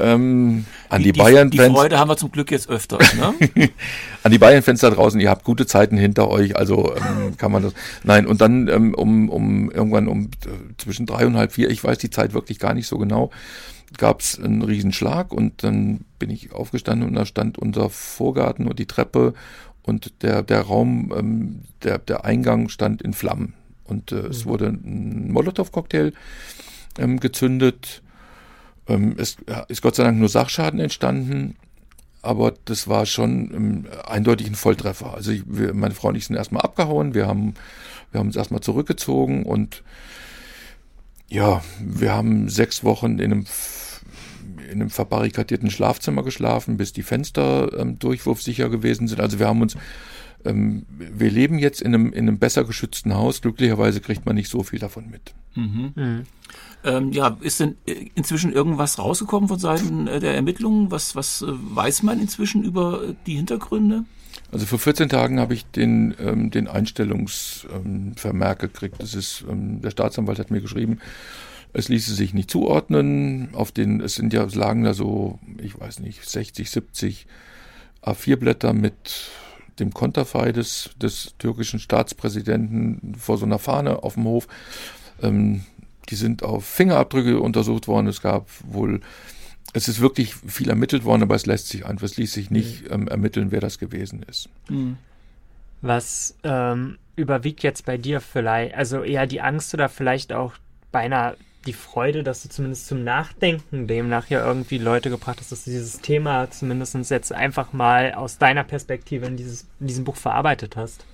Ähm, 0.00 0.64
an 0.88 1.02
die, 1.02 1.12
die 1.12 1.18
Bayern-Fans. 1.18 1.50
Die 1.50 1.74
Freude 1.74 1.98
haben 1.98 2.08
wir 2.08 2.16
zum 2.16 2.30
Glück 2.30 2.50
jetzt 2.50 2.68
öfters. 2.68 3.14
Ne? 3.14 3.34
an 4.22 4.32
die 4.32 4.38
Bayern-Fans 4.38 4.80
da 4.80 4.90
draußen, 4.90 5.20
ihr 5.20 5.30
habt 5.30 5.44
gute 5.44 5.66
Zeiten 5.66 5.96
hinter 5.96 6.28
euch, 6.28 6.56
also 6.56 6.94
ähm, 6.94 7.36
kann 7.36 7.52
man 7.52 7.62
das. 7.62 7.74
Nein, 8.04 8.26
und 8.26 8.40
dann 8.40 8.68
ähm, 8.68 8.94
um, 8.94 9.28
um 9.28 9.70
irgendwann 9.70 10.08
um 10.08 10.24
äh, 10.24 10.74
zwischen 10.78 11.06
drei 11.06 11.26
und 11.26 11.36
halb 11.36 11.52
vier, 11.52 11.70
ich 11.70 11.82
weiß 11.82 11.98
die 11.98 12.10
Zeit 12.10 12.34
wirklich 12.34 12.58
gar 12.58 12.74
nicht 12.74 12.86
so 12.86 12.98
genau, 12.98 13.30
gab 13.96 14.20
es 14.20 14.38
einen 14.38 14.62
Riesenschlag 14.62 15.32
und 15.32 15.62
dann 15.62 16.04
bin 16.18 16.30
ich 16.30 16.52
aufgestanden 16.52 17.08
und 17.08 17.14
da 17.14 17.24
stand 17.24 17.58
unser 17.58 17.90
Vorgarten 17.90 18.66
und 18.66 18.78
die 18.78 18.86
Treppe 18.86 19.34
und 19.82 20.22
der, 20.22 20.42
der 20.42 20.60
Raum, 20.62 21.12
ähm, 21.16 21.60
der, 21.82 21.98
der 21.98 22.24
Eingang 22.24 22.68
stand 22.68 23.00
in 23.02 23.14
Flammen. 23.14 23.54
Und 23.84 24.12
äh, 24.12 24.16
mhm. 24.16 24.26
es 24.26 24.44
wurde 24.44 24.66
ein 24.66 25.32
Molotow-Cocktail 25.32 26.12
ähm, 26.98 27.20
gezündet. 27.20 28.02
Ähm, 28.88 29.14
es 29.18 29.36
ist 29.68 29.82
Gott 29.82 29.96
sei 29.96 30.04
Dank 30.04 30.18
nur 30.18 30.28
Sachschaden 30.28 30.80
entstanden, 30.80 31.56
aber 32.22 32.54
das 32.64 32.88
war 32.88 33.06
schon 33.06 33.54
ähm, 33.54 33.86
eindeutig 34.06 34.46
ein 34.46 34.54
Volltreffer. 34.54 35.14
Also 35.14 35.30
ich, 35.30 35.42
wir, 35.46 35.74
meine 35.74 35.94
Frau 35.94 36.08
und 36.08 36.16
ich 36.16 36.26
sind 36.26 36.36
erstmal 36.36 36.62
abgehauen, 36.62 37.14
wir 37.14 37.26
haben, 37.26 37.54
wir 38.10 38.20
haben 38.20 38.28
uns 38.28 38.36
erstmal 38.36 38.60
zurückgezogen 38.60 39.44
und 39.44 39.82
ja, 41.28 41.62
wir 41.80 42.12
haben 42.12 42.48
sechs 42.48 42.84
Wochen 42.84 43.18
in 43.18 43.32
einem 43.32 43.46
in 44.68 44.82
einem 44.82 44.90
verbarrikadierten 44.90 45.70
Schlafzimmer 45.70 46.22
geschlafen, 46.22 46.76
bis 46.76 46.92
die 46.92 47.02
Fenster 47.02 47.70
ähm, 47.78 47.98
durchwurfsicher 47.98 48.68
gewesen 48.68 49.08
sind. 49.08 49.20
Also 49.20 49.38
wir 49.38 49.46
haben 49.46 49.62
uns, 49.62 49.76
ähm, 50.44 50.86
wir 50.88 51.30
leben 51.30 51.58
jetzt 51.58 51.82
in 51.82 51.94
einem, 51.94 52.12
in 52.12 52.28
einem 52.28 52.38
besser 52.38 52.64
geschützten 52.64 53.14
Haus. 53.14 53.40
Glücklicherweise 53.42 54.00
kriegt 54.00 54.26
man 54.26 54.36
nicht 54.36 54.48
so 54.48 54.62
viel 54.62 54.78
davon 54.78 55.10
mit. 55.10 55.34
Mhm. 55.54 55.92
Mhm. 55.94 56.22
Ähm, 56.84 57.12
ja, 57.12 57.36
ist 57.40 57.60
denn 57.60 57.76
inzwischen 58.14 58.52
irgendwas 58.52 58.98
rausgekommen 58.98 59.48
von 59.48 59.58
Seiten 59.58 60.06
äh, 60.06 60.20
der 60.20 60.34
Ermittlungen? 60.34 60.90
Was, 60.90 61.16
was 61.16 61.42
äh, 61.42 61.46
weiß 61.48 62.04
man 62.04 62.20
inzwischen 62.20 62.62
über 62.62 63.02
äh, 63.02 63.14
die 63.26 63.34
Hintergründe? 63.34 64.04
Also 64.52 64.64
vor 64.64 64.78
14 64.78 65.08
Tagen 65.08 65.40
habe 65.40 65.54
ich 65.54 65.66
den, 65.66 66.14
ähm, 66.20 66.50
den 66.50 66.68
Einstellungsvermerk 66.68 68.62
ähm, 68.62 68.68
gekriegt. 68.68 69.02
Das 69.02 69.14
ist, 69.14 69.44
ähm, 69.50 69.82
der 69.82 69.90
Staatsanwalt 69.90 70.38
hat 70.38 70.50
mir 70.50 70.60
geschrieben, 70.60 71.00
es 71.72 71.88
ließe 71.88 72.14
sich 72.14 72.32
nicht 72.32 72.50
zuordnen. 72.50 73.50
Auf 73.52 73.72
den, 73.72 74.00
es 74.00 74.14
sind 74.14 74.32
ja, 74.32 74.44
es 74.44 74.54
lagen 74.54 74.84
da 74.84 74.94
so, 74.94 75.38
ich 75.60 75.78
weiß 75.78 75.98
nicht, 76.00 76.26
60, 76.26 76.70
70 76.70 77.26
A4-Blätter 78.02 78.72
mit 78.72 79.30
dem 79.80 79.92
Konterfei 79.92 80.52
des, 80.52 80.90
des 81.00 81.34
türkischen 81.38 81.78
Staatspräsidenten 81.78 83.14
vor 83.16 83.38
so 83.38 83.46
einer 83.46 83.58
Fahne 83.58 84.02
auf 84.02 84.14
dem 84.14 84.24
Hof. 84.24 84.48
Ähm, 85.22 85.64
die 86.08 86.14
sind 86.14 86.42
auf 86.42 86.64
Fingerabdrücke 86.64 87.40
untersucht 87.40 87.88
worden. 87.88 88.06
Es 88.06 88.22
gab 88.22 88.48
wohl, 88.64 89.00
es 89.72 89.88
ist 89.88 90.00
wirklich 90.00 90.34
viel 90.34 90.70
ermittelt 90.70 91.04
worden, 91.04 91.22
aber 91.22 91.34
es 91.34 91.46
lässt 91.46 91.68
sich 91.68 91.84
einfach, 91.84 92.04
es 92.04 92.16
ließ 92.16 92.32
sich 92.32 92.50
nicht 92.50 92.84
mhm. 92.84 92.92
ähm, 92.92 93.08
ermitteln, 93.08 93.50
wer 93.50 93.60
das 93.60 93.78
gewesen 93.78 94.24
ist. 94.28 94.48
Mhm. 94.68 94.96
Was 95.80 96.36
ähm, 96.44 96.98
überwiegt 97.14 97.62
jetzt 97.62 97.84
bei 97.84 97.98
dir 97.98 98.20
vielleicht, 98.20 98.74
also 98.74 99.02
eher 99.02 99.26
die 99.26 99.40
Angst 99.40 99.74
oder 99.74 99.88
vielleicht 99.88 100.32
auch 100.32 100.54
beinahe 100.90 101.36
die 101.66 101.72
Freude, 101.72 102.22
dass 102.22 102.42
du 102.42 102.48
zumindest 102.48 102.86
zum 102.86 103.04
Nachdenken 103.04 103.86
demnach 103.86 104.28
ja 104.30 104.44
irgendwie 104.46 104.78
Leute 104.78 105.10
gebracht 105.10 105.38
hast, 105.40 105.52
dass 105.52 105.64
du 105.64 105.70
dieses 105.70 106.00
Thema 106.00 106.50
zumindest 106.50 106.94
jetzt 107.10 107.32
einfach 107.32 107.72
mal 107.72 108.14
aus 108.14 108.38
deiner 108.38 108.64
Perspektive 108.64 109.26
in, 109.26 109.36
dieses, 109.36 109.66
in 109.80 109.86
diesem 109.86 110.04
Buch 110.04 110.16
verarbeitet 110.16 110.76
hast? 110.76 111.04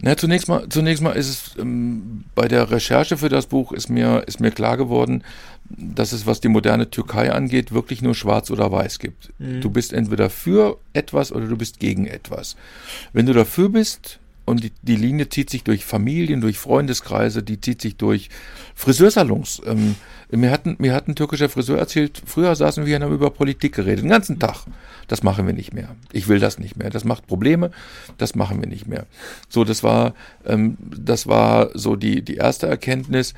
Na, 0.00 0.16
zunächst 0.16 0.48
mal, 0.48 0.68
zunächst 0.68 1.02
mal 1.02 1.12
ist 1.12 1.28
es 1.28 1.56
ähm, 1.58 2.24
bei 2.34 2.48
der 2.48 2.70
Recherche 2.70 3.16
für 3.16 3.28
das 3.28 3.46
Buch 3.46 3.72
ist 3.72 3.88
mir, 3.88 4.24
ist 4.26 4.40
mir 4.40 4.50
klar 4.50 4.76
geworden, 4.76 5.22
dass 5.70 6.12
es, 6.12 6.26
was 6.26 6.40
die 6.40 6.48
moderne 6.48 6.90
Türkei 6.90 7.32
angeht, 7.32 7.72
wirklich 7.72 8.02
nur 8.02 8.14
schwarz 8.14 8.50
oder 8.50 8.70
weiß 8.70 8.98
gibt. 8.98 9.32
Mhm. 9.38 9.60
Du 9.60 9.70
bist 9.70 9.92
entweder 9.92 10.30
für 10.30 10.78
etwas 10.92 11.32
oder 11.32 11.46
du 11.46 11.56
bist 11.56 11.80
gegen 11.80 12.06
etwas. 12.06 12.56
Wenn 13.12 13.26
du 13.26 13.32
dafür 13.32 13.68
bist, 13.68 14.18
und 14.44 14.64
die, 14.64 14.72
die 14.82 14.96
Linie 14.96 15.28
zieht 15.28 15.50
sich 15.50 15.64
durch 15.64 15.84
Familien, 15.84 16.40
durch 16.40 16.58
Freundeskreise, 16.58 17.42
die 17.42 17.60
zieht 17.60 17.80
sich 17.80 17.96
durch 17.96 18.28
Friseursalons. 18.74 19.62
Ähm, 19.64 19.96
mir, 20.30 20.50
hat, 20.50 20.66
mir 20.78 20.92
hat 20.92 21.08
ein 21.08 21.14
türkischer 21.14 21.48
Friseur 21.48 21.78
erzählt, 21.78 22.20
früher 22.26 22.54
saßen 22.54 22.84
wir 22.84 22.96
und 22.96 23.04
haben 23.04 23.14
über 23.14 23.30
Politik 23.30 23.74
geredet, 23.74 24.04
den 24.04 24.10
ganzen 24.10 24.38
Tag. 24.38 24.66
Das 25.08 25.22
machen 25.22 25.46
wir 25.46 25.54
nicht 25.54 25.72
mehr. 25.72 25.94
Ich 26.12 26.28
will 26.28 26.40
das 26.40 26.58
nicht 26.58 26.76
mehr. 26.76 26.90
Das 26.90 27.04
macht 27.04 27.26
Probleme, 27.26 27.70
das 28.18 28.34
machen 28.34 28.60
wir 28.60 28.68
nicht 28.68 28.86
mehr. 28.86 29.06
So, 29.48 29.64
das 29.64 29.82
war, 29.82 30.14
ähm, 30.44 30.76
das 30.80 31.26
war 31.26 31.70
so 31.74 31.96
die, 31.96 32.22
die 32.22 32.36
erste 32.36 32.66
Erkenntnis. 32.66 33.34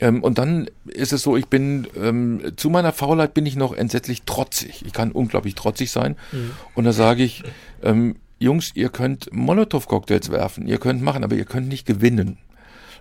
Ähm, 0.00 0.22
und 0.22 0.38
dann 0.38 0.68
ist 0.86 1.12
es 1.12 1.22
so, 1.22 1.36
ich 1.36 1.46
bin, 1.46 1.86
ähm, 1.96 2.52
zu 2.56 2.68
meiner 2.68 2.92
Faulheit 2.92 3.32
bin 3.32 3.46
ich 3.46 3.56
noch 3.56 3.72
entsetzlich 3.72 4.22
trotzig. 4.22 4.84
Ich 4.84 4.92
kann 4.92 5.12
unglaublich 5.12 5.54
trotzig 5.54 5.90
sein. 5.90 6.16
Mhm. 6.32 6.50
Und 6.74 6.84
da 6.84 6.92
sage 6.92 7.22
ich, 7.22 7.44
ähm, 7.82 8.16
Jungs, 8.44 8.72
ihr 8.74 8.88
könnt 8.88 9.32
Molotow-Cocktails 9.32 10.30
werfen, 10.30 10.66
ihr 10.66 10.78
könnt 10.78 11.02
machen, 11.02 11.24
aber 11.24 11.36
ihr 11.36 11.44
könnt 11.44 11.68
nicht 11.68 11.86
gewinnen. 11.86 12.38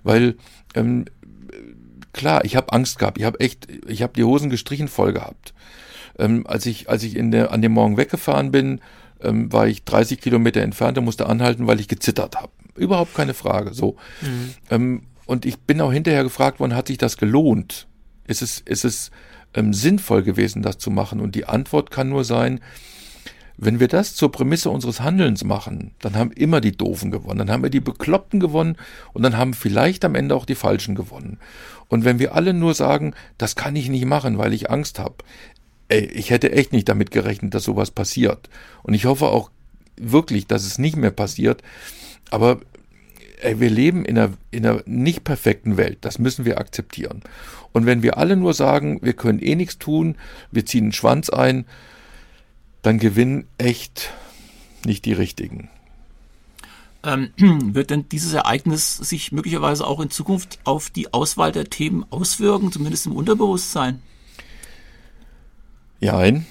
Weil, 0.04 0.36
ähm, 0.76 1.06
klar, 2.12 2.46
ich 2.46 2.56
habe 2.56 2.72
Angst 2.74 3.00
gehabt, 3.00 3.18
ich 3.18 3.24
habe 3.24 3.39
echt, 3.39 3.68
ich 3.88 4.02
habe 4.02 4.14
die 4.14 4.24
Hosen 4.24 4.50
gestrichen 4.50 4.88
voll 4.88 5.14
gehabt. 5.14 5.54
Ähm, 6.18 6.46
als 6.46 6.66
ich, 6.66 6.89
als 6.89 7.04
ich 7.04 7.16
in 7.16 7.32
der, 7.32 7.52
an 7.52 7.62
dem 7.62 7.72
Morgen 7.72 7.98
weggefahren 7.98 8.52
bin, 8.52 8.82
ähm, 9.22 9.52
war 9.52 9.68
ich 9.68 9.84
30 9.84 10.20
Kilometer 10.22 10.62
entfernt 10.62 10.98
und 10.98 11.06
musste 11.06 11.28
anhalten, 11.28 11.68
weil 11.68 11.80
ich 11.80 11.88
gezittert 11.88 12.36
habe. 12.36 12.52
Überhaupt 12.76 13.14
keine 13.16 13.34
Frage. 13.34 13.74
So. 13.74 13.96
Mhm. 14.22 14.54
Ähm, 14.70 15.02
und 15.26 15.46
ich 15.46 15.60
bin 15.60 15.82
auch 15.82 15.94
hinterher 15.94 16.24
gefragt 16.24 16.60
worden, 16.60 16.76
hat 16.76 16.88
sich 16.88 16.98
das 16.98 17.18
gelohnt? 17.18 17.88
Ist 18.28 18.41
es, 18.41 18.60
ist 18.60 18.86
es 18.86 19.12
ähm, 19.54 19.74
sinnvoll 19.74 20.24
gewesen, 20.24 20.62
das 20.62 20.78
zu 20.78 20.91
machen? 20.91 21.20
Und 21.20 21.36
die 21.36 21.46
Antwort 21.46 21.91
kann 21.91 22.10
nur 22.10 22.26
sein, 22.26 22.60
wenn 23.66 23.80
wir 23.80 23.88
das 23.88 24.16
zur 24.16 24.32
Prämisse 24.32 24.70
unseres 24.70 25.01
Handelns 25.01 25.43
machen, 25.43 25.91
dann 25.99 26.16
haben 26.16 26.32
immer 26.32 26.61
die 26.61 26.76
Doofen 26.76 27.11
gewonnen, 27.11 27.39
dann 27.39 27.51
haben 27.51 27.64
wir 27.64 27.70
die 27.70 27.80
Bekloppten 27.80 28.39
gewonnen 28.39 28.78
und 29.14 29.24
dann 29.24 29.38
haben 29.38 29.53
vielleicht 29.53 30.05
am 30.05 30.16
Ende 30.16 30.36
auch 30.36 30.45
die 30.45 30.55
Falschen 30.55 30.95
gewonnen. 30.95 31.39
Und 31.88 32.05
wenn 32.05 32.20
wir 32.20 32.36
alle 32.36 32.53
nur 32.53 32.74
sagen, 32.74 33.14
das 33.38 33.55
kann 33.55 33.76
ich 33.76 33.89
nicht 33.89 34.05
machen, 34.05 34.38
weil 34.38 34.53
ich 34.53 34.72
Angst 34.72 34.99
habe, 34.99 35.16
ey, 35.89 36.05
ich 36.05 36.30
hätte 36.30 36.51
echt 36.51 36.74
nicht 36.74 36.89
damit 36.89 37.11
gerechnet, 37.11 37.53
dass 37.53 37.64
sowas 37.64 37.91
passiert. 37.91 38.49
Und 38.82 38.93
ich 38.93 39.05
hoffe 39.05 39.28
auch 39.28 39.51
wirklich, 39.97 40.47
dass 40.47 40.66
es 40.66 40.80
nicht 40.80 40.95
mehr 40.95 41.11
passiert. 41.11 41.61
Aber 42.32 42.61
ey, 43.41 43.59
wir 43.59 43.70
leben 43.70 44.05
in 44.05 44.18
einer, 44.18 44.34
in 44.51 44.66
einer 44.66 44.82
nicht 44.86 45.24
perfekten 45.24 45.78
Welt. 45.78 45.99
Das 46.01 46.18
müssen 46.18 46.45
wir 46.45 46.57
akzeptieren. 46.57 47.22
Und 47.72 47.86
wenn 47.86 48.01
wir 48.01 48.18
alle 48.18 48.38
nur 48.38 48.53
sagen, 48.53 48.99
wir 49.01 49.14
können 49.14 49.39
eh 49.39 49.55
nichts 49.55 49.78
tun, 49.78 50.16
wir 50.51 50.66
ziehen 50.66 50.86
einen 50.86 50.93
Schwanz 50.93 51.30
ein, 51.30 51.66
dann 52.84 53.00
gewinnen 53.00 53.48
echt 53.58 54.12
nicht 54.86 55.06
die 55.06 55.14
richtigen. 55.14 55.70
Ähm, 57.04 57.32
wird 57.38 57.90
denn 57.90 58.08
dieses 58.10 58.34
Ereignis 58.34 58.98
sich 58.98 59.32
möglicherweise 59.32 59.88
auch 59.88 60.00
in 60.00 60.12
Zukunft 60.12 60.60
auf 60.64 60.90
die 60.90 61.14
Auswahl 61.14 61.52
der 61.52 61.66
Themen 61.66 62.06
auswirken, 62.12 62.72
zumindest 62.72 63.08
im 63.08 63.14
Unterbewusstsein? 63.14 64.02
Nein. 66.00 66.46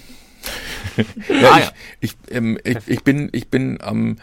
ja, 1.29 1.51
ah, 1.51 1.59
ja. 1.59 1.71
Ich, 2.01 2.15
ich, 2.27 2.35
ähm, 2.35 2.57
ich, 2.63 2.77
ich, 2.87 3.03
bin, 3.03 3.29
ich 3.31 3.47
bin 3.47 3.79
am 3.81 4.17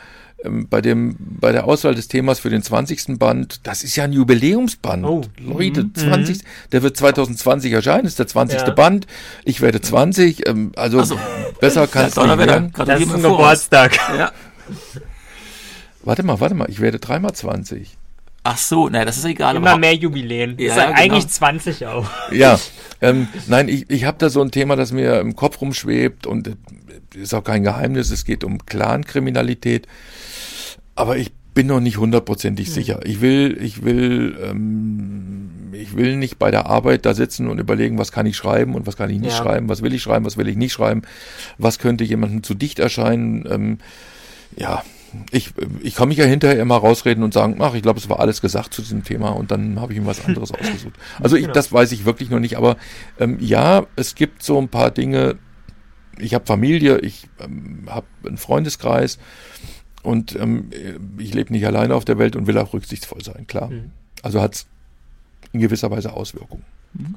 bei, 0.45 0.81
dem, 0.81 1.17
bei 1.19 1.53
der 1.53 1.65
Auswahl 1.65 1.95
des 1.95 2.09
Themas 2.09 2.39
für 2.39 2.51
den 2.51 2.63
20. 2.63 3.19
Band, 3.19 3.61
das 3.67 3.85
ist 3.85 3.97
ja 3.97 4.05
ein 4.05 4.13
Jubiläumsband. 4.13 5.05
Oh. 5.05 5.23
Leute, 5.39 5.93
20, 5.93 6.39
mhm. 6.39 6.47
der 6.73 6.83
wird 6.83 6.97
2020 6.97 7.73
erscheinen, 7.73 8.07
ist 8.07 8.19
der 8.19 8.27
20. 8.27 8.61
Ja. 8.61 8.71
Band. 8.71 9.07
Ich 9.45 9.61
werde 9.61 9.81
20, 9.81 10.49
ähm, 10.49 10.73
also 10.77 11.03
so. 11.03 11.19
besser 11.61 11.87
kann 11.87 12.07
es 12.07 12.17
nicht 12.17 12.39
werden. 12.39 12.73
Das 12.75 13.01
ist 13.01 13.13
ein 13.13 13.23
Geburtstag. 13.23 13.99
Ja. 14.17 14.33
Warte 16.03 16.23
mal, 16.23 16.41
warte 16.41 16.55
mal, 16.55 16.71
ich 16.71 16.81
werde 16.81 16.99
dreimal 16.99 17.35
20. 17.35 17.99
Ach 18.43 18.57
so, 18.57 18.89
naja, 18.89 19.05
das 19.05 19.19
ist 19.19 19.25
egal. 19.27 19.57
Immer 19.57 19.77
mehr 19.77 19.95
Jubiläen. 19.95 20.57
Ja, 20.59 20.77
ja, 20.77 20.89
eigentlich 20.93 21.25
genau. 21.25 21.35
20 21.35 21.87
auch. 21.87 22.07
Ja, 22.33 22.59
ähm, 23.03 23.29
nein, 23.47 23.69
ich, 23.69 23.91
ich 23.91 24.05
habe 24.05 24.17
da 24.19 24.31
so 24.31 24.41
ein 24.41 24.51
Thema, 24.51 24.77
das 24.77 24.93
mir 24.93 25.21
im 25.21 25.37
Kopf 25.37 25.61
rumschwebt 25.61 26.27
und 26.27 26.49
äh, 26.49 26.55
ist 27.15 27.35
auch 27.35 27.45
kein 27.45 27.63
Geheimnis, 27.63 28.11
es 28.11 28.25
geht 28.25 28.45
um 28.45 28.65
Clankriminalität. 28.65 29.87
Aber 30.95 31.19
ich 31.19 31.33
bin 31.53 31.67
noch 31.67 31.81
nicht 31.81 31.99
hundertprozentig 31.99 32.69
mhm. 32.69 32.73
sicher. 32.73 33.01
Ich 33.05 33.21
will, 33.21 33.59
ich 33.61 33.83
will, 33.83 34.39
ähm, 34.43 35.51
ich 35.73 35.95
will 35.95 36.17
nicht 36.17 36.39
bei 36.39 36.51
der 36.51 36.67
Arbeit 36.67 37.05
da 37.05 37.13
sitzen 37.13 37.49
und 37.49 37.59
überlegen, 37.59 37.99
was 37.99 38.13
kann 38.13 38.25
ich 38.25 38.37
schreiben 38.37 38.75
und 38.75 38.87
was 38.87 38.97
kann 38.97 39.11
ich 39.11 39.21
nicht 39.21 39.37
ja. 39.37 39.43
schreiben, 39.43 39.69
was 39.69 39.83
will 39.83 39.93
ich 39.93 40.03
schreiben, 40.03 40.25
was 40.25 40.37
will 40.39 40.49
ich 40.49 40.57
nicht 40.57 40.73
schreiben, 40.73 41.03
was 41.59 41.79
könnte 41.79 42.05
jemandem 42.05 42.43
zu 42.43 42.55
dicht 42.55 42.79
erscheinen. 42.79 43.47
Ähm, 43.51 43.79
ja, 44.57 44.83
ich, 45.31 45.53
ich 45.83 45.95
kann 45.95 46.09
mich 46.09 46.19
ja 46.19 46.25
hinterher 46.25 46.61
immer 46.61 46.77
rausreden 46.77 47.25
und 47.25 47.35
sagen, 47.35 47.57
ach, 47.61 47.75
ich 47.75 47.83
glaube, 47.83 47.99
es 47.99 48.09
war 48.09 48.21
alles 48.21 48.41
gesagt 48.41 48.75
zu 48.75 48.83
diesem 48.83 49.05
Thema 49.05 49.31
und 49.31 49.51
dann 49.51 49.81
habe 49.81 49.93
ich 49.93 49.99
ihm 49.99 50.07
was 50.07 50.25
anderes 50.25 50.53
ausgesucht. 50.59 50.95
Also 51.21 51.37
ich, 51.37 51.43
genau. 51.43 51.55
das 51.55 51.73
weiß 51.73 51.93
ich 51.93 52.05
wirklich 52.05 52.31
noch 52.31 52.41
nicht, 52.41 52.57
aber 52.57 52.77
ähm, 53.19 53.39
ja, 53.41 53.87
es 53.97 54.15
gibt 54.15 54.43
so 54.43 54.59
ein 54.59 54.69
paar 54.69 54.91
Dinge. 54.91 55.37
Ich 56.19 56.35
habe 56.35 56.47
Familie, 56.47 56.99
ich 56.99 57.29
ähm, 57.41 57.85
habe 57.89 58.07
einen 58.27 58.37
Freundeskreis 58.37 59.19
und 60.03 60.37
ähm, 60.37 60.71
ich 61.19 61.35
lebe 61.35 61.53
nicht 61.53 61.67
alleine 61.67 61.95
auf 61.95 62.05
der 62.05 62.19
Welt 62.19 62.37
und 62.37 62.47
will 62.47 62.59
auch 62.59 62.73
rücksichtsvoll 62.73 63.23
sein, 63.25 63.47
klar. 63.47 63.71
Mhm. 63.71 63.93
Also 64.23 64.41
hat 64.41 64.55
es 64.55 64.67
in 65.53 65.61
gewisser 65.61 65.91
Weise 65.91 66.13
Auswirkungen. 66.13 66.65
Mhm. 66.95 67.17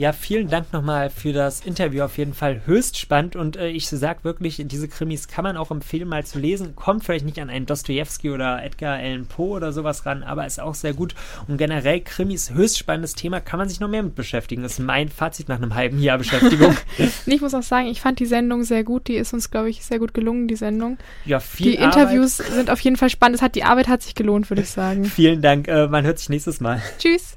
Ja, 0.00 0.14
vielen 0.14 0.48
Dank 0.48 0.72
nochmal 0.72 1.10
für 1.10 1.34
das 1.34 1.60
Interview. 1.60 2.04
Auf 2.04 2.16
jeden 2.16 2.32
Fall 2.32 2.62
höchst 2.64 2.96
spannend. 2.96 3.36
Und 3.36 3.58
äh, 3.58 3.68
ich 3.68 3.86
sag 3.86 4.24
wirklich, 4.24 4.62
diese 4.64 4.88
Krimis 4.88 5.28
kann 5.28 5.42
man 5.42 5.58
auch 5.58 5.70
empfehlen, 5.70 6.08
mal 6.08 6.24
zu 6.24 6.38
lesen. 6.38 6.74
Kommt 6.74 7.04
vielleicht 7.04 7.26
nicht 7.26 7.38
an 7.38 7.50
einen 7.50 7.66
Dostoevsky 7.66 8.30
oder 8.30 8.64
Edgar 8.64 8.94
Allan 8.94 9.26
Poe 9.26 9.50
oder 9.50 9.74
sowas 9.74 10.06
ran, 10.06 10.22
aber 10.22 10.46
ist 10.46 10.58
auch 10.58 10.74
sehr 10.74 10.94
gut. 10.94 11.14
Und 11.48 11.58
generell 11.58 12.00
Krimis, 12.00 12.50
höchst 12.50 12.78
spannendes 12.78 13.14
Thema, 13.14 13.40
kann 13.40 13.58
man 13.58 13.68
sich 13.68 13.78
noch 13.78 13.90
mehr 13.90 14.02
mit 14.02 14.14
beschäftigen. 14.14 14.62
Das 14.62 14.72
ist 14.72 14.78
mein 14.78 15.10
Fazit 15.10 15.50
nach 15.50 15.58
einem 15.58 15.74
halben 15.74 16.00
Jahr 16.00 16.16
Beschäftigung. 16.16 16.74
ich 17.26 17.40
muss 17.42 17.52
auch 17.52 17.62
sagen, 17.62 17.88
ich 17.88 18.00
fand 18.00 18.20
die 18.20 18.26
Sendung 18.26 18.64
sehr 18.64 18.84
gut. 18.84 19.06
Die 19.06 19.16
ist 19.16 19.34
uns, 19.34 19.50
glaube 19.50 19.68
ich, 19.68 19.84
sehr 19.84 19.98
gut 19.98 20.14
gelungen, 20.14 20.48
die 20.48 20.56
Sendung. 20.56 20.96
Ja, 21.26 21.40
viel 21.40 21.72
Die 21.72 21.76
Interviews 21.76 22.40
Arbeit. 22.40 22.54
sind 22.54 22.70
auf 22.70 22.80
jeden 22.80 22.96
Fall 22.96 23.10
spannend. 23.10 23.36
Es 23.36 23.42
hat, 23.42 23.54
die 23.54 23.64
Arbeit 23.64 23.88
hat 23.88 24.00
sich 24.00 24.14
gelohnt, 24.14 24.48
würde 24.48 24.62
ich 24.62 24.70
sagen. 24.70 25.04
Vielen 25.14 25.42
Dank. 25.42 25.68
Äh, 25.68 25.88
man 25.88 26.06
hört 26.06 26.18
sich 26.18 26.30
nächstes 26.30 26.58
Mal. 26.58 26.80
Tschüss. 26.98 27.36